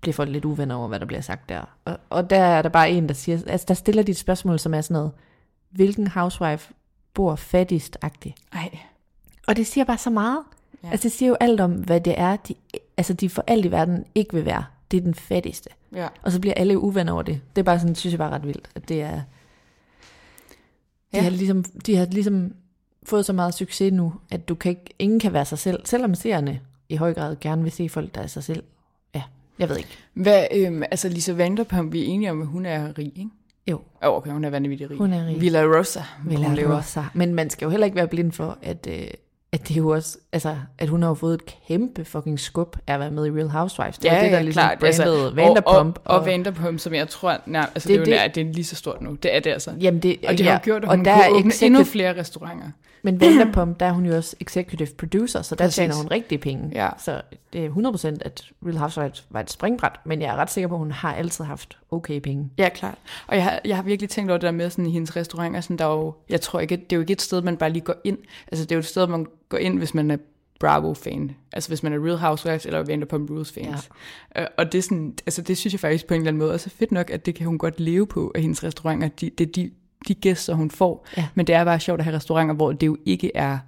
bliver 0.00 0.14
folk 0.14 0.30
lidt 0.30 0.44
uvenner 0.44 0.74
over, 0.74 0.88
hvad 0.88 1.00
der 1.00 1.06
bliver 1.06 1.20
sagt 1.20 1.48
der. 1.48 1.60
Og, 1.84 1.98
og 2.10 2.30
der 2.30 2.38
er 2.38 2.62
der 2.62 2.68
bare 2.68 2.90
en, 2.90 3.08
der 3.08 3.14
siger, 3.14 3.38
altså 3.46 3.64
der 3.68 3.74
stiller 3.74 4.02
de 4.02 4.10
et 4.10 4.16
spørgsmål, 4.16 4.58
som 4.58 4.74
er 4.74 4.80
sådan 4.80 4.94
noget, 4.94 5.10
hvilken 5.70 6.06
housewife 6.06 6.72
bor 7.14 7.36
fattigst-agtigt? 7.36 8.34
Ej, 8.52 8.78
Og 9.48 9.56
det 9.56 9.66
siger 9.66 9.84
bare 9.84 9.98
så 9.98 10.10
meget. 10.10 10.38
Ja. 10.84 10.90
Altså 10.90 11.02
det 11.08 11.12
siger 11.12 11.28
jo 11.28 11.36
alt 11.40 11.60
om, 11.60 11.72
hvad 11.72 12.00
det 12.00 12.14
er, 12.20 12.36
de, 12.36 12.54
altså 12.96 13.12
de 13.12 13.28
for 13.30 13.44
alt 13.46 13.64
i 13.64 13.70
verden 13.70 14.04
ikke 14.14 14.34
vil 14.34 14.44
være. 14.44 14.64
Det 14.90 14.96
er 14.96 15.00
den 15.00 15.14
fattigste. 15.14 15.70
ja. 15.94 16.08
Og 16.22 16.32
så 16.32 16.40
bliver 16.40 16.54
alle 16.54 16.78
uvenner 16.78 17.12
over 17.12 17.22
det. 17.22 17.40
Det 17.56 17.62
er 17.62 17.64
bare 17.64 17.80
sådan, 17.80 17.94
synes 17.94 18.12
jeg 18.12 18.18
bare 18.18 18.30
ret 18.30 18.46
vildt, 18.46 18.70
at 18.74 18.88
det 18.88 19.02
er... 19.02 19.14
De, 19.14 19.22
Ja. 21.18 21.22
har 21.22 21.30
ligesom, 21.30 21.64
de 21.64 21.96
har 21.96 22.06
ligesom 22.06 22.54
fået 23.02 23.26
så 23.26 23.32
meget 23.32 23.54
succes 23.54 23.92
nu, 23.92 24.12
at 24.30 24.48
du 24.48 24.54
kan 24.54 24.70
ikke, 24.70 24.94
ingen 24.98 25.20
kan 25.20 25.32
være 25.32 25.44
sig 25.44 25.58
selv, 25.58 25.86
selvom 25.86 26.14
seerne 26.14 26.60
i 26.88 26.96
høj 26.96 27.14
grad 27.14 27.36
gerne 27.40 27.62
vil 27.62 27.72
se 27.72 27.88
folk, 27.88 28.14
der 28.14 28.20
er 28.20 28.26
sig 28.26 28.44
selv. 28.44 28.62
Ja, 29.14 29.22
jeg 29.58 29.68
ved 29.68 29.76
ikke. 29.76 29.88
Hvad, 30.14 30.46
øhm, 30.54 30.82
altså 30.82 31.08
Lisa 31.08 31.32
Vanderpump, 31.32 31.92
vi 31.92 32.00
er 32.02 32.06
enige 32.06 32.30
om, 32.30 32.40
at 32.42 32.46
hun 32.48 32.66
er 32.66 32.98
rig, 32.98 33.12
ikke? 33.18 33.30
Jo, 33.70 33.80
Oh, 34.02 34.16
okay, 34.16 34.30
hun 34.30 34.44
er 34.44 34.50
vanvittig 34.50 34.90
rig. 34.90 34.98
Hun 34.98 35.12
er 35.12 35.26
rig. 35.26 35.40
Villa 35.40 35.62
Rosa, 35.62 36.00
hun 36.22 36.30
Villa 36.30 36.54
lever. 36.54 36.76
Rosa. 36.76 37.02
Men 37.14 37.34
man 37.34 37.50
skal 37.50 37.66
jo 37.66 37.70
heller 37.70 37.84
ikke 37.84 37.96
være 37.96 38.08
blind 38.08 38.32
for, 38.32 38.58
at, 38.62 38.86
øh, 38.90 39.06
at 39.52 39.68
det 39.68 39.70
er 39.70 39.78
jo 39.78 39.88
også, 39.88 40.18
altså, 40.32 40.56
at 40.78 40.88
hun 40.88 41.02
har 41.02 41.08
jo 41.08 41.14
fået 41.14 41.34
et 41.34 41.42
kæmpe 41.68 42.04
fucking 42.04 42.40
skub 42.40 42.76
af 42.86 42.94
at 42.94 43.00
være 43.00 43.10
med 43.10 43.26
i 43.26 43.30
Real 43.30 43.48
Housewives. 43.48 43.98
Det 43.98 44.10
er 44.10 44.14
Ja, 44.16 44.22
det, 44.22 44.30
der 44.30 44.36
ja, 44.36 44.42
ligesom 44.42 44.60
klart. 44.60 44.78
brandede 44.78 45.02
Altså, 45.24 45.30
Vanderpump. 45.34 45.98
Og, 46.04 46.14
og, 46.14 46.20
og 46.20 46.26
Vanderpump, 46.26 46.80
som 46.80 46.94
jeg 46.94 47.08
tror, 47.08 47.36
nej, 47.46 47.70
altså 47.74 47.88
Det 47.88 47.94
det, 47.94 48.00
er 48.00 48.04
det, 48.04 48.14
er 48.18 48.22
jo, 48.22 48.26
det- 48.28 48.34
det. 48.34 48.46
er 48.48 48.52
lige 48.52 48.64
så 48.64 48.76
stort 48.76 49.02
nu. 49.02 49.12
Det 49.14 49.36
er 49.36 49.40
det 49.40 49.50
altså. 49.50 49.70
Jamen 49.80 50.00
det, 50.02 50.16
og 50.28 50.38
det 50.38 50.46
har 50.46 50.52
jo 50.52 50.58
gjort, 50.62 50.82
at 50.84 50.88
hun 50.90 51.04
der 51.04 51.14
kunne 51.14 51.24
er 51.24 51.30
åbne 51.30 51.52
endnu 51.62 51.84
flere 51.84 52.20
restauranter. 52.20 52.66
Men 53.02 53.20
Vanderpump, 53.20 53.80
der 53.80 53.86
er 53.86 53.92
hun 53.92 54.06
jo 54.06 54.16
også 54.16 54.36
executive 54.40 54.88
producer, 54.98 55.42
så 55.42 55.54
der 55.54 55.64
Præcis. 55.64 55.74
tjener 55.76 55.94
hun 55.94 56.06
rigtig 56.10 56.40
penge. 56.40 56.70
Ja. 56.74 56.88
Så 56.98 57.20
det 57.52 57.64
er 57.64 57.68
100% 57.70 58.18
at 58.20 58.42
Real 58.66 58.76
Housewives 58.76 59.26
var 59.30 59.40
et 59.40 59.50
springbræt, 59.50 59.92
men 60.04 60.22
jeg 60.22 60.28
er 60.28 60.36
ret 60.36 60.50
sikker 60.50 60.68
på, 60.68 60.74
at 60.74 60.78
hun 60.78 60.90
har 60.92 61.14
altid 61.14 61.44
haft 61.44 61.78
okay 61.90 62.18
penge. 62.20 62.50
Ja, 62.58 62.68
klart. 62.68 62.94
Og 63.26 63.36
jeg 63.36 63.44
har, 63.44 63.60
jeg 63.64 63.76
har 63.76 63.82
virkelig 63.82 64.10
tænkt 64.10 64.30
over 64.30 64.38
det 64.38 64.46
der 64.46 64.50
med 64.52 64.70
sådan 64.70 64.86
i 64.86 64.90
hendes 64.90 65.16
restauranter, 65.16 65.60
sådan 65.60 65.76
der 65.76 65.84
er 65.84 65.90
jo, 65.94 66.14
jeg 66.28 66.40
tror 66.40 66.60
ikke, 66.60 66.76
det 66.76 66.92
er 66.92 66.96
jo 66.96 67.00
ikke 67.00 67.12
et 67.12 67.22
sted, 67.22 67.42
man 67.42 67.56
bare 67.56 67.70
lige 67.70 67.82
går 67.82 67.94
ind. 68.04 68.18
Altså 68.52 68.64
det 68.64 68.72
er 68.72 68.76
jo 68.76 68.80
et 68.80 68.86
sted, 68.86 69.06
man 69.06 69.26
går 69.48 69.58
ind, 69.58 69.78
hvis 69.78 69.94
man 69.94 70.10
er 70.10 70.16
Bravo-fan. 70.60 71.30
Altså 71.52 71.70
hvis 71.70 71.82
man 71.82 71.92
er 71.92 72.06
Real 72.06 72.18
Housewives 72.18 72.66
eller 72.66 72.82
Vanderpump 72.82 73.30
Rules-fans. 73.30 73.90
Ja. 74.36 74.44
Og 74.58 74.72
det, 74.72 74.78
er 74.78 74.82
sådan, 74.82 75.14
altså 75.26 75.42
det 75.42 75.58
synes 75.58 75.74
jeg 75.74 75.80
faktisk 75.80 76.06
på 76.06 76.14
en 76.14 76.20
eller 76.20 76.28
anden 76.28 76.38
måde 76.38 76.52
også 76.52 76.70
er 76.74 76.76
fedt 76.78 76.92
nok, 76.92 77.10
at 77.10 77.26
det 77.26 77.34
kan 77.34 77.46
hun 77.46 77.58
godt 77.58 77.80
leve 77.80 78.06
på, 78.06 78.28
at 78.28 78.42
hendes 78.42 78.64
restauranter, 78.64 79.08
de, 79.08 79.30
det 79.38 79.48
er 79.48 79.52
de, 79.52 79.70
de 80.08 80.14
gæster, 80.14 80.54
hun 80.54 80.70
får. 80.70 81.06
Ja. 81.16 81.28
Men 81.34 81.46
det 81.46 81.54
er 81.54 81.64
bare 81.64 81.80
sjovt 81.80 82.00
at 82.00 82.04
have 82.04 82.16
restauranter, 82.16 82.54
hvor 82.54 82.72
det 82.72 82.86
jo 82.86 82.96
ikke 83.04 83.36
er, 83.36 83.58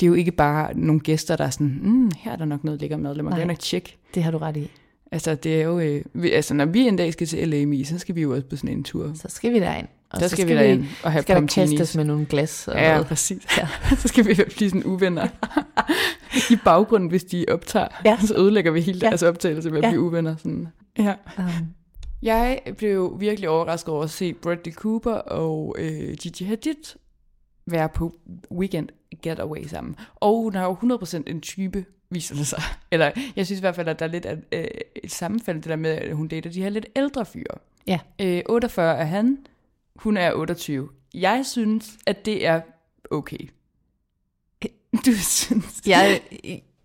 det 0.00 0.06
er 0.06 0.08
jo 0.08 0.14
ikke 0.14 0.32
bare 0.32 0.78
nogle 0.78 1.00
gæster, 1.00 1.36
der 1.36 1.44
er 1.44 1.50
sådan, 1.50 1.80
mm, 1.82 2.10
her 2.18 2.32
er 2.32 2.36
der 2.36 2.44
nok 2.44 2.64
noget 2.64 2.80
lækker 2.80 2.96
mad, 2.96 3.14
lad 3.14 3.22
mig 3.22 3.38
gerne 3.38 3.54
tjekke. 3.54 3.96
Det 4.14 4.22
har 4.22 4.30
du 4.30 4.38
ret 4.38 4.56
i. 4.56 4.70
Altså 5.12 5.34
det 5.34 5.60
er 5.60 5.64
jo, 5.64 5.78
øh, 5.78 6.04
vi, 6.12 6.30
altså 6.30 6.54
når 6.54 6.64
vi 6.64 6.80
en 6.80 6.96
dag 6.96 7.12
skal 7.12 7.26
til 7.26 7.48
LA, 7.48 7.84
så 7.84 7.98
skal 7.98 8.14
vi 8.14 8.22
jo 8.22 8.32
også 8.34 8.46
på 8.46 8.56
sådan 8.56 8.76
en 8.76 8.84
tur. 8.84 9.12
Så 9.14 9.28
skal 9.28 9.52
vi 9.52 9.60
derind. 9.60 9.88
Og 10.10 10.20
Der 10.20 10.28
så 10.28 10.36
skal 10.36 10.48
vi 10.48 10.52
derind 10.54 10.84
og 11.02 11.12
have 11.12 11.22
skal 11.22 11.36
der 11.42 11.46
kastes 11.46 11.96
med 11.96 12.04
nogle 12.04 12.26
glas. 12.26 12.68
Og 12.68 12.74
Ja, 12.76 12.90
noget. 12.92 13.06
præcis. 13.06 13.58
Ja. 13.58 13.68
så 14.02 14.08
skal 14.08 14.26
vi 14.26 14.34
blive 14.56 14.70
sådan 14.70 14.84
uvenner. 14.84 15.28
I 16.52 16.56
baggrunden, 16.64 17.08
hvis 17.08 17.24
de 17.24 17.44
optager, 17.48 17.88
Ja. 18.04 18.18
så 18.20 18.34
ødelægger 18.36 18.70
vi 18.70 18.80
hele 18.80 18.98
Ja. 19.02 19.08
deres 19.08 19.22
optagelse 19.22 19.70
med 19.70 19.78
at 19.78 19.84
Ja. 19.84 19.90
blive 19.90 20.00
uvenner. 20.02 20.36
Sådan. 20.36 20.68
Ja. 20.98 21.14
Um, 21.38 21.44
Jeg 22.22 22.60
blev 22.78 23.16
virkelig 23.20 23.48
overrasket 23.48 23.88
over 23.94 24.02
at 24.04 24.10
se 24.10 24.34
Bradley 24.34 24.72
Cooper 24.72 25.12
og 25.14 25.76
øh, 25.78 26.14
Gigi 26.20 26.44
Hadid 26.44 26.74
være 27.66 27.88
på 27.88 28.14
weekend 28.52 28.88
getaway 29.22 29.66
sammen. 29.66 29.96
Og 30.16 30.42
hun 30.42 30.54
er 30.56 30.62
jo 30.62 30.74
100% 30.74 31.22
en 31.26 31.40
type, 31.40 31.84
viser 32.10 32.34
det 32.34 32.46
sig. 32.46 32.62
Eller 32.90 33.10
jeg 33.36 33.46
synes 33.46 33.58
i 33.58 33.62
hvert 33.62 33.74
fald, 33.74 33.88
at 33.88 33.98
der 33.98 34.04
er 34.06 34.10
lidt 34.10 34.26
af, 34.26 34.36
øh, 34.52 34.64
et 35.04 35.12
sammenfald, 35.12 35.56
det 35.56 35.64
der 35.64 35.76
med, 35.76 35.90
at 35.90 36.16
hun 36.16 36.28
dater 36.28 36.50
de 36.50 36.62
her 36.62 36.68
lidt 36.68 36.86
ældre 36.96 37.24
fyre. 37.24 37.58
Ja. 37.86 37.98
Øh, 38.20 38.42
48 38.48 38.96
er 38.98 39.04
han, 39.04 39.38
hun 39.96 40.16
er 40.16 40.32
28. 40.34 40.88
Jeg 41.14 41.46
synes, 41.46 41.90
at 42.06 42.24
det 42.24 42.46
er 42.46 42.60
okay. 43.10 43.38
Du 45.06 45.12
synes 45.12 45.80
jeg, 45.86 46.20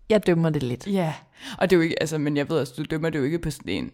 jeg 0.08 0.26
dømmer 0.26 0.50
det 0.50 0.62
lidt. 0.62 0.86
Ja, 0.86 1.14
og 1.58 1.70
det 1.70 1.76
er 1.76 1.78
jo 1.78 1.82
ikke, 1.82 2.02
altså, 2.02 2.18
men 2.18 2.36
jeg 2.36 2.48
ved 2.48 2.58
også, 2.58 2.74
du 2.76 2.82
dømmer 2.82 3.10
det 3.10 3.18
jo 3.18 3.24
ikke 3.24 3.38
på 3.38 3.50
sådan 3.50 3.72
en 3.72 3.90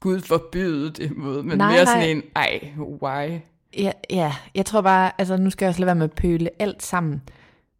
Gud 0.00 0.20
forbyde 0.20 0.90
det 0.90 1.16
måde, 1.16 1.42
men 1.42 1.58
Nej, 1.58 1.72
mere 1.72 1.84
nej. 1.84 1.94
sådan 1.94 2.16
en, 2.16 2.22
ej, 2.36 2.72
why? 2.78 3.38
Ja, 3.78 3.92
ja, 4.10 4.34
jeg 4.54 4.66
tror 4.66 4.80
bare, 4.80 5.12
altså 5.18 5.36
nu 5.36 5.50
skal 5.50 5.64
jeg 5.64 5.68
også 5.68 5.80
lade 5.80 5.86
være 5.86 5.94
med 5.94 6.04
at 6.04 6.12
pøle 6.12 6.50
alt 6.62 6.82
sammen. 6.82 7.22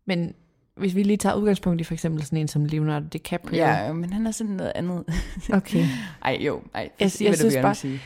Men 0.07 0.35
hvis 0.77 0.95
vi 0.95 1.03
lige 1.03 1.16
tager 1.16 1.35
udgangspunkt 1.37 1.81
i 1.81 1.85
for 1.85 1.95
eksempel 1.95 2.23
sådan 2.25 2.38
en 2.38 2.49
som 2.49 2.64
Leonardo 2.64 3.07
DiCaprio. 3.12 3.57
Ja, 3.57 3.92
men 3.92 4.12
han 4.12 4.27
er 4.27 4.31
sådan 4.31 4.53
noget 4.53 4.73
andet. 4.75 5.05
Okay. 5.53 5.87
Ej, 6.25 6.38
jo, 6.40 6.62
ej, 6.75 6.90
Jeg- 7.01 7.11
sig, 7.12 7.25
jeg 7.25 7.31
hvad 7.31 7.37
du 7.37 7.40
synes 7.40 7.55
gerne 7.55 7.62
bare- 7.62 7.75
sige. 7.75 8.01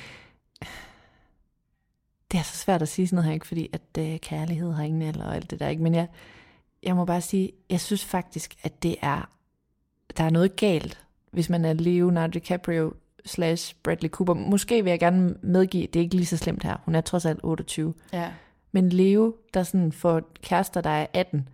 Det 2.36 2.40
er 2.40 2.44
så 2.44 2.56
svært 2.56 2.82
at 2.82 2.88
sige 2.88 3.06
sådan 3.06 3.16
noget 3.16 3.26
her, 3.26 3.34
ikke? 3.34 3.46
Fordi 3.46 3.68
at 3.72 3.80
øh, 3.98 4.18
kærlighed 4.20 4.72
har 4.72 4.84
ingen 4.84 5.02
alder 5.02 5.24
og 5.24 5.36
alt 5.36 5.50
det 5.50 5.60
der, 5.60 5.68
ikke? 5.68 5.82
Men 5.82 5.94
jeg, 5.94 6.06
jeg 6.82 6.96
må 6.96 7.04
bare 7.04 7.20
sige, 7.20 7.52
jeg 7.70 7.80
synes 7.80 8.04
faktisk, 8.04 8.54
at 8.62 8.82
det 8.82 8.96
er, 9.02 9.28
der 10.16 10.24
er 10.24 10.30
noget 10.30 10.56
galt, 10.56 11.04
hvis 11.30 11.50
man 11.50 11.64
er 11.64 11.72
Leonardo 11.72 12.30
DiCaprio 12.30 12.92
slash 13.24 13.74
Bradley 13.82 14.10
Cooper. 14.10 14.34
Måske 14.34 14.84
vil 14.84 14.90
jeg 14.90 15.00
gerne 15.00 15.34
medgive, 15.42 15.86
det 15.86 15.96
er 15.96 16.02
ikke 16.02 16.14
lige 16.14 16.26
så 16.26 16.36
slemt 16.36 16.62
her. 16.62 16.76
Hun 16.84 16.94
er 16.94 17.00
trods 17.00 17.26
alt 17.26 17.40
28. 17.42 17.94
Ja. 18.12 18.32
Men 18.72 18.88
Leo, 18.88 19.34
der 19.54 19.62
sådan 19.62 19.92
får 19.92 20.22
kærester, 20.42 20.80
der 20.80 20.90
er 20.90 21.06
18. 21.12 21.48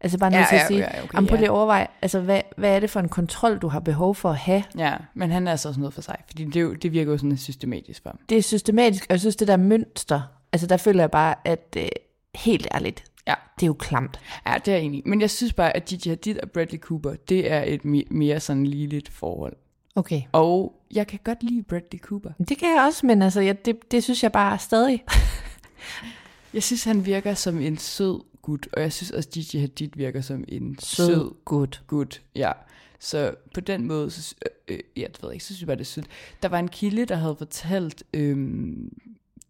Altså 0.00 0.18
bare 0.18 0.30
nødt 0.30 0.40
Ja, 0.40 0.46
til 0.48 0.54
at 0.56 0.60
ja, 0.62 0.66
sige, 0.66 0.78
ja, 0.80 1.02
okay, 1.02 1.14
jamen, 1.14 1.28
prøv 1.28 1.36
lige 1.36 1.46
at 1.46 1.50
overveje, 1.50 1.86
altså 2.02 2.20
hvad, 2.20 2.40
hvad 2.56 2.76
er 2.76 2.80
det 2.80 2.90
for 2.90 3.00
en 3.00 3.08
kontrol, 3.08 3.58
du 3.58 3.68
har 3.68 3.80
behov 3.80 4.14
for 4.14 4.30
at 4.30 4.36
have? 4.36 4.62
ja, 4.78 4.94
men 5.14 5.30
han 5.30 5.46
er 5.46 5.50
altså 5.50 5.68
også 5.68 5.80
noget 5.80 5.94
for 5.94 6.02
sig, 6.02 6.16
fordi 6.26 6.44
det, 6.44 6.82
det 6.82 6.92
virker 6.92 7.12
jo 7.12 7.18
sådan 7.18 7.36
systematisk 7.36 8.02
for 8.02 8.10
ham. 8.10 8.18
Det 8.28 8.38
er 8.38 8.42
systematisk, 8.42 9.04
og 9.08 9.12
jeg 9.12 9.20
synes, 9.20 9.36
det 9.36 9.48
der 9.48 9.56
mønster, 9.56 10.20
altså 10.52 10.66
der 10.66 10.76
føler 10.76 11.02
jeg 11.02 11.10
bare, 11.10 11.34
at 11.44 11.76
øh, 11.76 11.86
helt 12.34 12.68
ærligt, 12.74 13.04
Ja. 13.26 13.34
det 13.56 13.62
er 13.62 13.66
jo 13.66 13.74
klamt. 13.74 14.20
Ja, 14.46 14.54
det 14.64 14.68
er 14.68 14.76
jeg 14.76 14.84
enig. 14.84 15.02
Men 15.06 15.20
jeg 15.20 15.30
synes 15.30 15.52
bare, 15.52 15.76
at 15.76 15.84
Gigi 15.84 16.08
Hadid 16.08 16.40
og 16.42 16.50
Bradley 16.50 16.78
Cooper, 16.78 17.14
det 17.28 17.52
er 17.52 17.62
et 17.66 17.84
mere 18.10 18.40
sådan 18.40 18.66
ligeligt 18.66 19.08
forhold. 19.08 19.56
Okay. 19.94 20.22
Og 20.32 20.74
jeg 20.94 21.06
kan 21.06 21.18
godt 21.24 21.42
lide 21.42 21.62
Bradley 21.62 22.00
Cooper. 22.00 22.30
Det 22.48 22.58
kan 22.58 22.68
jeg 22.76 22.84
også, 22.86 23.06
men 23.06 23.22
altså, 23.22 23.40
jeg, 23.40 23.64
det, 23.64 23.76
det 23.90 24.02
synes 24.04 24.22
jeg 24.22 24.32
bare 24.32 24.58
stadig. 24.58 25.04
Jeg 26.54 26.62
synes, 26.62 26.84
han 26.84 27.06
virker 27.06 27.34
som 27.34 27.60
en 27.60 27.78
sød 27.78 28.20
gut, 28.46 28.68
og 28.72 28.82
jeg 28.82 28.92
synes 28.92 29.10
også, 29.10 29.28
Gigi 29.28 29.58
Hadid 29.58 29.88
virker 29.94 30.20
som 30.20 30.44
en 30.48 30.76
sød, 30.78 31.06
sød 31.06 31.30
gut. 31.44 31.82
gut. 31.86 32.22
Ja. 32.36 32.52
Så 33.00 33.34
på 33.54 33.60
den 33.60 33.86
måde, 33.86 34.10
så, 34.10 34.34
øh, 34.68 34.74
øh, 34.74 34.80
ja, 34.96 35.02
det 35.12 35.22
ved 35.22 35.28
jeg 35.28 35.32
ikke, 35.34 35.44
så 35.44 35.46
synes 35.46 35.60
jeg 35.60 35.66
bare, 35.66 35.76
det 35.76 35.80
er 35.80 35.84
sødt. 35.84 36.06
Der 36.42 36.48
var 36.48 36.58
en 36.58 36.68
kilde, 36.68 37.04
der 37.04 37.14
havde 37.16 37.34
fortalt 37.38 38.02
øhm, 38.14 38.92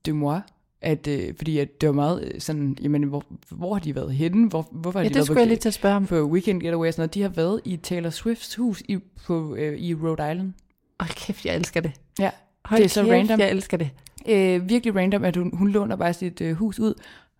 de 0.06 0.12
moi, 0.12 0.40
at, 0.80 1.06
øh, 1.06 1.34
fordi 1.36 1.58
at 1.58 1.80
det 1.80 1.86
var 1.86 1.92
meget 1.94 2.24
øh, 2.34 2.40
sådan, 2.40 2.78
jamen, 2.82 3.02
hvor, 3.02 3.24
hvor 3.50 3.74
har 3.74 3.80
de 3.80 3.94
været 3.94 4.14
henne? 4.14 4.48
Hvor, 4.48 4.68
hvorfor 4.72 4.98
har 4.98 5.04
Ja, 5.04 5.08
de 5.08 5.08
det 5.08 5.14
været 5.14 5.26
skulle 5.26 5.40
jeg 5.40 5.48
lige 5.48 5.58
til 5.58 5.68
at 5.68 5.74
spørge 5.74 5.96
om. 5.96 6.06
på 6.06 6.14
weekend 6.24 6.60
getaway 6.62 6.88
og 6.88 6.94
sådan 6.94 7.00
noget? 7.02 7.14
De 7.14 7.22
har 7.22 7.28
været 7.28 7.60
i 7.64 7.76
Taylor 7.76 8.10
Swifts 8.10 8.54
hus 8.54 8.82
i, 8.88 8.98
på, 9.26 9.54
øh, 9.54 9.78
i 9.78 9.94
Rhode 9.94 10.12
Island. 10.32 10.52
Hold 11.00 11.14
kæft, 11.26 11.44
jeg 11.44 11.56
elsker 11.56 11.80
det. 11.80 11.92
Ja, 12.18 12.30
Hold 12.64 12.78
det 12.78 12.84
er 12.84 12.88
så 12.88 13.02
kæft, 13.02 13.12
random. 13.12 13.40
jeg 13.40 13.50
elsker 13.50 13.76
det. 13.76 13.90
Øh, 14.28 14.68
virkelig 14.68 14.96
random, 14.96 15.24
at 15.24 15.36
hun, 15.36 15.56
hun 15.56 15.68
låner 15.68 15.96
bare 15.96 16.14
sit 16.14 16.40
øh, 16.40 16.54
hus 16.56 16.78
ud. 16.78 16.94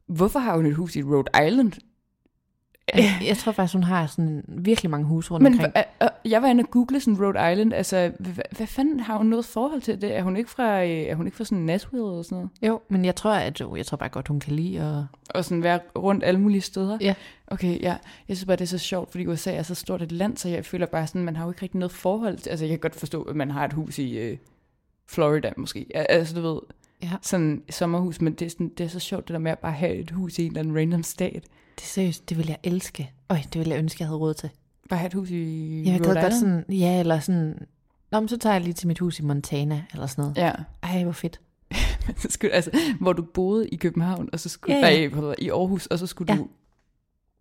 Hvorfor 0.07 0.39
har 0.39 0.57
hun 0.57 0.67
et 0.67 0.75
hus 0.75 0.97
i 0.97 1.03
Rhode 1.03 1.47
Island? 1.47 1.73
Jeg, 2.95 3.23
jeg 3.27 3.37
tror 3.37 3.53
faktisk, 3.53 3.75
hun 3.75 3.83
har 3.83 4.07
sådan 4.07 4.45
virkelig 4.49 4.91
mange 4.91 5.07
huse 5.07 5.31
rundt 5.31 5.43
Men 5.43 5.53
omkring. 5.53 5.77
hva- 5.77 5.81
øh, 6.03 6.09
øh, 6.25 6.31
jeg 6.33 6.43
var 6.43 6.49
inde 6.49 6.63
og 6.63 6.71
google 6.71 7.01
sådan 7.01 7.21
Rhode 7.25 7.53
Island. 7.53 7.73
Altså, 7.75 8.13
hvad, 8.19 8.35
hvad 8.57 8.67
fanden 8.67 9.01
har 9.01 9.17
hun 9.17 9.27
noget 9.27 9.45
forhold 9.45 9.81
til 9.81 10.01
det? 10.01 10.17
Er 10.17 10.23
hun 10.23 10.37
ikke 10.37 10.51
fra, 10.51 10.83
øh, 10.85 10.91
er 10.91 11.15
hun 11.15 11.27
ikke 11.27 11.37
fra 11.37 11.45
sådan 11.45 11.59
Nashville 11.65 12.07
eller 12.11 12.23
sådan 12.23 12.37
noget? 12.37 12.51
Jo, 12.63 12.81
men 12.89 13.05
jeg 13.05 13.17
tror, 13.17 13.33
at 13.33 13.61
jo, 13.61 13.77
jeg 13.77 13.87
tror 13.87 13.97
bare 13.97 14.09
godt, 14.09 14.29
hun 14.29 14.41
kan 14.41 14.53
lide 14.53 14.81
at... 14.81 15.05
Og 15.35 15.45
sådan 15.45 15.63
være 15.63 15.81
rundt 15.99 16.25
alle 16.25 16.41
mulige 16.41 16.61
steder? 16.61 16.99
Ja. 17.01 17.15
Okay, 17.47 17.81
ja. 17.81 17.97
Jeg 18.29 18.37
synes 18.37 18.45
bare, 18.45 18.57
det 18.57 18.65
er 18.65 18.67
så 18.69 18.79
sjovt, 18.79 19.11
fordi 19.11 19.27
USA 19.27 19.53
er 19.55 19.63
så 19.63 19.75
stort 19.75 20.03
et 20.03 20.13
land, 20.13 20.37
så 20.37 20.49
jeg 20.49 20.65
føler 20.65 20.87
bare 20.87 21.07
sådan, 21.07 21.23
man 21.25 21.37
har 21.37 21.45
jo 21.45 21.51
ikke 21.51 21.63
rigtig 21.63 21.79
noget 21.79 21.93
forhold 21.93 22.39
til... 22.39 22.51
Altså, 22.51 22.65
jeg 22.65 22.71
kan 22.73 22.79
godt 22.79 22.95
forstå, 22.95 23.23
at 23.23 23.37
man 23.37 23.51
har 23.51 23.65
et 23.65 23.73
hus 23.73 23.99
i 23.99 24.19
øh, 24.19 24.37
Florida 25.09 25.53
måske. 25.57 25.87
Altså, 25.95 26.35
du 26.35 26.41
ved, 26.53 26.61
Ja. 27.03 27.11
sådan 27.23 27.63
sommerhus, 27.71 28.21
men 28.21 28.33
det 28.33 28.47
er, 28.47 28.51
sådan, 28.51 28.69
det 28.69 28.85
er 28.85 28.89
så 28.89 28.99
sjovt, 29.01 29.29
det 29.29 29.33
der 29.33 29.39
med 29.39 29.53
at 29.53 29.59
bare 29.59 29.73
have 29.73 29.95
et 29.95 30.11
hus 30.11 30.39
i 30.39 30.43
en 30.43 30.47
eller 30.47 30.61
anden 30.61 30.77
random 30.77 31.03
stat. 31.03 31.33
Det 31.77 31.83
er 31.83 31.87
seriøst, 31.87 32.29
det 32.29 32.39
vil 32.39 32.47
jeg 32.47 32.59
elske. 32.63 33.11
Øj, 33.31 33.39
det 33.53 33.59
vil 33.61 33.69
jeg 33.69 33.79
ønske, 33.79 34.03
jeg 34.03 34.09
havde 34.09 34.19
råd 34.19 34.35
til. 34.35 34.51
Bare 34.89 34.99
have 34.99 35.07
et 35.07 35.15
hus 35.15 35.31
i 35.31 35.83
Jeg 35.87 36.01
gad 36.01 36.23
godt 36.23 36.35
sådan, 36.35 36.65
ja, 36.69 37.01
eller 37.01 37.21
sådan... 37.21 37.67
Nå, 38.13 38.21
men 38.21 38.29
så 38.29 38.37
tager 38.37 38.55
jeg 38.55 38.63
lige 38.63 38.75
til 38.75 38.89
mit 38.89 38.99
hus 38.99 39.19
i 39.19 39.23
Montana, 39.23 39.83
eller 39.93 40.07
sådan 40.07 40.23
noget. 40.23 40.37
Ja. 40.37 40.53
Ej, 40.83 41.03
hvor 41.03 41.13
fedt. 41.13 41.41
så 42.23 42.29
skulle, 42.31 42.53
altså, 42.53 42.71
hvor 43.01 43.13
du 43.13 43.23
boede 43.23 43.69
i 43.69 43.77
København, 43.77 44.29
og 44.33 44.41
så 44.41 44.49
skulle 44.49 44.77
Ja, 44.77 44.89
ja, 44.89 45.35
i 45.39 45.49
Aarhus, 45.51 45.87
og 45.87 45.99
så 45.99 46.07
skulle 46.07 46.33
Ja. 46.33 46.39
du 46.39 46.49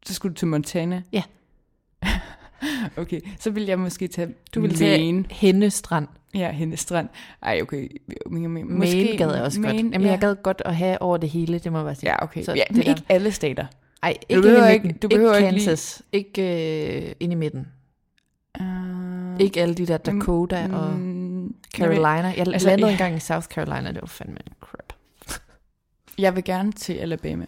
så 0.06 0.14
skulle 0.14 0.34
du 0.34 0.38
til 0.40 0.48
Montana. 0.48 1.02
Ja. 1.12 1.24
okay, 2.98 3.22
så 3.40 3.50
vil 3.52 3.64
jeg 3.64 3.80
måske 3.80 4.08
tage 4.08 4.34
Du 4.56 4.62
vil 4.62 4.76
tage. 4.76 5.26
Henne 5.32 5.70
Strand. 5.70 6.08
Ja, 6.36 6.52
Henne 6.52 6.78
Strand. 6.78 7.10
Ej, 7.42 7.60
okay. 7.62 7.88
Men, 8.32 8.50
men, 8.50 8.80
Maine 8.80 9.18
gad 9.18 9.34
jeg 9.34 9.44
også 9.44 9.62
godt. 9.62 9.74
Maine, 9.76 9.90
Jamen, 9.94 10.06
ja. 10.06 10.12
jeg 10.12 10.20
gad 10.20 10.36
godt 10.44 10.62
at 10.66 10.76
have 10.76 11.02
over 11.02 11.18
det 11.18 11.30
hele, 11.30 11.60
det 11.60 11.72
må 11.72 11.78
jeg 11.78 11.86
bare 11.86 11.96
sige. 11.96 12.10
Ja, 12.10 12.24
okay. 12.24 12.44
Så 12.44 12.54
ja, 12.54 12.64
men 12.72 12.82
der- 12.82 12.90
ikke 12.90 13.04
alle 13.10 13.32
stater. 13.32 13.66
Ej, 14.04 14.14
Du 14.14 14.26
ikke 14.30 14.42
behøver 14.42 14.68
inde 14.68 14.72
i 14.72 14.88
ikke- 14.90 15.00
du 15.00 15.08
behøver 15.08 15.36
ikke 15.36 15.48
ikke 15.48 15.58
lige- 15.58 15.68
Kansas. 15.68 16.02
Ikke 16.12 16.42
øh, 17.08 17.12
inde 17.20 17.34
i 17.34 17.36
midten. 17.36 17.68
Uh, 18.60 19.40
Ikke 19.40 19.62
alle 19.62 19.76
de 19.76 19.86
der 19.86 19.98
Dakota 19.98 20.68
og 20.74 20.94
Carolina. 21.76 22.28
Jeg 22.38 22.48
altså, 22.48 22.68
landede 22.68 22.88
ja. 22.88 22.94
engang 22.94 23.16
i 23.16 23.20
South 23.20 23.48
Carolina, 23.48 23.92
det 23.92 24.02
var 24.02 24.08
fandme 24.08 24.38
crap. 24.62 24.94
Jeg 26.18 26.36
vil 26.36 26.44
gerne 26.44 26.72
til 26.72 26.94
Alabama. 26.94 27.46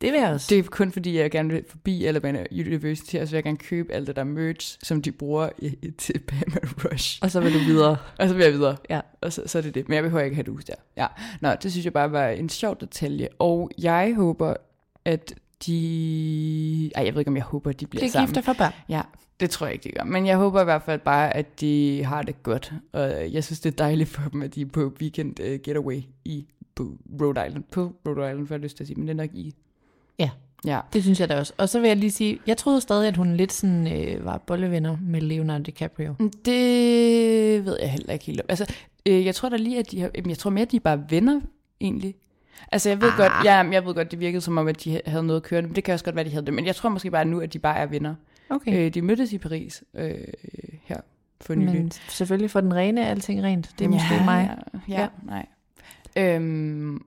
Det 0.00 0.12
vil 0.12 0.20
jeg 0.20 0.30
også. 0.30 0.46
Det 0.50 0.58
er 0.58 0.62
kun 0.62 0.92
fordi, 0.92 1.18
jeg 1.18 1.30
gerne 1.30 1.50
vil 1.52 1.64
forbi 1.68 2.04
Alabama 2.04 2.44
University, 2.52 3.16
og 3.16 3.26
så 3.26 3.30
vil 3.30 3.36
jeg 3.36 3.44
gerne 3.44 3.56
købe 3.56 3.92
alt 3.92 4.06
det 4.06 4.16
der 4.16 4.24
merch, 4.24 4.78
som 4.82 5.02
de 5.02 5.12
bruger 5.12 5.48
i, 5.58 5.90
til 5.98 6.18
Bama 6.18 6.60
Rush. 6.84 7.18
Og 7.22 7.30
så 7.30 7.40
vil 7.40 7.54
du 7.54 7.58
videre. 7.58 7.96
Og 8.18 8.28
så 8.28 8.34
vil 8.34 8.44
jeg 8.44 8.52
videre. 8.52 8.76
Ja. 8.90 9.00
Og 9.20 9.32
så, 9.32 9.42
så 9.46 9.58
er 9.58 9.62
det 9.62 9.74
det. 9.74 9.88
Men 9.88 9.94
jeg 9.94 10.02
behøver 10.02 10.24
ikke 10.24 10.34
have 10.36 10.42
et 10.42 10.48
hus 10.48 10.64
der. 10.64 10.74
Ja. 10.96 11.06
Nå, 11.40 11.50
det 11.62 11.70
synes 11.72 11.84
jeg 11.84 11.92
bare 11.92 12.12
var 12.12 12.28
en 12.28 12.48
sjov 12.48 12.80
detalje. 12.80 13.28
Og 13.38 13.70
jeg 13.78 14.14
håber, 14.16 14.54
at 15.04 15.34
de... 15.66 16.90
Ej, 16.94 17.04
jeg 17.04 17.14
ved 17.14 17.20
ikke, 17.20 17.28
om 17.28 17.36
jeg 17.36 17.44
håber, 17.44 17.70
at 17.70 17.80
de 17.80 17.86
bliver 17.86 18.00
Bliver 18.00 18.10
sammen. 18.10 18.26
gift 18.28 18.38
og 18.38 18.44
får 18.44 18.52
børn. 18.52 18.72
Ja, 18.88 19.02
det 19.40 19.50
tror 19.50 19.66
jeg 19.66 19.74
ikke, 19.74 19.84
de 19.84 19.92
gør. 19.92 20.04
Men 20.04 20.26
jeg 20.26 20.36
håber 20.36 20.60
i 20.60 20.64
hvert 20.64 20.82
fald 20.82 21.00
bare, 21.00 21.36
at 21.36 21.60
de 21.60 22.04
har 22.04 22.22
det 22.22 22.42
godt. 22.42 22.72
Og 22.92 23.32
jeg 23.32 23.44
synes, 23.44 23.60
det 23.60 23.72
er 23.72 23.76
dejligt 23.76 24.08
for 24.08 24.28
dem, 24.28 24.42
at 24.42 24.54
de 24.54 24.60
er 24.60 24.66
på 24.66 24.92
weekend 25.00 25.40
uh, 25.40 25.46
getaway 25.46 26.02
i 26.24 26.46
på 26.74 26.96
Rhode 27.20 27.46
Island. 27.46 27.64
På 27.72 27.92
Rhode 28.06 28.30
Island, 28.30 28.46
for 28.46 28.54
jeg 28.54 28.60
lyst 28.62 28.76
til 28.76 28.84
at 28.84 28.88
sige, 28.88 28.96
men 28.96 29.08
det 29.08 29.12
er 29.12 29.16
nok 29.16 29.30
i. 29.34 29.54
Ja. 30.18 30.30
Ja. 30.66 30.80
Det 30.92 31.02
synes 31.02 31.20
jeg 31.20 31.28
da 31.28 31.38
også. 31.38 31.52
Og 31.58 31.68
så 31.68 31.80
vil 31.80 31.88
jeg 31.88 31.96
lige 31.96 32.10
sige, 32.10 32.38
jeg 32.46 32.56
troede 32.56 32.80
stadig, 32.80 33.08
at 33.08 33.16
hun 33.16 33.36
lidt 33.36 33.52
sådan, 33.52 33.92
øh, 33.92 34.24
var 34.24 34.38
bollevenner 34.38 34.96
med 35.02 35.20
Leonardo 35.20 35.62
DiCaprio. 35.62 36.14
Det 36.44 37.64
ved 37.64 37.76
jeg 37.80 37.90
heller 37.90 38.12
ikke 38.12 38.24
helt 38.24 38.40
om. 38.40 38.46
Altså, 38.48 38.74
øh, 39.06 39.24
jeg 39.24 39.34
tror 39.34 39.48
da 39.48 39.56
lige, 39.56 39.78
at 39.78 39.90
de 39.90 40.00
har, 40.00 40.10
jeg 40.26 40.38
tror 40.38 40.50
mere, 40.50 40.62
at 40.62 40.70
de 40.70 40.76
er 40.76 40.80
bare 40.80 41.04
venner, 41.10 41.40
egentlig. 41.80 42.14
Altså, 42.72 42.88
jeg 42.88 43.00
ved 43.00 43.08
ah. 43.08 43.16
godt, 43.16 43.32
ja, 43.44 43.54
jeg 43.54 43.86
ved 43.86 43.94
godt, 43.94 44.10
det 44.10 44.20
virkede 44.20 44.40
som 44.40 44.58
om, 44.58 44.68
at 44.68 44.84
de 44.84 45.00
havde 45.06 45.22
noget 45.22 45.42
kørende, 45.42 45.68
men 45.68 45.76
det 45.76 45.84
kan 45.84 45.94
også 45.94 46.04
godt 46.04 46.16
være, 46.16 46.24
at 46.24 46.26
de 46.26 46.30
havde 46.30 46.46
det. 46.46 46.54
Men 46.54 46.66
jeg 46.66 46.76
tror 46.76 46.88
måske 46.88 47.10
bare 47.10 47.24
nu, 47.24 47.40
at 47.40 47.52
de 47.52 47.58
bare 47.58 47.78
er 47.78 47.86
venner. 47.86 48.14
Okay. 48.50 48.86
Øh, 48.86 48.94
de 48.94 49.02
mødtes 49.02 49.32
i 49.32 49.38
Paris 49.38 49.84
øh, 49.94 50.14
her 50.82 51.00
for 51.40 51.54
nylig. 51.54 51.74
Men 51.74 51.90
selvfølgelig 51.90 52.50
for 52.50 52.60
den 52.60 52.74
rene 52.74 53.00
er 53.00 53.06
alting 53.10 53.42
rent. 53.42 53.70
Det 53.78 53.84
er 53.84 53.88
måske 53.88 54.14
ja, 54.14 54.24
mig. 54.24 54.58
Ja, 54.88 54.94
ja, 54.94 55.00
ja. 55.00 55.08
nej. 55.22 55.46
Øhm, 56.16 57.04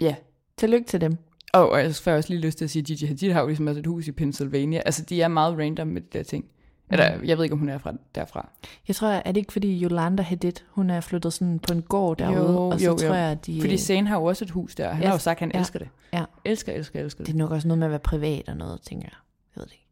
ja. 0.00 0.14
Tillykke 0.56 0.86
til 0.86 1.00
dem. 1.00 1.18
Og, 1.54 1.70
og 1.70 1.82
jeg 1.82 1.94
får 1.94 2.12
også 2.12 2.28
lige 2.28 2.40
lyst 2.40 2.58
til 2.58 2.64
at 2.64 2.70
sige, 2.70 2.80
at 2.80 2.86
Gigi 2.86 3.06
Hadid 3.06 3.32
har 3.32 3.40
jo 3.40 3.46
ligesom 3.46 3.66
også 3.66 3.80
et 3.80 3.86
hus 3.86 4.08
i 4.08 4.12
Pennsylvania. 4.12 4.82
Altså, 4.86 5.02
de 5.02 5.22
er 5.22 5.28
meget 5.28 5.58
random 5.58 5.86
med 5.86 6.00
de 6.00 6.18
der 6.18 6.22
ting. 6.24 6.44
Eller, 6.90 7.04
jeg 7.24 7.36
ved 7.36 7.44
ikke, 7.44 7.52
om 7.52 7.58
hun 7.58 7.68
er 7.68 7.78
fra, 7.78 7.92
derfra. 8.14 8.48
Jeg 8.88 8.96
tror, 8.96 9.08
er 9.08 9.32
det 9.32 9.36
ikke 9.36 9.52
fordi 9.52 9.84
Yolanda 9.84 10.22
Hadid, 10.22 10.52
hun 10.70 10.90
er 10.90 11.00
flyttet 11.00 11.32
sådan 11.32 11.58
på 11.58 11.72
en 11.74 11.82
gård 11.82 12.16
derude, 12.18 12.52
Jo, 12.52 12.68
og 12.68 12.80
så 12.80 12.86
jo, 12.86 12.96
tror 12.96 13.08
jo. 13.08 13.14
jeg, 13.14 13.46
de... 13.46 13.60
Fordi 13.60 13.76
Zane 13.78 14.08
har 14.08 14.16
jo 14.18 14.24
også 14.24 14.44
et 14.44 14.50
hus 14.50 14.74
der, 14.74 14.90
han 14.92 15.02
Ja, 15.02 15.06
har 15.08 15.14
jo 15.14 15.18
sagt, 15.18 15.36
at 15.36 15.40
han 15.40 15.50
ja, 15.54 15.58
elsker 15.58 15.78
det. 15.78 15.88
ja. 16.12 16.24
Elsker, 16.44 16.72
elsker, 16.72 17.00
elsker 17.00 17.18
Det 17.24 17.26
det. 17.26 17.34
er 17.34 17.38
nok 17.38 17.50
også 17.50 17.68
noget 17.68 17.78
med 17.78 17.86
at 17.86 17.90
være 17.90 17.98
privat 18.00 18.48
og 18.48 18.56
noget, 18.56 18.80
tænker 18.82 19.06
jeg. 19.08 19.16
Jeg 19.56 19.60
ved 19.60 19.64
det 19.66 19.72
ikke. 19.72 19.86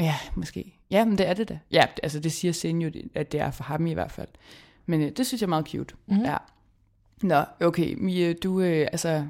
Ja, 0.00 0.14
måske. 0.34 0.78
Ja, 0.90 1.04
men 1.04 1.18
det 1.18 1.28
er 1.28 1.34
det 1.34 1.48
da. 1.48 1.58
Ja, 1.72 1.84
altså 2.02 2.20
det 2.20 2.32
siger 2.32 2.52
Zane 2.52 2.84
jo, 2.84 2.90
at 3.14 3.32
det 3.32 3.40
er 3.40 3.50
for 3.50 3.64
ham 3.64 3.86
i 3.86 3.92
hvert 3.92 4.12
fald. 4.12 4.28
Men 4.86 5.00
øh, 5.02 5.10
det 5.16 5.26
synes 5.26 5.40
jeg 5.40 5.46
er 5.46 5.48
meget 5.48 5.66
cute. 5.68 5.94
Mhm. 6.06 6.22
Ja. 6.24 6.36
Nå, 7.22 7.42
okay, 7.60 7.94
Mia, 7.98 8.32
du, 8.32 8.60
øh, 8.60 8.88
altså, 8.92 9.26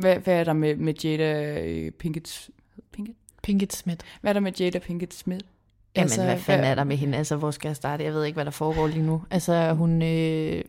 hvad, 0.00 0.16
hvad 0.16 0.34
er 0.40 0.44
der 0.44 0.52
med, 0.52 0.76
med 0.76 0.94
Jada 1.04 1.60
øh, 1.64 1.90
Pinkett, 1.90 2.50
Pinkett? 2.92 3.18
Pinkett 3.42 3.72
Smith. 3.76 4.04
Hvad 4.20 4.30
er 4.30 4.32
der 4.32 4.40
med 4.40 4.52
Jada 4.60 4.78
Pinkett 4.78 5.14
Smith? 5.14 5.44
Jamen, 5.96 6.02
Altså, 6.04 6.24
hvad 6.24 6.38
fanden 6.38 6.60
hvad- 6.60 6.70
er 6.70 6.74
der 6.74 6.84
med 6.84 6.96
hende? 6.96 7.18
Altså, 7.18 7.36
hvor 7.36 7.50
skal 7.50 7.68
jeg 7.68 7.76
starte? 7.76 8.04
Jeg 8.04 8.12
ved 8.12 8.24
ikke, 8.24 8.34
hvad 8.36 8.44
der 8.44 8.50
foregår 8.50 8.86
lige 8.86 9.02
nu. 9.02 9.22
Altså, 9.30 9.72
hun, 9.74 10.02
øh, 10.02 10.62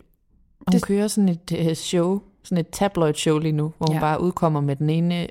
hun 0.59 0.65
Det- 0.71 0.83
kører 0.83 1.07
sådan 1.07 1.29
et 1.29 1.67
øh, 1.69 1.73
show, 1.73 2.21
sådan 2.43 2.57
et 2.57 2.67
tabloid 2.71 3.13
show 3.13 3.37
lige 3.37 3.51
nu, 3.51 3.73
hvor 3.77 3.87
hun 3.87 3.95
Ja. 3.95 3.99
bare 4.01 4.21
udkommer 4.21 4.61
med 4.61 4.75
den 4.75 4.89
ene 4.89 5.27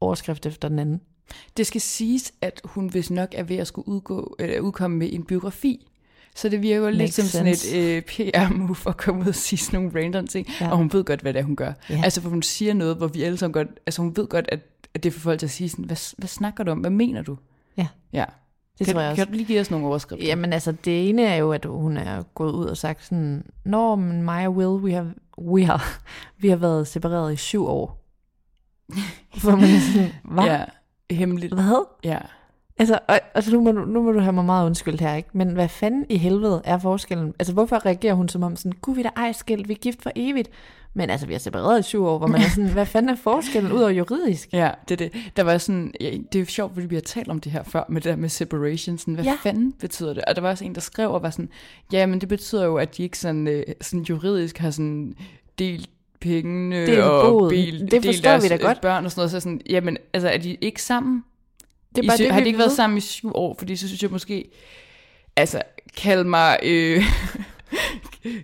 overskrift 0.00 0.46
efter 0.46 0.68
den 0.68 0.78
anden. 0.78 1.00
Det 1.56 1.66
skal 1.66 1.80
siges, 1.80 2.32
at 2.40 2.60
hun 2.64 2.94
vist 2.94 3.10
nok 3.10 3.28
er 3.34 3.42
ved 3.42 3.56
at 3.56 3.66
skulle 3.66 3.88
udgå, 3.88 4.36
eller 4.38 4.60
udkomme 4.60 4.96
med 4.96 5.12
en 5.12 5.24
biografi. 5.24 5.86
Så 6.36 6.48
det 6.48 6.62
virker 6.62 6.80
jo 6.80 6.88
lidt 6.88 6.98
Makes 6.98 7.14
som 7.14 7.24
sådan 7.24 7.56
sense. 7.56 7.78
et 7.78 7.96
øh, 7.96 8.02
PR-move 8.02 8.74
for 8.74 8.90
at 8.90 8.96
komme 8.96 9.20
ud 9.20 9.26
og 9.26 9.34
sige 9.34 9.58
sådan 9.58 9.80
nogle 9.80 10.02
random 10.04 10.26
ting. 10.26 10.46
Ja. 10.60 10.70
Og 10.70 10.76
hun 10.76 10.92
ved 10.92 11.04
godt, 11.04 11.20
hvad 11.20 11.32
det 11.32 11.40
er, 11.40 11.44
hun 11.44 11.56
gør. 11.56 11.72
Ja. 11.90 12.00
Altså, 12.04 12.20
for 12.20 12.28
hun 12.28 12.42
siger 12.42 12.74
noget, 12.74 12.96
hvor 12.96 13.06
vi 13.06 13.22
alle 13.22 13.38
sammen 13.38 13.52
godt... 13.52 13.68
Altså, 13.86 14.02
hun 14.02 14.16
ved 14.16 14.26
godt, 14.26 14.44
at, 14.48 14.60
at 14.94 15.02
det 15.02 15.12
får 15.12 15.20
folk 15.20 15.38
til 15.38 15.46
at 15.46 15.50
sige 15.50 15.68
sådan, 15.68 15.84
hvad, 15.84 16.14
hvad 16.18 16.28
snakker 16.28 16.64
du 16.64 16.70
om? 16.70 16.78
Hvad 16.78 16.90
mener 16.90 17.22
du? 17.22 17.36
Ja. 17.76 17.86
Ja. 18.12 18.24
Det 18.78 18.86
kan, 18.86 18.94
tror 18.94 19.00
jeg 19.02 19.10
også. 19.10 19.20
Kan 19.24 19.26
du 19.26 19.36
lige 19.36 19.46
give 19.46 19.60
os 19.60 19.70
nogle 19.70 19.86
overskrifter? 19.86 20.26
Jamen 20.26 20.52
altså, 20.52 20.72
det 20.72 21.08
ene 21.08 21.22
er 21.22 21.36
jo, 21.36 21.52
at 21.52 21.64
hun 21.64 21.96
er 21.96 22.22
gået 22.22 22.52
ud 22.52 22.64
og 22.64 22.76
sagt 22.76 23.04
sådan, 23.04 23.44
Nå, 23.64 23.94
men 23.96 24.22
mig 24.22 24.46
og 24.46 24.52
Will, 24.54 24.84
vi 24.84 24.92
har, 24.92 25.12
vi 25.56 25.62
har, 25.62 26.00
vi 26.38 26.48
har 26.48 26.56
været 26.56 26.88
separeret 26.88 27.32
i 27.32 27.36
syv 27.36 27.66
år. 27.66 28.04
Hvor 29.42 29.56
man 29.56 29.64
er 29.64 29.80
sådan, 29.92 30.12
hvad? 30.24 30.44
Ja, 30.44 30.64
hemmeligt. 31.10 31.54
Hvad? 31.54 31.86
Ja. 32.04 32.18
Altså, 32.78 32.98
og, 33.08 33.20
altså 33.34 33.52
nu, 33.52 33.60
må 33.60 33.72
du, 33.72 33.84
nu 33.84 34.02
må 34.02 34.12
du 34.12 34.18
have 34.20 34.32
mig 34.32 34.44
meget 34.44 34.66
undskyldt 34.66 35.00
her, 35.00 35.14
ikke? 35.14 35.28
Men 35.32 35.48
hvad 35.50 35.68
fanden 35.68 36.06
i 36.08 36.16
helvede 36.16 36.62
er 36.64 36.78
forskellen? 36.78 37.34
Altså, 37.38 37.52
hvorfor 37.52 37.86
reagerer 37.86 38.14
hun 38.14 38.28
som 38.28 38.42
om 38.42 38.56
sådan, 38.56 38.72
gud, 38.72 38.94
vi 38.94 39.00
er 39.00 39.10
da 39.10 39.20
ej 39.20 39.32
skilt, 39.32 39.68
vi 39.68 39.72
er 39.72 39.78
gift 39.78 40.02
for 40.02 40.10
evigt. 40.16 40.50
Men 40.94 41.10
altså, 41.10 41.26
vi 41.26 41.32
har 41.34 41.38
separeret 41.38 41.80
i 41.80 41.82
syv 41.82 42.04
år, 42.04 42.18
hvor 42.18 42.26
man 42.26 42.40
er 42.40 42.48
sådan, 42.48 42.72
hvad 42.72 42.86
fanden 42.86 43.08
er 43.08 43.16
forskellen 43.16 43.72
ud 43.72 43.80
over 43.80 43.90
juridisk? 43.90 44.52
Ja, 44.52 44.70
det 44.88 45.00
er 45.00 45.08
det. 45.08 45.12
Der 45.36 45.42
var 45.42 45.58
sådan, 45.58 45.92
ja, 46.00 46.10
det 46.10 46.34
er 46.34 46.38
jo 46.40 46.44
sjovt, 46.46 46.74
fordi 46.74 46.86
vi 46.86 46.94
har 46.94 47.02
talt 47.02 47.28
om 47.28 47.40
det 47.40 47.52
her 47.52 47.62
før, 47.62 47.84
med 47.88 48.00
det 48.00 48.10
der 48.10 48.16
med 48.16 48.28
separation. 48.28 48.98
Sådan, 48.98 49.14
hvad 49.14 49.24
ja. 49.24 49.36
Fanden 49.42 49.72
betyder 49.72 50.14
det? 50.14 50.24
Og 50.24 50.36
der 50.36 50.42
var 50.42 50.50
også 50.50 50.64
en, 50.64 50.74
der 50.74 50.80
skrev 50.80 51.10
og 51.12 51.22
var 51.22 51.30
sådan, 51.30 51.48
ja, 51.92 52.06
men 52.06 52.20
det 52.20 52.28
betyder 52.28 52.64
jo, 52.64 52.76
at 52.76 52.96
de 52.96 53.02
ikke 53.02 53.18
sådan, 53.18 53.48
øh, 53.48 53.62
sådan 53.80 54.02
juridisk 54.02 54.58
har 54.58 54.70
sådan 54.70 55.14
delt 55.58 55.90
pengene 56.20 56.86
Delt 56.86 57.00
og 57.00 57.30
boet. 57.30 57.50
bil, 57.50 57.90
Det 57.90 58.04
forstår 58.04 58.40
vi 58.40 58.48
da 58.48 58.54
øh, 58.54 58.60
godt. 58.60 58.80
børn 58.80 59.04
og 59.04 59.10
sådan 59.10 59.20
noget. 59.20 59.30
Så 59.30 59.40
sådan, 59.40 59.60
jamen, 59.70 59.96
altså, 60.14 60.28
er 60.28 60.38
de 60.38 60.54
ikke 60.54 60.82
sammen? 60.82 61.24
Det 61.96 62.02
I 62.02 62.06
er 62.06 62.10
bare 62.10 62.16
sy- 62.16 62.22
det, 62.22 62.32
har 62.32 62.40
de 62.40 62.46
ikke 62.46 62.58
været 62.58 62.68
ved. 62.70 62.76
sammen 62.76 62.98
i 62.98 63.00
syv 63.00 63.30
år? 63.34 63.54
Fordi 63.58 63.76
så 63.76 63.86
synes 63.86 64.02
jeg 64.02 64.10
måske, 64.10 64.50
altså, 65.36 65.62
kald 65.96 66.24
mig... 66.24 66.58
Øh, 66.62 67.02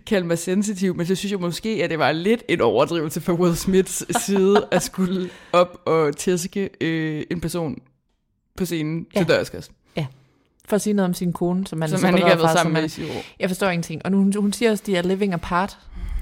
kald 0.06 0.24
mig 0.24 0.38
sensitiv, 0.38 0.96
men 0.96 1.06
så 1.06 1.14
synes 1.14 1.32
jeg 1.32 1.40
måske, 1.40 1.68
at 1.84 1.90
det 1.90 1.98
var 1.98 2.12
lidt 2.12 2.42
en 2.48 2.60
overdrivelse 2.60 3.20
fra 3.20 3.32
Will 3.32 3.56
Smiths 3.56 4.24
side 4.24 4.66
at 4.70 4.82
skulle 4.82 5.30
op 5.52 5.78
og 5.86 6.16
tæske 6.16 6.70
øh, 6.80 7.22
en 7.30 7.40
person 7.40 7.78
på 8.56 8.64
scenen 8.64 9.06
ja. 9.14 9.20
Ja. 9.20 9.24
til 9.24 9.34
dørskers, 9.34 9.70
For 10.64 10.76
at 10.76 10.82
sige 10.82 10.94
noget 10.94 11.08
om 11.08 11.14
sin 11.14 11.32
kone, 11.32 11.66
som 11.66 11.78
man, 11.78 11.88
som 11.88 12.04
han 12.04 12.14
ikke 12.16 12.28
har 12.28 12.36
været 12.36 12.58
sammen 12.58 12.72
med 12.74 12.84
i 12.84 12.88
syv 12.88 13.04
år. 13.04 13.22
Jeg 13.40 13.50
forstår 13.50 13.68
ingenting. 13.68 14.02
Og 14.04 14.10
nu, 14.10 14.16
hun, 14.18 14.32
hun 14.36 14.52
siger 14.52 14.70
også, 14.70 14.82
at 14.82 14.86
de 14.86 14.96
er 14.96 15.02
living 15.02 15.34
apart. 15.34 15.78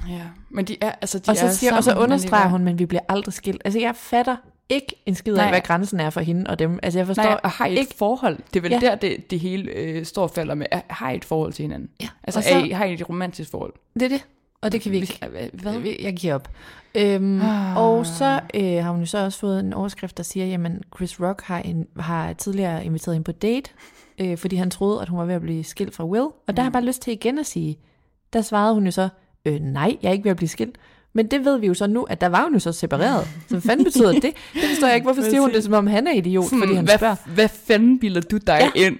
Ja, 0.09 0.21
men 0.51 0.65
de 0.65 0.77
er, 0.81 0.93
altså, 1.01 1.19
de 1.19 1.31
Og 1.31 1.37
så, 1.37 1.47
er 1.47 1.51
siger, 1.51 1.77
og 1.77 1.85
så 1.85 1.91
sammen, 1.91 2.05
understreger 2.05 2.49
hun, 2.49 2.65
men 2.65 2.79
vi 2.79 2.87
bliver 2.87 3.03
aldrig 3.09 3.33
skilt. 3.35 3.63
Altså, 3.65 3.81
jeg 3.81 3.97
fatter 3.97 4.37
ikke 4.69 4.97
en 5.07 5.15
skid 5.15 5.35
af, 5.37 5.49
hvad 5.49 5.61
grænsen 5.61 6.01
er 6.01 6.11
for 6.11 6.21
hende 6.21 6.51
og 6.51 6.59
dem. 6.59 6.79
Altså, 6.83 6.99
jeg 6.99 7.07
forstår 7.07 7.23
Nej, 7.23 7.41
og 7.43 7.51
har 7.51 7.67
I 7.67 7.73
et 7.73 7.79
ikke... 7.79 7.95
forhold? 7.95 8.39
Det 8.55 8.57
er 8.57 8.61
vel 8.63 8.71
ja. 8.71 8.79
Der, 8.81 8.95
det, 8.95 9.31
det 9.31 9.41
hele 9.41 9.71
øh, 9.73 10.05
står 10.05 10.23
og 10.23 10.31
falder 10.31 10.55
med. 10.55 10.67
Har 10.91 11.11
I 11.11 11.17
et 11.17 11.25
forhold 11.25 11.53
til 11.53 11.63
hinanden? 11.63 11.89
Ja, 12.01 12.09
Altså, 12.25 12.41
og 12.41 12.45
så- 12.45 12.55
er 12.55 12.65
I, 12.65 12.69
har 12.71 12.85
I 12.85 12.93
et 12.95 13.09
romantisk 13.09 13.51
forhold? 13.51 13.73
Det 13.95 14.03
er 14.03 14.09
det. 14.09 14.27
Og 14.61 14.73
det 14.73 14.81
kan 14.81 14.93
vi 14.93 14.97
ikke. 14.97 15.19
Hvad? 15.53 15.75
Jeg 16.03 16.17
giver 16.17 16.35
op. 16.35 16.49
Øhm, 16.95 17.41
Ah. 17.41 17.77
Og 17.77 18.07
så 18.07 18.41
øh, 18.55 18.85
har 18.85 18.91
hun 18.91 19.01
jo 19.01 19.07
så 19.07 19.19
også 19.19 19.39
fået 19.39 19.61
en 19.61 19.73
overskrift, 19.73 20.17
der 20.17 20.23
siger, 20.23 20.47
jamen 20.47 20.83
Chris 20.97 21.21
Rock 21.21 21.43
har, 21.43 21.59
en, 21.59 21.87
har 21.99 22.33
tidligere 22.33 22.85
inviteret 22.85 23.15
hende 23.15 23.25
på 23.25 23.33
date, 23.33 23.71
øh, 24.19 24.39
fordi 24.39 24.57
han 24.57 24.71
troede, 24.71 25.03
at 25.03 25.09
hun 25.09 25.19
var 25.19 25.25
ved 25.25 25.35
at 25.35 25.41
blive 25.41 25.65
skilt 25.65 25.95
fra 25.95 26.05
Will. 26.05 26.23
Og 26.47 26.57
der 26.57 26.63
har 26.63 26.65
jeg 26.69 26.73
bare 26.73 26.85
lyst 26.85 27.03
til 27.03 27.13
igen 27.13 27.39
at 27.39 27.47
sige, 27.47 27.79
der 28.33 28.43
svarede 28.43 28.75
hun 28.75 28.85
jo 28.85 28.91
så, 28.91 29.09
øh, 29.45 29.61
nej, 29.61 29.97
jeg 30.03 30.09
er 30.09 30.13
ikke 30.13 30.25
ved 30.25 30.31
at 30.31 30.37
blive 30.37 30.49
skilt. 30.49 30.79
Men 31.17 31.27
det 31.27 31.45
ved 31.45 31.59
vi 31.59 31.67
jo 31.67 31.75
så 31.75 31.87
nu, 31.87 32.03
at 32.03 32.21
der 32.21 32.27
var 32.27 32.49
jo 32.55 32.59
så 32.59 32.73
separeret. 32.73 33.25
Så 33.25 33.49
hvad 33.49 33.61
fanden 33.61 33.85
betyder 33.85 34.13
det? 34.13 34.23
Det 34.23 34.63
forstår 34.71 34.87
jeg 34.87 34.95
ikke. 34.97 35.05
Hvorfor 35.05 35.23
siger 35.23 35.41
hun 35.41 35.51
det, 35.53 35.65
som 35.65 35.73
om 35.73 35.87
han 35.87 36.07
er 36.07 36.13
idiot, 36.13 36.45
fordi 36.61 36.75
han 36.75 36.85
hvad, 36.85 36.99
spørger? 36.99 37.17
hvad 37.35 37.49
fanden 37.49 37.99
bilder 37.99 38.21
du 38.21 38.37
dig 38.37 38.71
ja. 38.77 38.87
Ind 38.87 38.99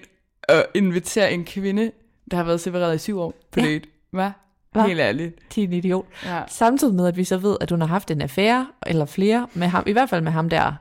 og 0.49 0.65
inviterer 0.75 1.27
en 1.27 1.45
kvinde, 1.45 1.91
der 2.31 2.37
har 2.37 2.43
været 2.43 2.61
separeret 2.61 2.95
i 2.95 2.97
syv 2.97 3.19
år 3.19 3.33
på 3.51 3.59
Ja. 3.59 3.65
date? 3.65 3.89
Hvad? 4.11 4.31
Hva? 4.71 4.87
Helt 4.87 4.99
ærligt. 4.99 5.35
Til 5.49 5.63
en 5.63 5.73
idiot. 5.73 6.05
Ja. 6.25 6.41
Samtidig 6.47 6.93
med, 6.95 7.07
at 7.07 7.17
vi 7.17 7.23
så 7.23 7.37
ved, 7.37 7.57
at 7.61 7.71
hun 7.71 7.81
har 7.81 7.87
haft 7.87 8.11
en 8.11 8.21
affære, 8.21 8.67
eller 8.87 9.05
flere, 9.05 9.47
med 9.53 9.67
ham, 9.67 9.83
i 9.87 9.91
hvert 9.91 10.09
fald 10.09 10.21
med 10.21 10.31
ham 10.31 10.49
der, 10.49 10.73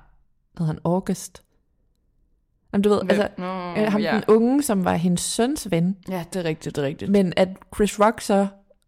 hvad 0.56 0.66
han, 0.66 0.78
August. 0.84 1.42
Jamen, 2.72 2.82
du 2.82 2.88
ved, 2.88 2.98
Hvem? 2.98 3.10
altså, 3.10 3.28
Nå, 3.38 3.82
øh, 3.82 3.92
ham 3.92 4.00
ja. 4.00 4.14
den 4.14 4.24
unge, 4.28 4.62
som 4.62 4.84
var 4.84 4.94
hendes 4.94 5.20
søns 5.20 5.70
ven, 5.70 5.96
ja, 6.08 6.24
det 6.32 6.40
er 6.40 6.44
rigtigt, 6.44 6.76
det 6.76 6.82
er 6.82 6.86
rigtigt. 6.86 7.10
men 7.10 7.32
at 7.36 7.48
Chris 7.74 8.00
Rock 8.00 8.20
så 8.20 8.46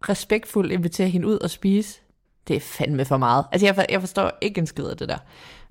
respektfuldt 0.08 0.72
inviterer 0.72 1.08
hende 1.08 1.26
ud 1.26 1.38
og 1.38 1.50
spise, 1.50 2.00
det 2.48 2.56
er 2.56 2.60
fandme 2.60 3.04
for 3.04 3.16
meget. 3.16 3.44
Altså, 3.52 3.66
jeg, 3.66 3.74
for, 3.74 3.84
jeg 3.90 4.00
forstår 4.00 4.30
ikke 4.40 4.58
en 4.58 4.66
skid 4.66 4.84
af 4.84 4.96
det 4.96 5.08
der. 5.08 5.18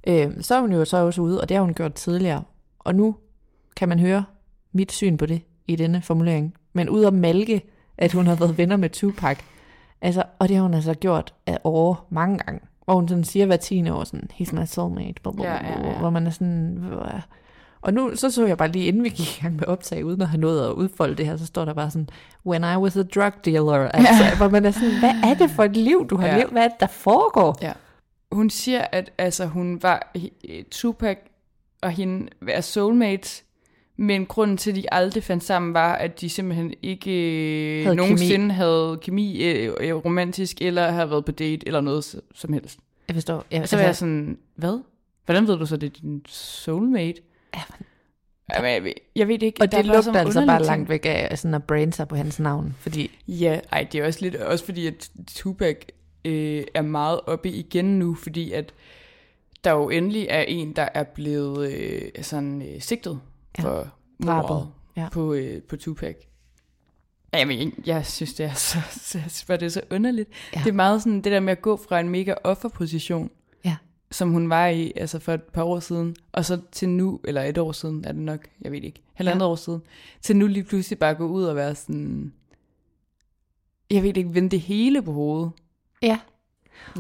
Øh, 0.08 0.32
så 0.42 0.56
er 0.56 0.62
hun 0.62 0.74
jo 0.74 0.86
så 0.86 0.98
også 0.98 1.22
ude, 1.22 1.42
og 1.42 1.50
det 1.50 1.58
har 1.58 1.64
hun 1.64 1.74
gjort 1.74 1.94
tidligere. 1.94 2.44
Og 2.80 2.96
nu 2.96 3.16
kan 3.76 3.90
man 3.90 4.00
høre 4.00 4.24
mit 4.72 4.92
syn 4.92 5.18
på 5.18 5.26
det 5.26 5.42
i 5.68 5.76
denne 5.76 6.02
formulering. 6.02 6.54
Men 6.74 6.90
ud 6.90 7.06
at 7.06 7.14
malke, 7.14 7.62
at 7.98 8.14
hun 8.14 8.28
har 8.28 8.36
været 8.36 8.58
venner 8.58 8.78
med 8.78 8.90
Tupac. 8.90 9.38
Altså, 10.02 10.24
og 10.40 10.48
det 10.48 10.56
har 10.56 10.64
hun 10.64 10.74
altså 10.74 10.94
gjort 10.94 11.34
af 11.46 11.58
over 11.64 12.06
mange 12.10 12.38
gange. 12.38 12.60
Hvor 12.86 12.96
hun 12.96 13.08
sådan 13.08 13.24
siger 13.24 13.46
hver 13.46 13.58
tiende 13.58 13.94
år 13.94 14.04
sådan, 14.04 14.30
he's 14.34 14.60
my 14.60 14.66
soulmate, 14.66 15.22
blah, 15.22 15.36
blah, 15.36 15.46
Ja, 15.48 15.60
blah, 15.60 15.72
ja, 15.72 15.80
blah, 15.80 15.94
ja. 15.94 16.00
hvor 16.00 16.10
man 16.10 16.28
er 16.28 16.32
sådan? 16.32 16.78
Og 17.88 17.94
nu 17.94 18.16
så 18.16 18.30
så 18.30 18.46
jeg 18.46 18.58
bare 18.58 18.72
lige, 18.72 18.86
inden 18.86 19.04
vi 19.04 19.10
gik 19.10 19.38
i 19.38 19.42
gang 19.42 19.56
med 19.56 19.64
optag, 19.68 20.06
uden 20.06 20.22
at 20.22 20.28
have 20.28 20.40
nået 20.42 20.66
at 20.68 20.72
udfolde 20.72 21.16
det 21.16 21.26
her, 21.26 21.38
så 21.38 21.46
står 21.46 21.66
der 21.66 21.74
bare 21.74 21.92
sådan, 21.92 22.10
when 22.46 22.64
I 22.64 22.76
was 22.76 22.98
a 22.98 23.04
drug 23.04 23.32
dealer, 23.46 23.74
altså, 23.74 24.24
ja. 24.24 24.38
hvor 24.38 24.50
man 24.50 24.66
er 24.66 24.72
sådan, 24.72 25.00
hvad 25.00 25.14
er 25.24 25.34
det 25.34 25.52
for 25.52 25.64
et 25.64 25.78
liv, 25.78 26.08
du 26.10 26.16
har 26.18 26.28
Ja. 26.28 26.38
levet, 26.38 26.52
hvad 26.52 26.64
er 26.64 26.68
det, 26.68 26.80
der 26.80 26.88
foregår? 26.88 27.58
Ja. 27.62 27.74
Hun 28.32 28.50
siger, 28.50 28.86
at 28.92 29.12
altså, 29.18 29.46
hun 29.46 29.80
var 29.82 30.12
øh, 30.50 30.64
Tupac 30.72 31.18
og 31.82 31.92
hende 31.92 32.28
er 32.48 32.62
soulmates, 32.62 33.44
men 33.98 34.26
grunden 34.26 34.58
til, 34.58 34.70
at 34.70 34.76
de 34.76 34.94
aldrig 34.94 35.24
fandt 35.24 35.44
sammen, 35.44 35.74
var, 35.74 35.94
at 35.96 36.22
de 36.22 36.30
simpelthen 36.30 36.74
ikke 36.82 37.12
øh, 37.12 37.84
Havde 37.84 37.96
nogensinde 37.96 38.38
kemi. 38.46 38.54
havde 38.54 39.00
kemi 39.02 39.44
øh, 39.44 39.74
øh, 39.80 39.96
romantisk, 39.96 40.62
eller 40.62 40.92
havde 40.92 41.10
været 41.10 41.26
på 41.26 41.32
date, 41.32 41.68
eller 41.68 41.82
noget 41.82 42.16
som 42.36 42.54
helst. 42.54 42.80
Jeg 43.08 43.14
forstår. 43.16 43.46
Ja, 43.52 43.62
Og 43.62 43.68
så 43.70 43.76
var 43.76 43.84
jeg 43.84 43.96
sådan, 43.96 44.38
hvad? 44.56 44.80
Hvordan 45.26 45.48
ved 45.48 45.58
du 45.58 45.66
så, 45.66 45.78
det 45.78 45.88
er 45.98 46.02
din 46.02 46.22
soulmate? 46.28 47.22
Ja, 47.58 47.62
Jamen, 48.56 48.72
jeg, 48.74 48.84
ved, 48.84 48.94
jeg 49.16 49.28
ved 49.28 49.40
det 49.40 49.46
ikke. 49.46 49.62
og 49.62 49.68
er 49.72 49.78
det 49.78 49.86
lugter 49.86 50.14
altså 50.14 50.46
bare 50.46 50.60
ting. 50.60 50.66
langt 50.66 50.90
væk 50.90 51.02
af 51.06 51.40
sådan 51.40 51.56
at 51.56 51.64
brande 51.64 51.94
sig 51.94 52.08
på 52.08 52.16
hans 52.16 52.40
navn, 52.40 52.76
fordi 52.80 53.12
Ja, 53.28 53.60
ej, 53.72 53.88
det 53.92 54.00
er 54.02 54.06
også 54.06 54.22
lidt, 54.22 54.36
også 54.36 54.66
fordi, 54.66 54.88
at 54.88 55.12
Tupac 55.28 55.76
øh, 56.26 56.64
er 56.74 56.82
meget 56.82 57.20
oppe 57.26 57.50
igen 57.50 58.00
nu, 58.00 58.16
fordi 58.16 58.52
at 58.52 58.74
der 59.64 59.72
jo 59.72 59.90
endelig 59.90 60.28
er 60.30 60.42
en, 60.42 60.74
der 60.76 60.88
er 60.94 61.04
blevet 61.04 61.72
øh, 61.72 62.02
sådan 62.22 62.62
øh, 62.62 62.82
sigtet 62.82 63.20
Ja, 63.58 63.64
for 63.64 63.88
mordet 64.20 64.68
ja. 64.98 65.10
på, 65.12 65.34
øh, 65.34 65.62
på 65.62 65.78
Tupac. 65.78 66.16
Jamen, 67.34 67.60
jeg, 67.60 67.72
jeg 67.86 68.06
synes, 68.06 68.34
det 68.34 68.46
er 68.46 68.54
så, 68.54 68.78
så, 69.30 69.46
bare, 69.48 69.58
det 69.58 69.66
er 69.66 69.70
så 69.70 69.82
underligt. 69.92 70.30
Ja. 70.56 70.60
Det 70.64 70.70
er 70.70 70.74
meget 70.74 71.02
sådan 71.04 71.22
det 71.22 71.32
der 71.32 71.40
med 71.40 71.52
at 71.52 71.62
gå 71.62 71.78
fra 71.90 72.00
en 72.00 72.10
mega 72.10 72.34
offerposition. 72.44 73.32
Som 74.12 74.30
hun 74.32 74.50
var 74.50 74.68
i 74.68 74.94
altså 74.96 75.20
for 75.20 75.34
et 75.34 75.44
par 75.44 75.64
år 75.64 75.80
siden, 75.80 76.16
og 76.32 76.46
så 76.46 76.60
til 76.72 76.90
nu, 76.90 77.20
eller 77.24 77.44
et 77.44 77.58
år 77.58 77.72
siden 77.72 78.06
er 78.06 78.12
det 78.12 78.22
nok, 78.22 78.48
jeg 78.62 78.72
ved 78.72 78.82
ikke, 78.82 79.02
halvandet 79.14 79.42
ja. 79.46 79.50
år 79.50 79.56
siden, 79.56 79.82
til 80.22 80.36
nu 80.36 80.48
lige 80.48 80.64
pludselig 80.64 81.00
bare 81.00 81.16
gå 81.16 81.28
ud 81.28 81.44
og 81.44 81.56
være 81.56 81.76
sådan, 81.76 82.34
jeg 83.92 84.04
ved 84.04 84.18
ikke, 84.18 84.34
vende 84.34 84.50
det 84.50 84.62
hele 84.62 85.02
på 85.02 85.12
hovedet. 85.12 85.52
Ja. 86.02 86.20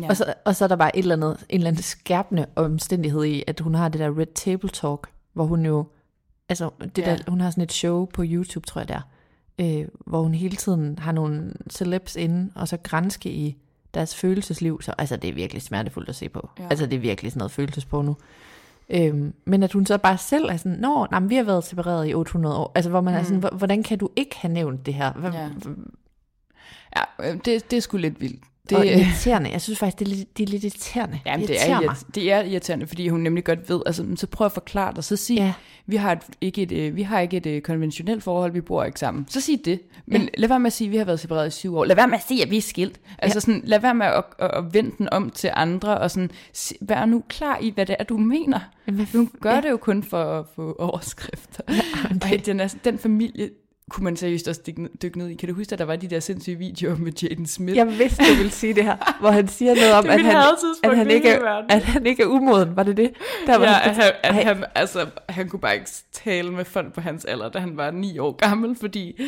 Ja. 0.01 0.09
Og, 0.09 0.17
så, 0.17 0.33
og 0.45 0.55
så 0.55 0.63
er 0.63 0.67
der 0.67 0.75
bare 0.75 0.97
et 0.97 1.03
eller 1.03 1.15
andet, 1.15 1.45
en 1.49 1.55
eller 1.59 1.67
anden 1.67 1.83
skærpende 1.83 2.45
omstændighed 2.55 3.23
i, 3.23 3.43
at 3.47 3.59
hun 3.59 3.75
har 3.75 3.89
det 3.89 3.99
der 3.99 4.19
Red 4.19 4.33
Table 4.35 4.69
Talk, 4.69 5.09
hvor 5.33 5.45
hun 5.45 5.65
jo, 5.65 5.87
altså 6.49 6.69
det 6.95 6.97
Ja. 6.97 7.15
der, 7.15 7.31
hun 7.31 7.41
har 7.41 7.49
sådan 7.49 7.63
et 7.63 7.71
show 7.71 8.05
på 8.05 8.23
YouTube, 8.25 8.67
tror 8.67 8.81
jeg 8.81 8.87
der, 8.87 9.01
øh, 9.59 9.87
hvor 10.05 10.21
hun 10.21 10.33
hele 10.33 10.55
tiden 10.55 10.99
har 10.99 11.11
nogle 11.11 11.53
celebs 11.69 12.15
inde, 12.15 12.51
og 12.55 12.67
så 12.67 12.77
grænske 12.83 13.29
i 13.31 13.57
deres 13.97 14.15
følelsesliv. 14.15 14.81
Så, 14.81 14.93
altså 14.97 15.17
det 15.17 15.29
er 15.29 15.33
virkelig 15.33 15.61
smertefuldt 15.61 16.09
at 16.09 16.15
se 16.15 16.29
på. 16.29 16.49
Ja. 16.59 16.67
Altså 16.69 16.85
det 16.85 16.93
er 16.93 16.99
virkelig 16.99 17.31
sådan 17.31 17.39
noget 17.39 17.51
følelsesporno. 17.51 18.03
nu. 18.07 18.17
Øhm, 18.89 19.33
men 19.45 19.63
at 19.63 19.73
hun 19.73 19.85
så 19.85 19.97
bare 19.97 20.17
selv 20.17 20.45
er 20.49 20.57
sådan, 20.57 20.77
Nå, 20.79 21.07
nej, 21.11 21.19
vi 21.19 21.35
har 21.35 21.43
været 21.43 21.63
separeret 21.63 22.09
i 22.09 22.13
800 22.13 22.57
år. 22.57 22.71
Altså 22.75 22.89
hvor 22.89 23.01
man 23.01 23.13
mm. 23.13 23.19
er 23.19 23.23
sådan, 23.23 23.39
"Hvor- 23.39 23.57
hvordan 23.57 23.83
kan 23.83 23.97
du 23.97 24.09
ikke 24.15 24.35
have 24.37 24.53
nævnt 24.53 24.85
det 24.85 24.93
her? 24.93 25.13
Hvad, 25.13 25.31
Ja. 25.31 25.49
Ja, 26.97 27.29
øh, 27.31 27.37
det, 27.45 27.71
det 27.71 27.77
er 27.77 27.81
sgu 27.81 27.97
lidt 27.97 28.21
vildt. 28.21 28.43
Det, 28.69 28.77
Det, 28.79 28.99
irriterende. 28.99 29.49
Jeg 29.51 29.61
synes 29.61 29.79
faktisk, 29.79 29.99
det 29.99 30.05
er 30.07 30.15
lidt, 30.15 30.37
det 30.37 30.43
er 30.43 30.47
lidt 30.47 30.63
irriterende. 30.63 31.19
Jamen, 31.25 31.47
det 31.47 31.69
er, 31.69 31.81
mig. 31.81 31.95
det 32.15 32.31
er 32.31 32.41
irriterende, 32.43 32.87
fordi 32.87 33.07
hun 33.09 33.19
nemlig 33.19 33.43
godt 33.43 33.69
ved, 33.69 33.81
altså, 33.85 34.05
så 34.15 34.27
prøv 34.27 34.45
at 34.45 34.51
forklare 34.51 34.93
dig, 34.95 35.03
så 35.03 35.15
sig, 35.15 35.35
ja. 35.35 35.43
Ja. 35.45 35.53
vi, 35.85 35.95
har 35.95 36.11
et, 36.11 36.19
ikke 36.41 36.61
et, 36.61 36.71
øh, 36.71 36.95
vi 36.95 37.01
har 37.01 37.19
ikke 37.19 37.37
et 37.37 37.45
øh, 37.45 37.61
konventionelt 37.61 38.23
forhold, 38.23 38.51
vi 38.51 38.61
bor 38.61 38.83
ikke 38.83 38.99
sammen. 38.99 39.25
Så 39.29 39.41
sig 39.41 39.61
det. 39.65 39.79
Men 40.05 40.21
ja. 40.21 40.27
lad 40.37 40.49
være 40.49 40.59
med 40.59 40.67
at 40.67 40.73
sige, 40.73 40.87
at 40.87 40.91
vi 40.91 40.97
har 40.97 41.05
været 41.05 41.19
separeret 41.19 41.47
i 41.47 41.51
syv 41.51 41.77
år. 41.77 41.85
Lad 41.85 41.95
være 41.95 42.07
med 42.07 42.17
at 42.17 42.23
sige, 42.27 42.43
at 42.43 42.49
vi 42.51 42.57
er 42.57 42.61
skilt. 42.61 42.99
Altså 43.19 43.35
Ja. 43.35 43.39
sådan, 43.39 43.61
lad 43.63 43.79
være 43.79 43.95
med 43.95 44.05
at, 44.05 44.23
at, 44.39 44.51
at 44.53 44.73
vende 44.73 44.91
den 44.97 45.09
om 45.11 45.29
til 45.29 45.49
andre, 45.53 45.97
og 45.97 46.11
sådan, 46.11 46.31
vær 46.81 47.05
nu 47.05 47.23
klar 47.27 47.57
i, 47.61 47.69
hvad 47.69 47.85
det 47.85 47.95
er, 47.99 48.03
du 48.03 48.17
mener. 48.17 48.59
Jamen, 48.87 49.07
Hun 49.13 49.29
gør 49.41 49.55
ja. 49.55 49.61
det 49.61 49.69
jo 49.69 49.77
kun 49.77 50.03
for 50.03 50.39
at 50.39 50.45
få 50.55 50.75
overskrifter. 50.79 51.63
men 52.09 52.21
Ej, 52.21 52.41
den, 52.45 52.59
er, 52.59 52.75
den 52.83 52.99
familie 52.99 53.49
kunne 53.91 54.03
man 54.03 54.17
seriøst 54.17 54.47
også 54.47 54.61
dykke, 55.01 55.17
ned- 55.19 55.29
i. 55.29 55.35
Kan 55.35 55.49
du 55.49 55.55
huske, 55.55 55.73
at 55.73 55.79
der 55.79 55.85
var 55.85 55.95
de 55.95 56.07
der 56.07 56.19
sindssyge 56.19 56.55
videoer 56.57 56.95
med 56.95 57.11
Jaden 57.23 57.47
Smith? 57.47 57.77
Jeg 57.77 57.87
vidste, 57.87 58.23
du 58.31 58.35
ville 58.35 58.51
sige 58.51 58.73
det 58.73 58.83
her, 58.83 59.17
hvor 59.19 59.29
han 59.31 59.47
siger 59.47 59.75
noget 59.75 59.93
om, 59.93 60.03
Det 60.07 60.11
at 60.11 60.21
han, 60.21 60.35
at, 60.83 60.97
han 60.97 61.11
ikke 61.11 61.29
er, 61.29 61.61
at 61.69 61.83
han 61.83 62.05
ikke 62.05 62.23
er 62.23 62.27
umoden. 62.27 62.75
Var 62.75 62.83
det 62.83 62.97
det? 62.97 63.11
Der 63.45 63.57
var 63.57 63.65
Ja, 63.65 63.71
han- 63.71 63.89
at 63.89 63.95
han, 63.95 64.11
at 64.23 64.45
han, 64.45 64.65
altså, 64.75 65.05
han 65.29 65.49
kunne 65.49 65.59
bare 65.59 65.73
ikke 65.75 65.89
tale 66.11 66.51
med 66.51 66.65
folk 66.65 66.93
på 66.93 67.01
hans 67.01 67.25
alder, 67.25 67.49
da 67.49 67.59
han 67.59 67.77
var 67.77 67.91
ni 67.91 68.19
år 68.19 68.31
gammel, 68.31 68.75
fordi 68.75 69.21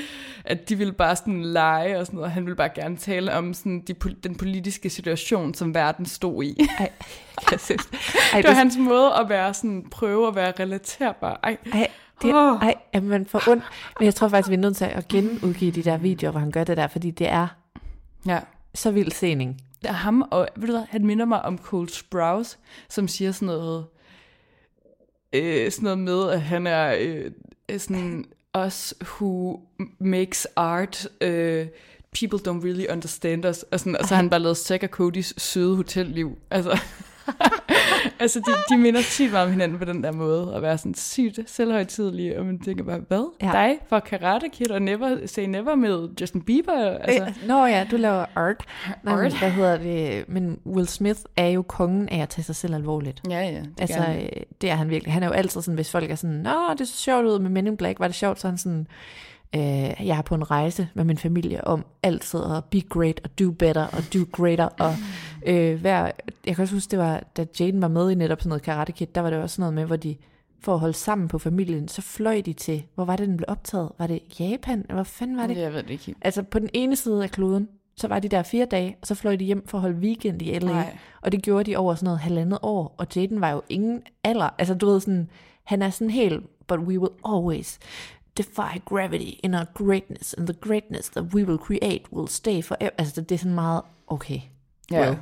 at 0.45 0.69
de 0.69 0.75
ville 0.77 0.93
bare 0.93 1.15
sådan 1.15 1.43
lege 1.43 1.99
og 1.99 2.05
sådan 2.05 2.15
noget, 2.17 2.25
og 2.25 2.31
han 2.31 2.45
ville 2.45 2.55
bare 2.55 2.69
gerne 2.75 2.97
tale 2.97 3.33
om 3.33 3.53
sådan 3.53 3.83
de, 3.87 3.93
den 4.23 4.35
politiske 4.35 4.89
situation, 4.89 5.53
som 5.53 5.73
verden 5.75 6.05
stod 6.05 6.43
i. 6.43 6.57
Ej, 6.79 6.89
jeg 7.51 7.59
synes, 7.59 7.89
ej, 8.33 8.41
det 8.41 8.47
var 8.49 8.55
hans 8.55 8.77
måde 8.77 9.11
at 9.19 9.29
være 9.29 9.53
sådan, 9.53 9.85
prøve 9.91 10.27
at 10.27 10.35
være 10.35 10.53
relaterbar. 10.59 11.39
Ej, 11.43 11.57
Ej, 11.73 11.87
det, 12.21 12.35
Åh. 12.35 12.63
ej, 12.63 12.75
er 12.93 13.01
man 13.01 13.25
for 13.25 13.41
ondt. 13.49 13.63
Men 13.99 14.05
jeg 14.05 14.15
tror 14.15 14.27
faktisk, 14.27 14.49
vi 14.49 14.55
er 14.55 14.59
nødt 14.59 14.77
til 14.77 14.85
at 14.85 15.07
genudgive 15.07 15.71
de 15.71 15.83
der 15.83 15.97
videoer, 15.97 16.31
hvor 16.31 16.39
han 16.39 16.51
gør 16.51 16.63
det 16.63 16.77
der, 16.77 16.87
fordi 16.87 17.11
det 17.11 17.29
er 17.29 17.47
ja. 18.25 18.39
så 18.75 18.91
vild 18.91 19.11
scening. 19.11 19.61
Det 19.81 19.89
er 19.89 19.93
ham, 19.93 20.21
og 20.31 20.47
ved 20.55 20.67
du 20.67 20.73
hvad, 20.73 20.85
han 20.89 21.05
minder 21.05 21.25
mig 21.25 21.41
om 21.41 21.57
Cole 21.57 21.89
Sprouse, 21.89 22.57
som 22.89 23.07
siger 23.07 23.31
sådan 23.31 23.45
noget, 23.45 23.85
øh, 25.33 25.71
sådan 25.71 25.83
noget 25.83 25.99
med, 25.99 26.29
at 26.29 26.41
han 26.41 26.67
er 26.67 26.95
øh, 26.99 27.31
er 27.67 27.77
sådan, 27.77 28.25
us 28.65 28.93
who 29.01 29.59
makes 29.99 30.47
art, 30.55 31.07
øh, 31.21 31.67
people 32.19 32.39
don't 32.39 32.63
really 32.65 32.85
understand 32.89 33.45
us, 33.45 33.63
og, 33.63 33.79
sådan, 33.79 33.97
og 33.97 34.05
så 34.05 34.15
har 34.15 34.21
han 34.21 34.29
bare 34.29 34.39
lavet 34.39 34.57
Zack 34.57 34.83
og 34.83 34.89
Codys 34.89 35.41
søde 35.41 35.75
hotelliv. 35.75 36.37
Altså, 36.51 36.69
altså 38.19 38.39
de, 38.39 38.75
de 38.75 38.81
minder 38.81 39.01
sygt 39.01 39.31
meget 39.31 39.45
om 39.45 39.51
hinanden 39.51 39.77
på 39.79 39.85
den 39.85 40.03
der 40.03 40.11
måde, 40.11 40.55
at 40.55 40.61
være 40.61 40.77
sådan 40.77 40.93
sygt 40.95 41.39
selvhøjtidelige, 41.45 42.39
og 42.39 42.45
man 42.45 42.59
tænker 42.59 42.83
bare, 42.83 43.01
hvad? 43.07 43.31
Ja. 43.41 43.51
Dig 43.51 43.77
for 43.89 43.99
Karate 43.99 44.49
Kid 44.49 44.71
og 44.71 44.81
never, 44.81 45.17
Say 45.27 45.45
Never 45.45 45.75
med 45.75 46.09
Justin 46.21 46.41
Bieber? 46.41 46.97
Altså, 46.97 47.23
Altså, 47.23 47.39
Nå 47.47 47.65
ja, 47.65 47.87
du 47.91 47.97
laver 47.97 48.25
art. 48.35 48.63
Men, 49.03 49.13
Art. 49.13 49.39
hvad 49.39 49.49
hedder 49.51 49.77
det? 49.77 50.25
Men 50.29 50.59
Will 50.65 50.87
Smith 50.87 51.19
er 51.37 51.47
jo 51.47 51.61
kongen 51.61 52.09
af 52.09 52.21
at 52.21 52.29
tage 52.29 52.43
sig 52.45 52.55
selv 52.55 52.75
alvorligt. 52.75 53.21
ja, 53.29 53.39
ja. 53.39 53.51
Det 53.51 53.67
Altså, 53.79 53.99
altså, 53.99 54.21
øh, 54.35 54.41
det 54.61 54.69
er 54.69 54.75
han 54.75 54.89
virkelig. 54.89 55.13
Han 55.13 55.23
er 55.23 55.27
jo 55.27 55.33
altid 55.33 55.61
sådan, 55.61 55.75
hvis 55.75 55.91
folk 55.91 56.11
er 56.11 56.15
sådan, 56.15 56.35
Nå, 56.35 56.73
det 56.77 56.87
så 56.87 56.97
sjovt 56.97 57.25
ud 57.25 57.39
med 57.39 57.49
Men 57.49 57.67
in 57.67 57.77
Black, 57.77 57.99
var 57.99 58.07
det 58.07 58.15
sjovt? 58.15 58.39
Så 58.39 58.47
er 58.47 58.51
han 58.51 58.57
sådan, 58.57 58.87
øh, 59.55 60.07
jeg 60.07 60.17
er 60.17 60.21
på 60.21 60.35
en 60.35 60.51
rejse 60.51 60.87
med 60.93 61.03
min 61.03 61.17
familie 61.17 61.67
om 61.67 61.85
altid 62.03 62.39
at 62.57 62.65
be 62.65 62.81
great 62.81 63.21
og 63.23 63.39
do 63.39 63.51
better 63.51 63.83
og 63.83 64.13
do 64.13 64.19
greater. 64.31 64.65
Og 64.65 64.95
øh, 65.45 65.79
hver, 65.81 66.11
jeg 66.45 66.55
kan 66.55 66.61
også 66.61 66.73
huske, 66.73 66.91
det 66.91 66.99
var, 66.99 67.23
da 67.37 67.45
Jane 67.59 67.81
var 67.81 67.87
med 67.87 68.11
i 68.11 68.15
netop 68.15 68.39
sådan 68.39 68.49
noget 68.49 68.63
Karate 68.63 68.91
Kid, 68.91 69.07
der 69.15 69.21
var 69.21 69.29
det 69.29 69.39
også 69.39 69.55
sådan 69.55 69.61
noget 69.61 69.73
med, 69.73 69.85
hvor 69.85 69.95
de 69.95 70.15
for 70.61 70.73
at 70.73 70.79
holde 70.79 70.93
sammen 70.93 71.27
på 71.27 71.39
familien, 71.39 71.87
så 71.87 72.01
fløj 72.01 72.41
de 72.45 72.53
til, 72.53 72.83
hvor 72.95 73.05
var 73.05 73.15
det, 73.15 73.27
den 73.27 73.37
blev 73.37 73.45
optaget? 73.47 73.91
Var 73.97 74.07
det 74.07 74.39
Japan? 74.39 74.85
Hvor 74.89 75.03
fanden 75.03 75.37
var 75.37 75.47
det? 75.47 75.57
Jeg 75.57 75.73
ved 75.73 75.83
det 75.83 75.89
ikke. 75.89 76.15
Altså 76.21 76.43
på 76.43 76.59
den 76.59 76.69
ene 76.73 76.95
side 76.95 77.23
af 77.23 77.31
kloden, 77.31 77.67
så 77.97 78.07
var 78.07 78.19
de 78.19 78.27
der 78.27 78.43
fire 78.43 78.65
dage, 78.65 78.97
og 79.01 79.07
så 79.07 79.15
fløj 79.15 79.35
de 79.35 79.45
hjem 79.45 79.67
for 79.67 79.77
at 79.77 79.81
holde 79.81 79.97
weekend 79.97 80.41
i 80.41 80.59
LA. 80.59 80.71
Nej. 80.71 80.97
Og 81.21 81.31
det 81.31 81.43
gjorde 81.43 81.71
de 81.71 81.77
over 81.77 81.95
sådan 81.95 82.05
noget 82.05 82.19
halvandet 82.19 82.59
år. 82.61 82.95
Og 82.97 83.07
Jaden 83.15 83.41
var 83.41 83.51
jo 83.51 83.61
ingen 83.69 84.01
alder. 84.23 84.49
Altså 84.57 84.73
du 84.73 84.85
ved 84.85 84.99
sådan, 84.99 85.29
han 85.63 85.81
er 85.81 85.89
sådan 85.89 86.09
helt, 86.09 86.43
but 86.67 86.79
we 86.79 86.99
will 86.99 87.13
always 87.25 87.79
defy 88.43 88.79
gravity 88.85 89.39
in 89.43 89.53
our 89.53 89.65
greatness, 89.73 90.33
and 90.33 90.47
the 90.47 90.57
greatness 90.61 91.09
that 91.09 91.23
we 91.33 91.43
will 91.43 91.57
create 91.57 92.01
will 92.13 92.27
stay 92.27 92.61
forever. 92.61 92.89
Altså 92.97 93.21
det 93.21 93.31
er 93.31 93.39
sådan 93.39 93.55
meget, 93.55 93.81
okay, 94.07 94.39
Ja. 94.91 95.01
well, 95.01 95.17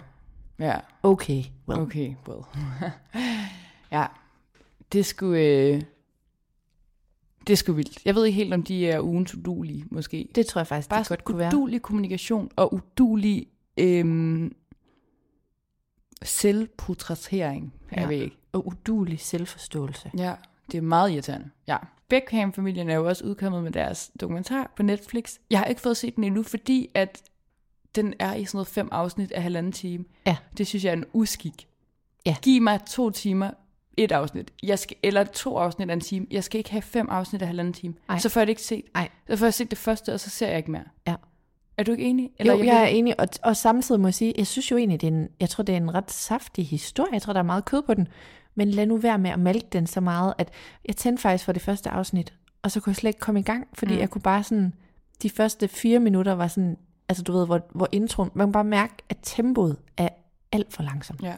Ja, 0.59 0.75
okay, 1.03 1.43
well. 1.67 1.81
okay, 1.81 2.15
well. 2.27 2.41
ja, 3.91 4.05
det 4.91 5.05
skulle... 5.05 5.39
Øh, 5.41 5.81
det 7.47 7.53
er 7.53 7.57
sgu 7.57 7.73
vildt. 7.73 8.05
Jeg 8.05 8.15
ved 8.15 8.25
ikke 8.25 8.35
helt, 8.35 8.53
om 8.53 8.63
de 8.63 8.89
er 8.89 8.99
ugens 9.01 9.35
udulige, 9.35 9.85
måske. 9.91 10.27
Det 10.35 10.45
tror 10.45 10.59
jeg 10.59 10.67
faktisk, 10.67 10.89
Bare 10.89 10.99
det 10.99 11.07
godt 11.07 11.23
kunne 11.23 11.37
være. 11.37 11.47
udulig 11.55 11.81
kommunikation 11.81 12.49
og 12.55 12.73
udulig 12.73 13.47
øhm, 13.77 14.55
selvportrættering. 16.23 17.73
Ja. 17.91 17.95
Jeg 18.01 18.09
Ja. 18.09 18.15
ved 18.15 18.23
ikke. 18.23 18.37
Og 18.51 18.67
udulig 18.67 19.19
selvforståelse. 19.19 20.11
Ja, 20.17 20.33
det 20.71 20.77
er 20.77 20.81
meget 20.81 21.11
irriterende. 21.11 21.49
Ja. 21.67 21.77
Beckham-familien 22.09 22.89
er 22.89 22.95
jo 22.95 23.07
også 23.07 23.25
udkommet 23.25 23.63
med 23.63 23.71
deres 23.71 24.11
dokumentar 24.19 24.71
på 24.75 24.83
Netflix. 24.83 25.35
Jeg 25.49 25.59
har 25.59 25.65
ikke 25.65 25.81
fået 25.81 25.97
set 25.97 26.15
den 26.15 26.23
endnu, 26.23 26.43
fordi 26.43 26.89
at 26.93 27.23
den 27.95 28.13
er 28.19 28.33
i 28.33 28.45
sådan 28.45 28.57
noget 28.57 28.67
fem 28.67 28.89
afsnit 28.91 29.31
af 29.31 29.43
halvanden 29.43 29.71
time. 29.71 30.05
Ja. 30.25 30.37
Det 30.57 30.67
synes 30.67 30.83
jeg 30.83 30.89
er 30.89 30.93
en 30.93 31.05
uskik. 31.13 31.67
Ja. 32.25 32.35
Giv 32.41 32.61
mig 32.61 32.79
to 32.85 33.09
timer, 33.09 33.51
et 33.97 34.11
afsnit. 34.11 34.51
Jeg 34.63 34.79
skal, 34.79 34.97
eller 35.03 35.23
to 35.23 35.57
afsnit 35.57 35.89
af 35.89 35.93
en 35.93 36.01
time. 36.01 36.27
Jeg 36.31 36.43
skal 36.43 36.57
ikke 36.57 36.71
have 36.71 36.81
fem 36.81 37.09
afsnit 37.09 37.41
af 37.41 37.47
halvanden 37.47 37.73
time. 37.73 37.93
Ej. 38.09 38.19
Så 38.19 38.29
får 38.29 38.41
jeg 38.41 38.47
det 38.47 38.51
ikke 38.51 38.61
set. 38.61 38.85
Ej. 38.95 39.09
Så 39.29 39.35
får 39.35 39.45
jeg 39.45 39.53
set 39.53 39.69
det 39.69 39.77
første, 39.77 40.13
og 40.13 40.19
så 40.19 40.29
ser 40.29 40.47
jeg 40.47 40.57
ikke 40.57 40.71
mere. 40.71 40.83
Ja. 41.07 41.15
Er 41.77 41.83
du 41.83 41.91
ikke 41.91 42.03
enig? 42.03 42.31
Eller 42.37 42.53
jo, 42.53 42.59
jeg, 42.59 42.67
jeg 42.67 42.81
er 42.83 42.87
enig, 42.87 43.19
og, 43.19 43.27
og 43.43 43.57
samtidig 43.57 44.01
må 44.01 44.07
jeg 44.07 44.13
sige, 44.13 44.33
jeg 44.37 44.47
synes 44.47 44.71
jo 44.71 44.77
egentlig, 44.77 45.01
det 45.01 45.07
er 45.07 45.11
en, 45.11 45.27
jeg 45.39 45.49
tror, 45.49 45.63
det 45.63 45.73
er 45.73 45.77
en 45.77 45.93
ret 45.93 46.11
saftig 46.11 46.67
historie. 46.67 47.13
Jeg 47.13 47.21
tror, 47.21 47.33
der 47.33 47.39
er 47.39 47.43
meget 47.43 47.65
kød 47.65 47.81
på 47.81 47.93
den. 47.93 48.07
Men 48.57 48.69
lad 48.69 48.85
nu 48.85 48.97
være 48.97 49.17
med 49.17 49.29
at 49.31 49.39
malke 49.39 49.67
den 49.71 49.87
så 49.87 50.01
meget, 50.01 50.33
at 50.37 50.49
jeg 50.85 50.95
tændte 50.95 51.21
faktisk 51.21 51.45
for 51.45 51.51
det 51.51 51.61
første 51.61 51.89
afsnit, 51.89 52.33
og 52.61 52.71
så 52.71 52.79
kunne 52.79 52.91
jeg 52.91 52.95
slet 52.95 53.09
ikke 53.09 53.19
komme 53.19 53.39
i 53.39 53.43
gang, 53.43 53.67
fordi 53.73 53.93
Mm. 53.93 53.99
jeg 53.99 54.09
kunne 54.09 54.21
bare 54.21 54.43
sådan, 54.43 54.73
de 55.21 55.29
første 55.29 55.67
fire 55.67 55.99
minutter 55.99 56.31
var 56.31 56.47
sådan, 56.47 56.77
altså 57.09 57.23
du 57.23 57.31
ved, 57.31 57.45
hvor, 57.45 57.61
hvor 57.71 57.89
introen, 57.91 58.29
man 58.33 58.47
kan 58.47 58.51
bare 58.51 58.63
mærke, 58.63 58.93
at 59.09 59.17
tempoet 59.21 59.77
er 59.97 60.09
alt 60.51 60.73
for 60.73 60.83
langsomt. 60.83 61.23
Ja. 61.23 61.33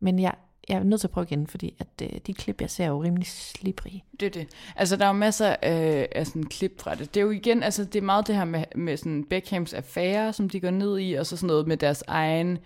Men 0.00 0.18
jeg, 0.18 0.34
jeg 0.68 0.76
er 0.78 0.82
nødt 0.82 1.00
til 1.00 1.06
at 1.08 1.12
prøve 1.12 1.26
igen, 1.30 1.46
fordi 1.46 1.74
at 1.78 1.86
øh, 2.02 2.18
de 2.26 2.34
klip, 2.34 2.60
jeg 2.60 2.70
ser, 2.70 2.84
er 2.84 2.88
jo 2.88 3.02
rimelig 3.02 3.26
slibrige. 3.26 4.04
Det 4.20 4.26
er 4.26 4.30
det. 4.30 4.48
Altså, 4.76 4.96
der 4.96 5.04
er 5.04 5.08
jo 5.08 5.12
masser 5.12 5.56
af, 5.62 6.08
af 6.14 6.26
sådan 6.26 6.44
klip 6.44 6.80
fra 6.80 6.94
det. 6.94 7.14
Det 7.14 7.20
er 7.20 7.24
jo 7.24 7.30
igen, 7.30 7.62
altså, 7.62 7.84
det 7.84 7.96
er 7.96 8.02
meget 8.02 8.26
det 8.26 8.34
her 8.36 8.44
med, 8.44 8.64
med 8.74 8.96
sådan 8.96 9.24
Beckhams 9.24 9.74
affære, 9.74 10.32
som 10.32 10.48
de 10.48 10.60
går 10.60 10.70
ned 10.70 10.98
i, 10.98 11.14
og 11.14 11.26
så 11.26 11.36
sådan 11.36 11.46
noget 11.46 11.66
med 11.66 11.76
deres 11.76 12.04
egen 12.06 12.58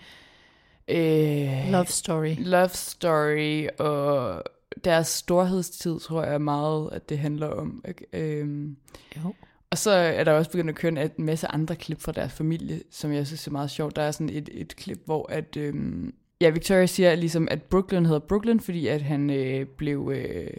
øh, 0.90 1.72
Love 1.72 1.86
story. 1.86 2.34
love 2.38 2.68
story, 2.68 3.66
og 3.78 4.42
deres 4.84 5.06
storhedstid, 5.06 6.00
tror 6.00 6.24
jeg 6.24 6.40
meget, 6.40 6.88
at 6.92 7.08
det 7.08 7.18
handler 7.18 7.46
om. 7.46 7.84
Ikke? 7.88 8.06
Øhm, 8.12 8.76
Jo. 9.16 9.34
og 9.70 9.78
så 9.78 9.90
er 9.90 10.24
der 10.24 10.32
også 10.32 10.50
begyndt 10.50 10.70
at 10.70 10.76
køre 10.76 11.02
en 11.18 11.24
masse 11.24 11.46
andre 11.48 11.76
klip 11.76 12.00
fra 12.00 12.12
deres 12.12 12.32
familie, 12.32 12.80
som 12.90 13.12
jeg 13.12 13.26
synes 13.26 13.46
er 13.46 13.50
meget 13.52 13.70
sjovt. 13.70 13.96
Der 13.96 14.02
er 14.02 14.10
sådan 14.10 14.28
et, 14.28 14.48
et 14.52 14.76
klip, 14.76 14.98
hvor 15.04 15.32
at, 15.32 15.56
øhm, 15.56 16.14
ja, 16.40 16.50
Victoria 16.50 16.86
siger 16.86 17.14
ligesom, 17.14 17.48
at 17.50 17.62
Brooklyn 17.62 18.04
hedder 18.06 18.20
Brooklyn, 18.20 18.60
fordi 18.60 18.86
at 18.86 19.02
han 19.02 19.30
øh, 19.30 19.66
blev... 19.66 20.12
Øh, 20.14 20.50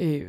øh, 0.00 0.26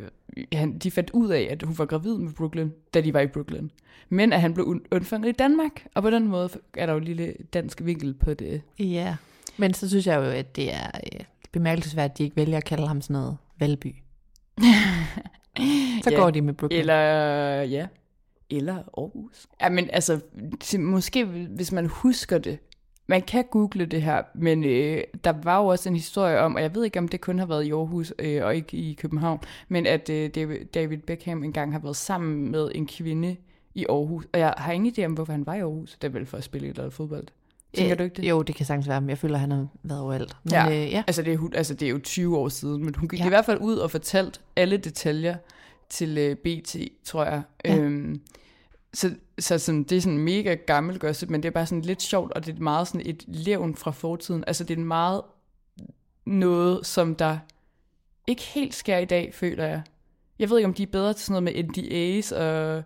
han, 0.52 0.78
de 0.78 0.90
fandt 0.90 1.10
ud 1.10 1.28
af, 1.30 1.48
at 1.50 1.62
hun 1.62 1.78
var 1.78 1.84
gravid 1.84 2.18
med 2.18 2.32
Brooklyn, 2.32 2.70
da 2.94 3.00
de 3.00 3.14
var 3.14 3.20
i 3.20 3.26
Brooklyn. 3.26 3.68
Men 4.08 4.32
at 4.32 4.40
han 4.40 4.54
blev 4.54 4.66
und- 4.66 4.88
undfanget 4.92 5.28
i 5.28 5.32
Danmark, 5.32 5.86
og 5.94 6.02
på 6.02 6.10
den 6.10 6.28
måde 6.28 6.48
er 6.76 6.86
der 6.86 6.92
jo 6.92 6.98
en 6.98 7.04
lille 7.04 7.34
dansk 7.52 7.80
vinkel 7.84 8.14
på 8.14 8.34
det. 8.34 8.62
Ja. 8.78 9.16
Men 9.56 9.74
så 9.74 9.88
synes 9.88 10.06
jeg 10.06 10.16
jo, 10.16 10.22
at 10.22 10.56
det 10.56 10.74
er 10.74 10.86
øh, 11.14 11.20
bemærkelsesværdigt, 11.52 12.12
at 12.14 12.18
de 12.18 12.24
ikke 12.24 12.36
vælger 12.36 12.56
at 12.56 12.64
kalde 12.64 12.86
ham 12.88 13.00
sådan 13.00 13.14
noget 13.14 13.36
Valby. 13.60 13.94
Så 16.04 16.10
Ja. 16.10 16.16
går 16.16 16.30
de 16.30 16.40
med 16.40 16.54
Brooklyn. 16.54 16.78
Eller, 16.78 16.94
ja, 17.62 17.86
eller 18.50 18.74
Aarhus. 18.74 19.46
Ja, 19.60 19.68
men 19.68 19.90
altså, 19.92 20.20
måske 20.78 21.24
hvis 21.24 21.72
man 21.72 21.86
husker 21.86 22.38
det, 22.38 22.58
man 23.10 23.22
kan 23.22 23.44
google 23.50 23.84
det 23.86 24.02
her, 24.02 24.22
men 24.34 24.64
øh, 24.64 25.02
der 25.24 25.32
var 25.42 25.58
jo 25.58 25.66
også 25.66 25.88
en 25.88 25.94
historie 25.94 26.38
om, 26.38 26.54
og 26.54 26.62
jeg 26.62 26.74
ved 26.74 26.84
ikke, 26.84 26.98
om 26.98 27.08
det 27.08 27.20
kun 27.20 27.38
har 27.38 27.46
været 27.46 27.64
i 27.64 27.70
Aarhus 27.72 28.14
øh, 28.18 28.44
og 28.44 28.56
ikke 28.56 28.76
i 28.76 28.92
København, 29.00 29.40
men 29.68 29.86
at 29.86 30.10
øh, 30.10 30.30
David, 30.74 30.98
Beckham 31.06 31.44
engang 31.44 31.72
har 31.72 31.78
været 31.78 31.96
sammen 31.96 32.50
med 32.50 32.70
en 32.74 32.86
kvinde 32.86 33.36
i 33.74 33.86
Aarhus. 33.88 34.24
Og 34.32 34.38
jeg 34.40 34.54
har 34.56 34.72
ingen 34.72 34.94
idé 34.98 35.04
om, 35.04 35.12
hvorfor 35.12 35.32
han 35.32 35.46
var 35.46 35.54
i 35.54 35.60
Aarhus. 35.60 35.96
Det 36.02 36.08
er 36.08 36.12
vel 36.12 36.26
for 36.26 36.36
at 36.36 36.44
spille 36.44 36.66
et 36.66 36.70
eller 36.70 36.82
andet 36.82 36.94
fodbold. 36.94 37.26
Tænker 37.74 37.92
Øh, 37.92 37.98
du 37.98 38.02
ikke 38.04 38.16
det? 38.22 38.28
Jo, 38.28 38.42
det 38.42 38.54
kan 38.54 38.66
sagtens 38.66 38.88
være, 38.88 39.00
men 39.00 39.10
jeg 39.10 39.18
føler, 39.18 39.34
at 39.34 39.40
han 39.40 39.50
har 39.50 39.66
været 39.82 40.00
overalt. 40.00 40.36
Men, 40.44 40.52
Ja. 40.52 40.66
øh, 40.70 40.92
ja. 40.92 41.02
Altså, 41.06 41.22
det 41.22 41.34
er, 41.34 41.38
altså, 41.54 41.74
det 41.74 41.86
er 41.86 41.90
jo 41.90 41.98
20 41.98 42.38
år 42.38 42.48
siden, 42.48 42.84
men 42.84 42.94
hun 42.94 43.08
gik 43.08 43.20
ja. 43.20 43.26
i 43.26 43.28
hvert 43.28 43.44
fald 43.44 43.58
ud 43.60 43.76
og 43.76 43.90
fortalte 43.90 44.40
alle 44.56 44.76
detaljer 44.76 45.36
til 45.88 46.18
øh, 46.18 46.36
BT, 46.36 46.76
tror 47.04 47.24
jeg. 47.24 47.42
Ja. 47.64 47.76
Øhm, 47.78 48.20
så 48.94 49.10
så 49.40 49.58
sådan, 49.58 49.82
det 49.82 49.96
er 49.96 50.00
sådan 50.00 50.18
mega 50.18 50.54
gammel 50.54 50.98
gossip, 50.98 51.30
men 51.30 51.42
det 51.42 51.48
er 51.48 51.52
bare 51.52 51.66
sådan 51.66 51.82
lidt 51.82 52.02
sjovt, 52.02 52.32
og 52.32 52.46
det 52.46 52.56
er 52.56 52.60
meget 52.60 52.88
sådan 52.88 53.06
et 53.06 53.24
levn 53.26 53.76
fra 53.76 53.90
fortiden. 53.90 54.44
Altså, 54.46 54.64
det 54.64 54.78
er 54.78 54.82
meget 54.82 55.22
noget, 56.26 56.86
som 56.86 57.14
der 57.14 57.38
ikke 58.26 58.42
helt 58.42 58.74
sker 58.74 58.98
i 58.98 59.04
dag, 59.04 59.34
føler 59.34 59.64
jeg. 59.66 59.82
Jeg 60.38 60.50
ved 60.50 60.58
ikke, 60.58 60.66
om 60.66 60.74
de 60.74 60.82
er 60.82 60.86
bedre 60.86 61.12
til 61.12 61.24
sådan 61.26 61.42
noget 61.42 61.56
med 61.56 61.64
NDA's 61.64 62.36
og... 62.40 62.82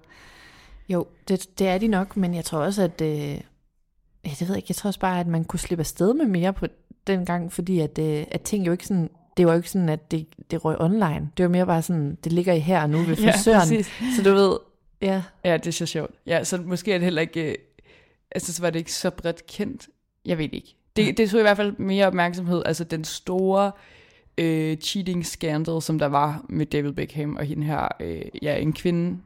Jo, 0.88 1.06
det, 1.28 1.58
det 1.58 1.68
er 1.68 1.78
de 1.78 1.88
nok, 1.88 2.16
men 2.16 2.34
jeg 2.34 2.44
tror 2.44 2.58
også, 2.58 2.82
at... 2.82 3.00
Øh, 3.00 3.08
ja, 4.24 4.30
det 4.30 4.40
ved 4.40 4.48
jeg 4.48 4.56
ikke, 4.56 4.66
jeg 4.68 4.76
tror 4.76 4.88
også 4.88 5.00
bare, 5.00 5.20
at 5.20 5.26
man 5.26 5.44
kunne 5.44 5.60
slippe 5.60 5.82
afsted 5.82 6.14
med 6.14 6.26
mere 6.26 6.52
på 6.52 6.66
den 7.06 7.24
gang, 7.24 7.52
fordi 7.52 7.80
at, 7.80 7.98
øh, 7.98 8.24
at 8.30 8.42
ting 8.42 8.66
jo 8.66 8.72
ikke 8.72 8.86
sådan... 8.86 9.10
Det 9.36 9.46
var 9.46 9.52
jo 9.52 9.56
ikke 9.56 9.70
sådan, 9.70 9.88
at 9.88 10.10
det, 10.10 10.26
det 10.50 10.64
røg 10.64 10.80
online. 10.80 11.30
Det 11.36 11.42
var 11.42 11.48
mere 11.48 11.66
bare 11.66 11.82
sådan, 11.82 12.18
det 12.24 12.32
ligger 12.32 12.52
i 12.52 12.58
her 12.58 12.82
og 12.82 12.90
nu 12.90 12.98
ved 12.98 13.16
Ja, 13.16 13.30
frisøren. 13.30 13.60
præcis. 13.60 13.92
så 14.16 14.22
du 14.22 14.34
ved, 14.34 14.56
ja, 15.04 15.22
Ja, 15.44 15.56
det 15.56 15.66
er 15.66 15.70
så 15.70 15.86
sjovt. 15.86 16.10
Ja, 16.26 16.44
så 16.44 16.56
måske 16.56 16.92
er 16.92 16.98
det 16.98 17.04
heller 17.04 17.22
ikke... 17.22 17.50
øh, 17.50 17.54
Altså, 18.34 18.52
så 18.52 18.62
var 18.62 18.70
det 18.70 18.78
ikke 18.78 18.92
så 18.92 19.10
bredt 19.10 19.46
kendt. 19.46 19.88
Jeg 20.24 20.38
ved 20.38 20.48
ikke. 20.52 20.76
Det, 20.96 21.18
det 21.18 21.30
tog 21.30 21.40
i 21.40 21.42
hvert 21.42 21.56
fald 21.56 21.78
mere 21.78 22.06
opmærksomhed. 22.06 22.62
Altså, 22.66 22.84
den 22.84 23.04
store 23.04 23.72
øh, 24.38 24.76
cheating 24.76 25.26
scandal, 25.26 25.82
som 25.82 25.98
der 25.98 26.06
var 26.06 26.44
med 26.48 26.66
David 26.66 26.92
Beckham 26.92 27.36
og 27.36 27.44
hende 27.44 27.66
her, 27.66 27.88
øh, 28.00 28.22
ja, 28.42 28.56
en 28.56 28.72
kvinde, 28.72 29.18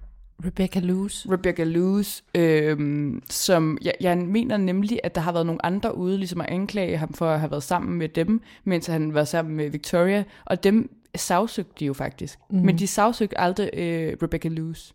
Rebecca 0.44 0.80
Lewis. 0.80 1.26
Rebecca 1.30 1.64
Lewis, 1.64 2.24
øh, 2.34 3.12
som 3.30 3.78
jeg, 3.82 3.94
jeg 4.00 4.18
mener 4.18 4.56
nemlig, 4.56 5.00
at 5.04 5.14
der 5.14 5.20
har 5.20 5.32
været 5.32 5.46
nogle 5.46 5.66
andre 5.66 5.96
ude, 5.96 6.18
ligesom 6.18 6.40
at 6.40 6.46
anklage 6.48 6.96
ham 6.96 7.12
for 7.12 7.26
at 7.30 7.40
have 7.40 7.50
været 7.50 7.62
sammen 7.62 7.98
med 7.98 8.08
dem, 8.08 8.42
mens 8.64 8.86
han 8.86 9.14
var 9.14 9.24
sammen 9.24 9.56
med 9.56 9.70
Victoria, 9.70 10.24
og 10.44 10.64
dem 10.64 10.98
sagsøgte 11.16 11.72
de 11.80 11.84
jo 11.84 11.92
faktisk. 11.92 12.38
Mm. 12.50 12.58
Men 12.58 12.78
de 12.78 12.86
sagsøgte 12.86 13.40
aldrig 13.40 13.70
øh, 13.74 14.16
Rebecca 14.22 14.48
Lewis. 14.48 14.94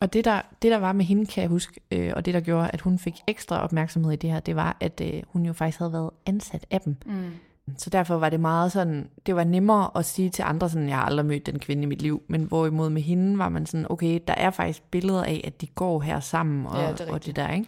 Og 0.00 0.12
det 0.12 0.24
der, 0.24 0.42
det 0.62 0.70
der 0.70 0.78
var 0.78 0.92
med 0.92 1.04
hende, 1.04 1.26
kan 1.26 1.42
jeg 1.42 1.48
huske, 1.48 1.80
øh, 1.90 2.12
og 2.16 2.24
det 2.24 2.34
der 2.34 2.40
gjorde, 2.40 2.70
at 2.72 2.80
hun 2.80 2.98
fik 2.98 3.14
ekstra 3.26 3.64
opmærksomhed 3.64 4.12
i 4.12 4.16
det 4.16 4.30
her, 4.30 4.40
det 4.40 4.56
var, 4.56 4.76
at 4.80 5.00
øh, 5.04 5.22
hun 5.28 5.46
jo 5.46 5.52
faktisk 5.52 5.78
havde 5.78 5.92
været 5.92 6.10
ansat 6.26 6.66
af 6.70 6.80
dem. 6.80 6.96
Mm. 7.06 7.30
Så 7.76 7.90
derfor 7.90 8.14
var 8.18 8.30
det 8.30 8.40
meget 8.40 8.72
sådan, 8.72 9.08
det 9.26 9.36
var 9.36 9.44
nemmere 9.44 9.90
at 9.96 10.04
sige 10.04 10.30
til 10.30 10.42
andre 10.42 10.70
sådan, 10.70 10.88
jeg 10.88 10.96
har 10.96 11.04
aldrig 11.04 11.26
mødt 11.26 11.46
den 11.46 11.58
kvinde 11.58 11.82
i 11.82 11.86
mit 11.86 12.02
liv, 12.02 12.22
men 12.28 12.42
hvorimod 12.42 12.90
med 12.90 13.02
hende 13.02 13.38
var 13.38 13.48
man 13.48 13.66
sådan, 13.66 13.86
okay, 13.90 14.20
der 14.26 14.34
er 14.34 14.50
faktisk 14.50 14.82
billeder 14.90 15.24
af, 15.24 15.40
at 15.44 15.60
de 15.60 15.66
går 15.66 16.00
her 16.00 16.20
sammen, 16.20 16.66
og, 16.66 16.80
Ja, 16.80 16.92
det 16.92 17.00
og 17.00 17.24
det 17.26 17.36
der, 17.36 17.52
ikke? 17.52 17.66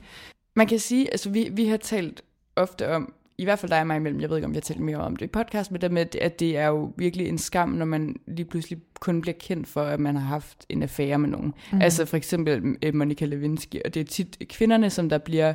Man 0.56 0.66
kan 0.66 0.78
sige, 0.78 1.10
altså 1.10 1.30
vi, 1.30 1.48
vi 1.52 1.66
har 1.66 1.76
talt 1.76 2.22
ofte 2.56 2.94
om, 2.94 3.12
i 3.38 3.44
hvert 3.44 3.58
fald 3.58 3.70
dig 3.70 3.80
og 3.80 3.86
mig 3.86 3.96
imellem, 3.96 4.20
jeg 4.20 4.28
ved 4.28 4.36
ikke, 4.36 4.46
om 4.46 4.52
har 4.54 4.60
talt 4.60 4.80
mere 4.80 4.96
om 4.96 5.16
det 5.16 5.24
i 5.24 5.28
podcast, 5.28 5.70
men 5.70 5.80
det 5.80 5.92
med, 5.92 6.16
at 6.16 6.40
det 6.40 6.56
er 6.56 6.66
jo 6.66 6.92
virkelig 6.96 7.28
en 7.28 7.38
skam, 7.38 7.68
når 7.68 7.84
man 7.84 8.16
lige 8.26 8.46
pludselig 8.46 8.78
kun 9.00 9.20
bliver 9.20 9.34
kendt 9.40 9.68
for, 9.68 9.82
at 9.82 10.00
man 10.00 10.16
har 10.16 10.26
haft 10.26 10.66
en 10.68 10.82
affære 10.82 11.18
med 11.18 11.28
nogen. 11.28 11.54
Mm. 11.72 11.80
Altså 11.80 12.04
for 12.04 12.16
eksempel 12.16 12.76
øh, 12.82 12.94
Monica 12.94 13.24
Lewinsky, 13.24 13.76
og 13.84 13.94
det 13.94 14.00
er 14.00 14.04
tit 14.04 14.42
kvinderne, 14.48 14.90
som 14.90 15.08
der 15.08 15.18
bliver 15.18 15.54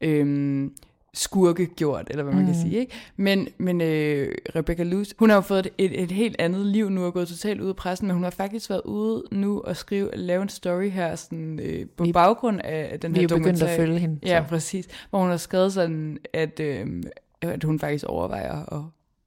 øhm, 0.00 0.72
skurke 1.14 1.66
gjort, 1.66 2.06
eller 2.10 2.22
hvad 2.22 2.34
man 2.34 2.42
mm. 2.42 2.52
kan 2.52 2.60
sige. 2.62 2.78
Ikke? 2.78 2.92
Men, 3.16 3.48
men 3.58 3.80
øh, 3.80 4.34
Rebecca 4.56 4.82
Lewis, 4.82 5.14
hun 5.18 5.28
har 5.30 5.36
jo 5.36 5.40
fået 5.40 5.66
et, 5.66 5.72
et, 5.78 6.02
et 6.02 6.10
helt 6.10 6.36
andet 6.38 6.66
liv 6.66 6.90
nu, 6.90 7.04
og 7.04 7.12
gået 7.14 7.28
totalt 7.28 7.60
ud 7.60 7.68
af 7.68 7.76
pressen, 7.76 8.06
men 8.06 8.14
hun 8.14 8.22
har 8.22 8.30
faktisk 8.30 8.70
været 8.70 8.82
ude 8.84 9.24
nu 9.32 9.60
og 9.60 9.76
skrive, 9.76 10.10
lave 10.16 10.42
en 10.42 10.48
story 10.48 10.90
her, 10.90 11.16
sådan, 11.16 11.60
øh, 11.62 11.86
på 11.96 12.04
Vi- 12.04 12.12
baggrund 12.12 12.60
af 12.64 13.00
den 13.00 13.14
Vi 13.14 13.20
her 13.20 13.26
er 13.28 13.28
jo 13.30 13.38
begyndt 13.38 13.62
at 13.62 13.68
dokumentar- 13.68 13.76
følge 13.76 13.98
hende. 13.98 14.18
Ja, 14.26 14.42
så. 14.44 14.48
præcis. 14.48 14.88
Hvor 15.10 15.18
hun 15.20 15.30
har 15.30 15.36
skrevet 15.36 15.72
sådan, 15.72 16.18
at, 16.32 16.60
øh, 16.60 16.86
at 17.42 17.64
hun 17.64 17.78
faktisk 17.78 18.04
overvejer 18.04 18.72
at, 18.74 18.82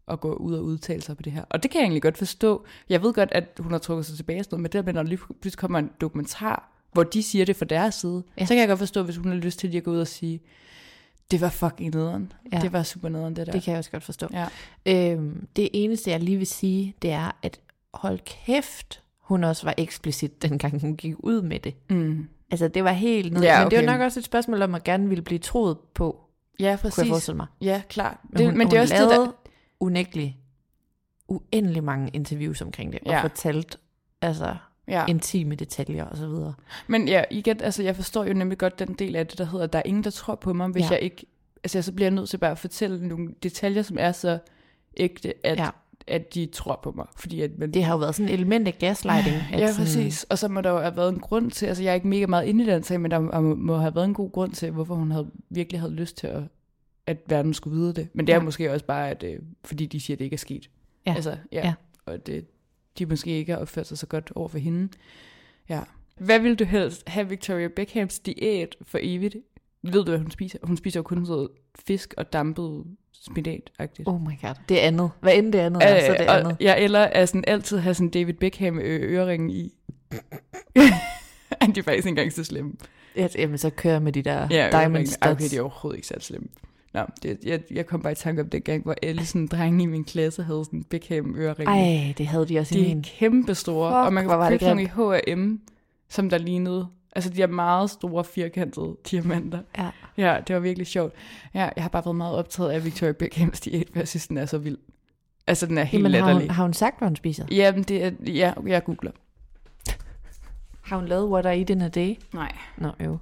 at 0.08 0.20
gå 0.20 0.34
ud 0.34 0.54
og 0.54 0.64
udtale 0.64 1.02
sig 1.02 1.16
på 1.18 1.24
det 1.24 1.32
her. 1.34 1.44
Og 1.50 1.64
det 1.64 1.72
kan 1.72 1.80
jeg 1.80 1.84
egentlig 1.86 2.02
godt 2.02 2.18
forstå. 2.18 2.66
Jeg 2.90 3.04
ved 3.04 3.14
godt, 3.14 3.30
at 3.32 3.46
hun 3.60 3.72
har 3.72 3.80
trukket 3.80 4.06
sig 4.06 4.16
tilbage 4.16 4.40
og 4.40 4.44
sådan 4.46 4.56
noget, 4.56 4.62
men 4.62 4.66
det 4.66 4.74
der 4.74 4.82
med, 4.82 4.94
når 4.94 5.04
lige 5.04 5.18
pludselig 5.18 5.58
kommer 5.58 5.80
en 5.80 5.90
dokumentar, 6.02 6.72
hvor 6.94 7.04
de 7.04 7.24
siger 7.24 7.46
det 7.46 7.56
fra 7.56 7.66
deres 7.66 7.96
side, 7.96 8.24
Ja. 8.38 8.42
ja. 8.42 8.46
så 8.46 8.54
kan 8.54 8.60
jeg 8.60 8.68
godt 8.68 8.80
forstå, 8.80 9.04
hvis 9.04 9.18
hun 9.18 9.28
har 9.28 9.36
lyst 9.36 9.60
til 9.60 9.70
lige 9.70 9.78
at 9.78 9.84
gå 9.84 9.92
ud 9.92 10.00
og 10.00 10.08
sige, 10.08 10.42
det 11.32 11.42
var 11.42 11.50
fucking 11.50 11.96
nederen. 11.96 12.32
Ja. 12.52 12.60
Det 12.62 12.74
var 12.74 12.84
super 12.84 13.10
nederen, 13.10 13.36
det 13.36 13.46
der. 13.48 13.52
Det 13.54 13.64
kan 13.64 13.72
jeg 13.72 13.78
også 13.78 13.92
godt 13.92 14.04
forstå. 14.04 14.28
Ja. 14.34 14.48
Øhm, 14.86 15.48
det 15.56 15.70
eneste, 15.74 16.12
jeg 16.12 16.20
lige 16.20 16.38
vil 16.38 16.48
sige, 16.48 16.94
det 17.02 17.12
er, 17.12 17.32
at 17.44 17.60
hold 17.94 18.20
kæft, 18.26 19.04
hun 19.22 19.44
også 19.44 19.64
var 19.64 19.74
eksplicit, 19.78 20.42
dengang 20.44 20.82
hun 20.82 20.96
gik 20.98 21.16
ud 21.20 21.42
med 21.42 21.60
det. 21.60 21.74
Mm. 21.90 22.28
Altså, 22.52 22.68
det 22.68 22.84
var 22.84 22.92
helt 22.92 23.34
ned. 23.34 23.42
Ja, 23.42 23.60
Men 23.64 23.72
det 23.72 23.78
var 23.78 23.84
okay. 23.84 23.92
nok 23.94 24.02
også 24.02 24.20
et 24.20 24.24
spørgsmål 24.26 24.62
om, 24.62 24.76
at 24.76 24.84
gerne 24.84 25.10
ville 25.10 25.22
blive 25.24 25.40
troet 25.40 25.78
på, 25.94 26.20
Ja, 26.60 26.64
kunne 26.64 26.70
jeg 26.70 26.80
præcis. 26.80 27.08
forestille 27.10 27.38
mig. 27.38 27.48
Ja, 27.62 27.82
klart. 27.90 28.18
Men, 28.30 28.38
Det, 28.38 28.46
hun, 28.46 28.58
men 28.58 28.68
det 28.68 28.74
er 28.74 28.78
hun 28.78 28.82
også 28.84 28.96
det, 28.96 29.10
der... 29.28 29.32
unægteligt 29.80 30.34
uendelig 31.28 31.84
mange 31.84 32.10
interviews 32.14 32.62
omkring 32.62 32.94
det, 32.94 33.00
og 33.06 33.12
Ja. 33.12 33.22
fortalt 33.24 33.78
altså, 34.22 34.56
Ja. 34.88 35.06
intime 35.08 35.56
detaljer 35.56 36.06
og 36.06 36.18
så 36.18 36.28
videre. 36.28 36.54
Men 36.88 37.08
ja, 37.08 37.24
igen, 37.32 37.62
altså 37.62 37.84
jeg 37.84 37.96
forstår 37.96 38.26
jo 38.26 38.34
nemlig 38.34 38.58
godt 38.58 38.80
den 38.80 38.94
del 38.94 39.16
af 39.16 39.28
det, 39.28 39.38
der 39.38 39.46
hedder, 39.46 39.64
at 39.66 39.74
der 39.74 39.80
er 39.80 39.84
ingen, 39.86 40.04
der 40.04 40.10
tror 40.10 40.36
på 40.36 40.54
mig, 40.54 40.68
hvis 40.68 40.84
Ja. 40.84 40.90
jeg 40.92 41.00
ikke... 41.02 41.26
Altså 41.64 41.82
så 41.82 41.92
bliver 41.94 42.06
jeg 42.06 42.14
nødt 42.16 42.30
til 42.30 42.38
bare 42.38 42.52
at 42.52 42.58
fortælle 42.58 43.08
nogle 43.08 43.30
detaljer, 43.44 43.82
som 43.82 43.98
er 44.00 44.12
så 44.12 44.40
ægte, 44.98 45.34
at, 45.48 45.58
Ja. 45.60 45.70
at 46.08 46.34
de 46.34 46.46
tror 46.46 46.80
på 46.84 46.92
mig. 46.92 47.06
Fordi 47.16 47.42
at 47.42 47.52
man, 47.58 47.72
Det 47.72 47.84
har 47.84 47.94
jo 47.94 48.00
været 48.00 48.16
sådan 48.16 48.30
et 48.30 48.34
element 48.34 48.68
af 48.68 48.76
gaslighting. 48.80 49.36
At 49.54 49.60
ja, 49.60 49.68
sådan, 49.72 49.86
præcis. 49.86 50.24
Og 50.24 50.38
så 50.38 50.48
må 50.48 50.62
der 50.62 50.70
jo 50.70 50.80
have 50.80 50.96
været 50.98 51.14
en 51.14 51.20
grund 51.20 51.52
til, 51.52 51.66
altså 51.66 51.84
jeg 51.84 51.90
er 51.90 51.94
ikke 51.96 52.08
mega 52.08 52.26
meget 52.26 52.46
inde 52.46 52.64
i 52.64 52.68
den 52.68 52.84
sag, 52.84 53.02
men 53.02 53.12
der 53.12 53.20
må, 53.42 53.56
må 53.56 53.78
have 53.78 53.96
været 53.96 54.06
en 54.06 54.14
god 54.14 54.32
grund 54.32 54.52
til, 54.52 54.72
hvorfor 54.72 54.96
hun 54.96 55.12
havde, 55.12 55.28
virkelig 55.50 55.80
havde 55.82 55.94
lyst 55.94 56.18
til, 56.18 56.28
at, 56.28 56.42
at 57.08 57.18
verden 57.28 57.54
skulle 57.54 57.78
vide 57.80 57.94
det. 57.94 58.08
Men 58.14 58.28
det 58.28 58.34
er 58.34 58.38
Ja. 58.38 58.44
måske 58.44 58.72
også 58.74 58.86
bare, 58.86 59.10
at, 59.10 59.24
øh, 59.24 59.40
fordi 59.66 59.86
de 59.86 60.00
siger, 60.00 60.16
at 60.16 60.20
det 60.20 60.26
ikke 60.26 60.34
er 60.34 60.38
sket. 60.38 60.70
Ja. 61.06 61.14
Altså, 61.16 61.38
ja. 61.52 61.66
Ja. 61.68 61.74
Og 62.06 62.28
det, 62.28 62.46
de 63.00 63.06
måske 63.06 63.32
ikke 63.32 63.52
har 63.52 63.60
opført 63.60 63.88
sig 63.88 63.98
så 63.98 64.08
godt 64.08 64.32
over 64.36 64.48
for 64.48 64.58
hende. 64.58 64.90
Ja. 65.70 65.82
Hvad 66.18 66.40
vil 66.40 66.56
du 66.56 66.64
helst 66.64 67.10
have 67.10 67.30
Victoria 67.30 67.68
Beckhams 67.68 68.20
diæt 68.20 68.76
for 68.82 69.00
evigt? 69.02 69.36
Ved 69.84 70.04
du, 70.04 70.12
hvad 70.12 70.20
hun 70.20 70.32
spiser? 70.32 70.60
Hun 70.64 70.78
spiser 70.78 71.00
jo 71.00 71.04
kun 71.04 71.26
sådan 71.26 71.48
fisk 71.88 72.14
og 72.18 72.34
dampet 72.34 72.84
spinat-agtigt. 73.14 74.08
Oh 74.08 74.22
my 74.22 74.42
god. 74.42 74.56
Det 74.70 74.78
andet. 74.78 75.12
Hvad 75.20 75.36
end 75.36 75.54
det 75.54 75.60
andet 75.60 75.84
er, 75.84 76.06
så 76.06 76.12
det 76.20 76.30
og, 76.30 76.40
andet. 76.40 76.58
Ja, 76.60 76.76
eller 76.78 77.00
er 77.00 77.26
sådan 77.26 77.44
altid 77.48 77.78
have 77.78 77.94
sådan 77.94 78.10
David 78.10 78.34
Beckham 78.34 78.80
øh, 78.80 79.12
øreringen 79.14 79.50
i. 79.50 79.64
de 81.76 81.80
er 81.80 81.84
faktisk 81.84 81.90
ikke 81.90 82.10
engang 82.10 82.34
så 82.34 82.44
slemme. 82.44 82.74
Ja, 83.16 83.28
jamen, 83.38 83.58
så 83.58 83.70
kører 83.70 84.00
med 84.00 84.12
de 84.12 84.22
der 84.22 84.48
Ja, 84.52 84.70
diamond 84.72 85.06
studs. 85.06 85.32
Okay, 85.32 85.50
de 85.50 85.58
er 85.58 85.62
overhovedet 85.62 85.98
ikke 85.98 86.08
så 86.08 86.16
slemme. 86.20 86.48
Nå, 86.94 87.02
det, 87.24 87.38
jeg, 87.44 87.62
jeg 87.72 87.86
kom 87.86 88.02
bare 88.02 88.12
i 88.12 88.16
tanke 88.16 88.42
om 88.42 88.50
den 88.50 88.62
gang, 88.62 88.84
hvor 88.84 88.96
alle 89.02 89.26
sådan 89.26 89.48
drenge 89.48 89.84
i 89.84 89.86
min 89.86 90.04
klasse 90.04 90.44
havde 90.44 90.66
sådan 90.66 90.84
Beckham 90.84 91.36
øreringe. 91.38 91.74
Ej, 92.08 92.14
det 92.18 92.28
havde 92.28 92.48
de 92.48 92.60
også 92.60 92.76
i 92.76 92.78
De 92.78 92.86
er 92.86 92.96
min. 92.96 93.04
kæmpe 93.04 93.56
store, 93.56 93.90
Fuck, 93.92 94.06
og 94.06 94.14
man 94.14 94.28
kan 94.28 94.50
købe 94.50 94.64
nogle 94.66 94.84
i 94.84 95.32
H&M, 95.36 95.56
som 96.10 96.30
der 96.30 96.38
lignede. 96.38 96.88
Altså, 97.16 97.30
de 97.30 97.42
er 97.42 97.48
meget 97.48 97.90
store, 97.90 98.24
firkantede 98.24 98.96
diamanter. 99.12 99.60
Ja. 99.78 99.90
Ja, 100.18 100.38
det 100.48 100.56
var 100.56 100.60
virkelig 100.62 100.88
sjovt. 100.88 101.14
Ja, 101.54 101.70
jeg 101.76 101.84
har 101.84 101.90
bare 101.90 102.06
været 102.06 102.16
meget 102.16 102.36
optaget 102.36 102.70
af 102.72 102.86
Victoria 102.86 103.12
Beckhams 103.14 103.60
diæt, 103.60 103.88
for 103.92 104.00
jeg 104.00 104.08
synes, 104.08 104.28
den 104.28 104.38
er 104.38 104.46
så 104.46 104.58
vild. 104.58 104.78
Altså, 105.48 105.66
den 105.66 105.78
er 105.78 105.84
helt 105.84 106.04
Jamen, 106.04 106.12
har 106.14 106.20
latterlig. 106.20 106.48
hun, 106.50 106.56
har 106.56 106.64
hun 106.64 106.74
sagt, 106.74 106.98
hvad 106.98 107.08
hun 107.08 107.16
spiser? 107.16 107.46
Ja, 107.52 107.72
men 107.72 107.84
det 107.84 108.04
er, 108.04 108.12
ja, 108.28 108.54
jeg 108.68 108.84
googler. 108.84 109.12
Har 110.82 110.98
hun 110.98 111.08
lavet 111.08 111.30
What 111.30 111.46
I 111.46 111.60
Eat 111.60 111.70
in 111.70 111.82
a 111.82 111.88
Day? 111.88 112.16
Nej. 112.34 112.52
Nå, 112.78 112.90
jo. 113.06 113.18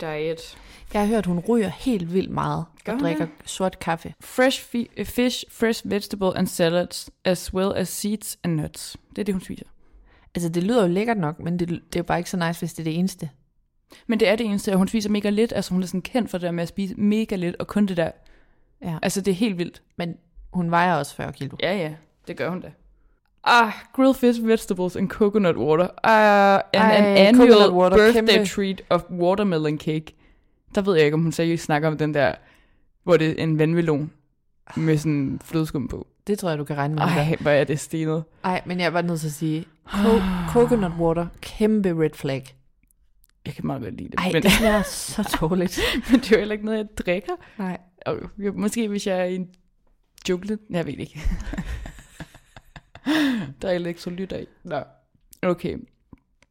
Diet. 0.00 0.58
Jeg 0.92 1.00
har 1.00 1.06
hørt, 1.08 1.26
hun 1.26 1.38
ryger 1.48 1.68
helt 1.68 2.14
vildt 2.14 2.30
meget 2.30 2.64
Gør 2.84 2.92
og 2.92 2.98
drikker 3.00 3.24
det? 3.26 3.34
sort 3.50 3.78
kaffe. 3.78 4.14
Fresh 4.20 4.62
fi- 4.74 5.04
fish, 5.04 5.44
fresh 5.50 5.82
vegetable 5.90 6.36
and 6.36 6.46
salads, 6.46 7.10
as 7.24 7.54
well 7.54 7.72
as 7.76 7.88
seeds 7.88 8.38
and 8.42 8.54
nuts. 8.60 8.96
Det 9.10 9.18
er 9.18 9.24
det, 9.24 9.34
hun 9.34 9.40
spiser. 9.42 9.64
Altså, 10.34 10.48
det 10.48 10.62
lyder 10.62 10.82
jo 10.82 10.88
lækkert 10.88 11.18
nok, 11.18 11.38
men 11.40 11.58
det, 11.58 11.68
det 11.68 11.76
er 11.76 11.80
jo 11.96 12.02
bare 12.02 12.18
ikke 12.18 12.30
så 12.30 12.36
nice, 12.36 12.58
hvis 12.60 12.72
det 12.74 12.80
er 12.80 12.84
det 12.84 12.98
eneste. 12.98 13.30
Men 14.06 14.20
det 14.20 14.28
er 14.28 14.36
det 14.36 14.46
eneste, 14.46 14.72
og 14.72 14.78
hun 14.78 14.88
spiser 14.88 15.10
mega 15.10 15.30
lidt. 15.30 15.52
Altså, 15.52 15.72
hun 15.74 15.82
er 15.82 15.86
sådan 15.86 16.02
kendt 16.02 16.30
for 16.30 16.38
det 16.38 16.44
der 16.46 16.50
med 16.50 16.62
at 16.62 16.68
spise 16.68 16.94
mega 16.94 17.36
lidt, 17.36 17.56
og 17.56 17.66
kun 17.66 17.86
det 17.86 17.96
der. 17.96 18.10
Ja. 18.82 18.98
Altså, 19.02 19.20
det 19.20 19.30
er 19.30 19.34
helt 19.34 19.58
vildt. 19.58 19.82
Men 19.96 20.16
hun 20.52 20.70
vejer 20.70 20.94
også 20.94 21.14
40 21.14 21.32
kilo. 21.32 21.56
Ja, 21.62 21.76
ja, 21.76 21.94
det 22.28 22.36
gør 22.36 22.50
hun 22.50 22.60
da. 22.60 22.70
Ah, 23.46 23.72
grilled 23.92 24.14
fish, 24.16 24.40
vegetables 24.42 24.96
and 24.96 25.08
coconut 25.08 25.56
water. 25.56 25.88
Ah, 26.04 26.60
and 26.72 26.82
Ej, 26.82 26.96
an 26.96 27.04
annual 27.16 27.72
water, 27.72 27.96
birthday 27.96 28.34
kæmpe. 28.36 28.46
treat 28.50 28.82
of 28.90 29.02
watermelon 29.10 29.78
cake. 29.78 30.04
Der 30.74 30.82
ved 30.82 30.94
jeg 30.96 31.04
ikke, 31.04 31.14
om 31.14 31.22
hun 31.22 31.32
seriøst 31.32 31.64
snakker 31.64 31.88
om 31.88 31.98
den 31.98 32.14
der, 32.14 32.34
hvor 33.04 33.16
det 33.16 33.28
er 33.30 33.42
en 33.42 33.58
vandmelon 33.58 34.10
med 34.76 34.98
sådan 34.98 35.40
flødeskum 35.44 35.88
på. 35.88 36.06
Det 36.26 36.38
tror 36.38 36.48
jeg, 36.48 36.58
du 36.58 36.64
kan 36.64 36.76
regne 36.76 36.94
med. 36.94 37.02
Ej, 37.02 37.36
hvor 37.40 37.50
er 37.50 37.64
det 37.64 37.80
stenet. 37.80 38.24
Ej, 38.44 38.62
men 38.66 38.78
jeg 38.80 38.86
er 38.86 38.90
bare 38.90 39.02
nødt 39.02 39.20
til 39.20 39.26
at 39.26 39.32
sige, 39.32 39.64
co- 39.88 40.22
coconut 40.52 40.92
water, 40.98 41.26
kæmpe 41.40 42.02
red 42.02 42.10
flag. 42.14 42.44
Jeg 43.46 43.54
kan 43.54 43.66
meget 43.66 43.82
godt 43.82 43.96
lide 43.96 44.08
det. 44.10 44.18
Ej, 44.20 44.30
men, 44.32 44.42
det 44.42 44.52
smager 44.52 44.82
så 44.82 45.36
dårligt. 45.40 45.80
men 46.10 46.20
det 46.20 46.32
er 46.32 46.36
jo 46.36 46.38
heller 46.38 46.52
ikke 46.52 46.64
noget, 46.64 46.78
jeg 46.78 46.86
drikker. 47.06 47.32
Nej. 47.58 47.78
Og 48.06 48.16
måske 48.54 48.88
hvis 48.88 49.06
jeg 49.06 49.18
er 49.20 49.24
i 49.24 49.34
en 49.34 49.48
jungle. 50.28 50.58
Jeg 50.70 50.86
ved 50.86 50.92
ikke. 50.98 51.20
der 53.62 53.68
er 53.68 53.72
elektrolytter 53.72 54.36
i. 54.36 54.46
Nå, 54.64 54.80
okay. 55.42 55.76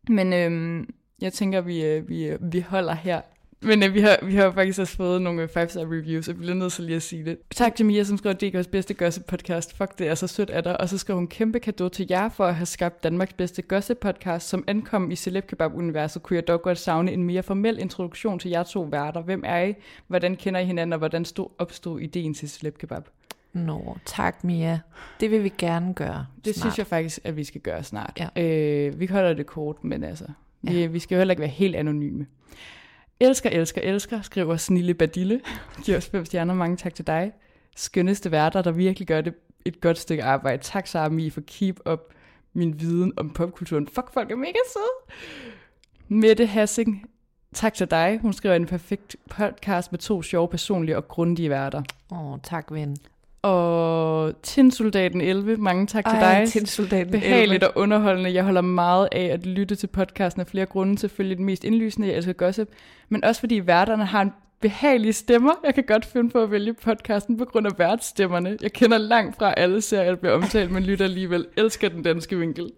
Men 0.10 0.34
øhm, 0.34 0.89
jeg 1.22 1.34
tænker, 1.34 1.62
vi, 1.62 1.86
øh, 1.86 2.10
vi, 2.10 2.28
øh, 2.28 2.53
vi 2.53 2.60
holder 2.60 2.93
her. 2.93 3.22
Men 3.62 3.84
øh, 3.84 3.93
vi, 3.93 4.01
har, 4.01 4.20
vi 4.24 4.36
har 4.36 4.51
faktisk 4.51 4.80
også 4.80 4.95
fået 4.95 5.22
nogle 5.22 5.43
5-star 5.43 5.82
reviews, 5.82 6.28
og 6.28 6.36
vi 6.36 6.39
bliver 6.39 6.53
nødt 6.53 6.74
til 6.74 6.84
lige 6.84 6.95
at 6.95 7.01
sige 7.01 7.26
det. 7.26 7.38
Tak 7.56 7.76
til 7.76 7.86
Mia, 7.86 8.03
som 8.03 8.20
at 8.26 8.43
DK's 8.43 8.70
bedste 8.70 8.93
gossip 8.93 9.26
podcast. 9.26 9.78
Fuck, 9.78 9.99
det 9.99 10.08
er 10.08 10.16
så 10.16 10.28
sødt 10.28 10.49
af 10.49 10.64
dig. 10.64 10.82
Og 10.82 10.89
så 10.89 10.97
skriver 10.97 11.18
hun 11.18 11.28
kæmpe 11.28 11.60
kado 11.60 11.89
til 11.89 12.08
jer 12.10 12.30
for 12.30 12.45
at 12.45 12.56
have 12.56 12.66
skabt 12.66 13.03
Danmarks 13.03 13.34
bedste 13.34 13.62
gossip 13.62 13.97
podcast. 13.97 14.49
Som 14.49 14.64
ankom 14.68 15.12
i 15.12 15.16
Celeb 15.16 15.47
Kebab-universet, 15.47 16.24
kunne 16.24 16.36
jeg 16.36 16.47
dog 16.47 16.62
godt 16.62 16.78
savne 16.78 17.12
en 17.12 17.24
mere 17.24 17.43
formel 17.43 17.80
introduktion 17.80 18.39
til 18.39 18.51
jer 18.51 18.64
to 18.64 18.82
værter. 18.82 19.22
Hvem 19.22 19.43
er 19.45 19.64
I? 19.64 19.74
Hvordan 20.08 20.36
kender 20.36 20.60
I 20.60 20.66
hinanden, 20.66 20.93
og 20.93 20.99
hvordan 20.99 21.26
stod, 21.26 21.47
opstod 21.58 21.99
ideen 21.99 22.34
til 22.34 22.49
Celeb 22.49 22.78
Kebab? 22.78 23.03
Nå, 23.56 23.97
tak 24.06 24.43
Mia. 24.43 24.80
Det 25.20 25.32
vil 25.32 25.43
vi 25.43 25.53
gerne 25.58 25.93
gøre 25.93 26.26
Det 26.45 26.56
snart. 26.56 26.62
synes 26.64 26.78
jeg 26.78 26.88
faktisk, 26.88 27.20
at 27.24 27.36
vi 27.36 27.43
skal 27.43 27.62
gøre 27.62 27.84
snart. 27.84 28.20
Ja. 28.36 28.43
Øh, 28.43 28.99
vi 28.99 29.06
holder 29.08 29.34
det 29.34 29.45
kort, 29.45 29.84
men 29.84 30.03
altså, 30.03 30.26
vi, 30.62 30.80
Ja. 30.80 30.86
vi 30.88 30.99
skal 30.99 31.16
jo 31.16 31.20
heller 31.20 31.32
ikke 31.32 31.41
være 31.41 31.49
helt 31.49 31.76
anonyme. 31.76 32.26
Elsker, 33.20 33.49
elsker, 33.49 33.82
elsker, 33.82 34.22
skriver 34.22 34.58
Snille 34.58 34.93
Badille. 34.93 35.41
Giver 35.84 35.97
os 35.97 36.10
fem 36.10 36.26
stjerner, 36.26 36.53
mange 36.53 36.78
tak 36.78 36.93
til 36.95 37.08
dig. 37.08 37.32
Skønneste 37.76 38.32
værter, 38.32 38.62
der 38.62 38.72
virkelig 38.72 39.08
gør 39.08 39.22
det 39.22 39.34
et 39.66 39.82
godt 39.82 39.97
stykke 39.97 40.24
arbejde. 40.24 40.64
Tak, 40.64 40.88
Sara 40.88 41.10
Mie, 41.10 41.32
for 41.32 41.41
keep 41.47 41.80
up 41.91 41.99
min 42.53 42.80
viden 42.80 43.14
om 43.18 43.30
popkulturen. 43.30 43.88
Fuck, 43.88 44.14
folk 44.14 44.32
er 44.32 44.36
mega 44.36 44.58
søde. 44.74 45.18
Mette 46.08 46.45
Hassing, 46.45 47.10
tak 47.53 47.74
til 47.74 47.91
dig. 47.91 48.20
Hun 48.22 48.34
skriver 48.34 48.56
en 48.56 48.66
perfekt 48.66 49.16
podcast 49.30 49.91
med 49.91 49.99
to 49.99 50.22
sjove, 50.22 50.47
personlige 50.47 50.97
og 50.97 51.08
grundige 51.08 51.49
værter. 51.49 51.84
Åh, 52.12 52.38
tak 52.43 52.72
ven. 52.72 52.97
Og 53.46 54.34
Tinsoldaten 54.43 55.22
11, 55.22 55.58
mange 55.58 55.88
tak 55.88 56.06
til 56.06 56.18
Ej, 56.18 56.39
dig. 56.39 56.50
Tinsoldaten 56.50 57.12
Behageligt 57.12 57.64
11. 57.64 57.68
og 57.68 57.82
underholdende. 57.82 58.34
Jeg 58.34 58.43
holder 58.43 58.62
meget 58.62 59.10
af 59.12 59.24
at 59.26 59.46
lytte 59.46 59.76
til 59.76 59.88
podcasten 59.88 60.41
af 60.41 60.48
flere 60.48 60.66
grunde. 60.66 60.98
Selvfølgelig 60.98 61.38
den 61.38 61.46
mest 61.46 61.64
indlysende, 61.64 62.08
jeg 62.08 62.16
elsker 62.18 62.34
gossip. 62.34 62.70
Men 63.10 63.24
også 63.24 63.39
fordi 63.39 63.60
værterne 63.68 64.06
har 64.06 64.22
en 64.22 64.32
behagelige 64.62 65.14
stemmer. 65.14 65.52
Jeg 65.64 65.76
kan 65.76 65.84
godt 65.88 66.06
finde 66.06 66.30
på 66.30 66.43
at 66.43 66.52
vælge 66.52 66.74
podcasten 66.74 67.38
på 67.38 67.46
grund 67.46 67.68
af 67.68 67.72
værtsstemmerne. 67.80 68.58
Jeg 68.62 68.74
kender 68.74 68.98
langt 68.98 69.38
fra 69.38 69.54
alle 69.58 69.82
serier, 69.82 70.10
der 70.10 70.16
bliver 70.18 70.34
omtalt, 70.34 70.72
men 70.72 70.84
lytter 70.84 71.06
alligevel. 71.06 71.46
Elsker 71.58 71.89
den 71.89 72.04
danske 72.04 72.38
vinkel. 72.39 72.72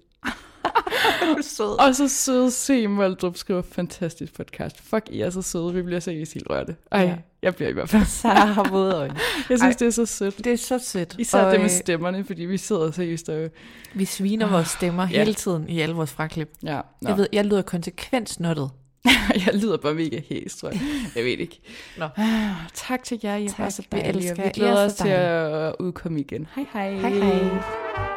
sød. 1.42 1.80
Og 1.88 1.96
så 1.96 2.08
søde 2.08 2.52
C. 2.52 2.86
Moldrup 2.90 3.38
skriver, 3.38 3.62
fantastisk 3.62 4.34
podcast. 4.34 4.82
Fuck, 4.82 5.04
I 5.10 5.22
er 5.22 5.30
så 5.30 5.42
søde. 5.42 5.74
Vi 5.74 5.82
bliver 5.82 6.00
seriøst 6.00 6.34
helt 6.34 6.48
rørte. 6.50 6.76
Ej, 6.92 7.02
Ja. 7.02 7.16
Jeg 7.42 7.56
bliver 7.56 7.70
i 7.70 7.74
hvert 7.74 7.90
fald. 7.90 8.06
Sara 8.22 8.46
har 8.46 8.70
våde 8.70 8.96
øjne. 8.96 9.16
Jeg 9.50 9.60
synes, 9.60 9.62
Ej. 9.62 9.70
Det 9.80 9.88
er 9.88 9.92
så 9.92 10.06
sødt. 10.06 10.38
Det 10.38 10.54
er 10.54 10.58
så 10.58 10.80
sødt. 10.80 11.16
Især 11.20 11.42
og, 11.44 11.52
det 11.52 11.60
med 11.60 11.66
øh, 11.70 11.72
stemmerne, 11.72 12.24
fordi 12.24 12.46
vi 12.46 12.58
sidder 12.58 12.92
seriøst 12.92 13.30
og... 13.30 13.50
Vi 13.94 14.06
sviner 14.06 14.50
vores 14.50 14.68
stemmer 14.68 15.04
Ja. 15.12 15.20
hele 15.20 15.34
tiden 15.34 15.70
i 15.70 15.80
alle 15.82 15.96
vores 15.96 16.12
fraklip. 16.12 16.50
Ja, 16.64 16.82
nå. 17.02 17.10
Jeg 17.10 17.18
ved, 17.18 17.28
jeg 17.34 17.46
lyder 17.46 17.62
konsekvent 17.62 18.30
snottet. 18.30 18.70
jeg 19.46 19.54
lyder 19.54 19.78
bare 19.78 19.94
mega 19.94 20.22
hæs, 20.30 20.56
tror 20.56 20.70
jeg. 20.70 20.82
Jeg 21.16 21.24
ved 21.24 21.32
ikke. 21.32 21.60
Nå. 21.98 22.06
Ah, 22.18 22.52
tak 22.74 23.04
til 23.04 23.20
jer, 23.24 23.36
I 23.36 23.46
er 23.46 23.50
Tak, 23.50 23.58
bare 23.58 23.72
så 23.72 23.82
vi 23.82 23.88
dejlige. 23.92 24.18
elsker 24.18 24.36
Vi 24.36 24.42
jer. 24.42 24.50
I 24.50 24.52
glæder 24.52 24.74
er 24.82 24.86
os 24.86 24.94
til 24.94 25.08
at 25.10 25.76
udkomme 25.80 26.20
igen. 26.20 26.48
Hej 26.56 26.66
hej. 26.74 26.94
Hej 26.94 27.10
hej. 27.10 28.17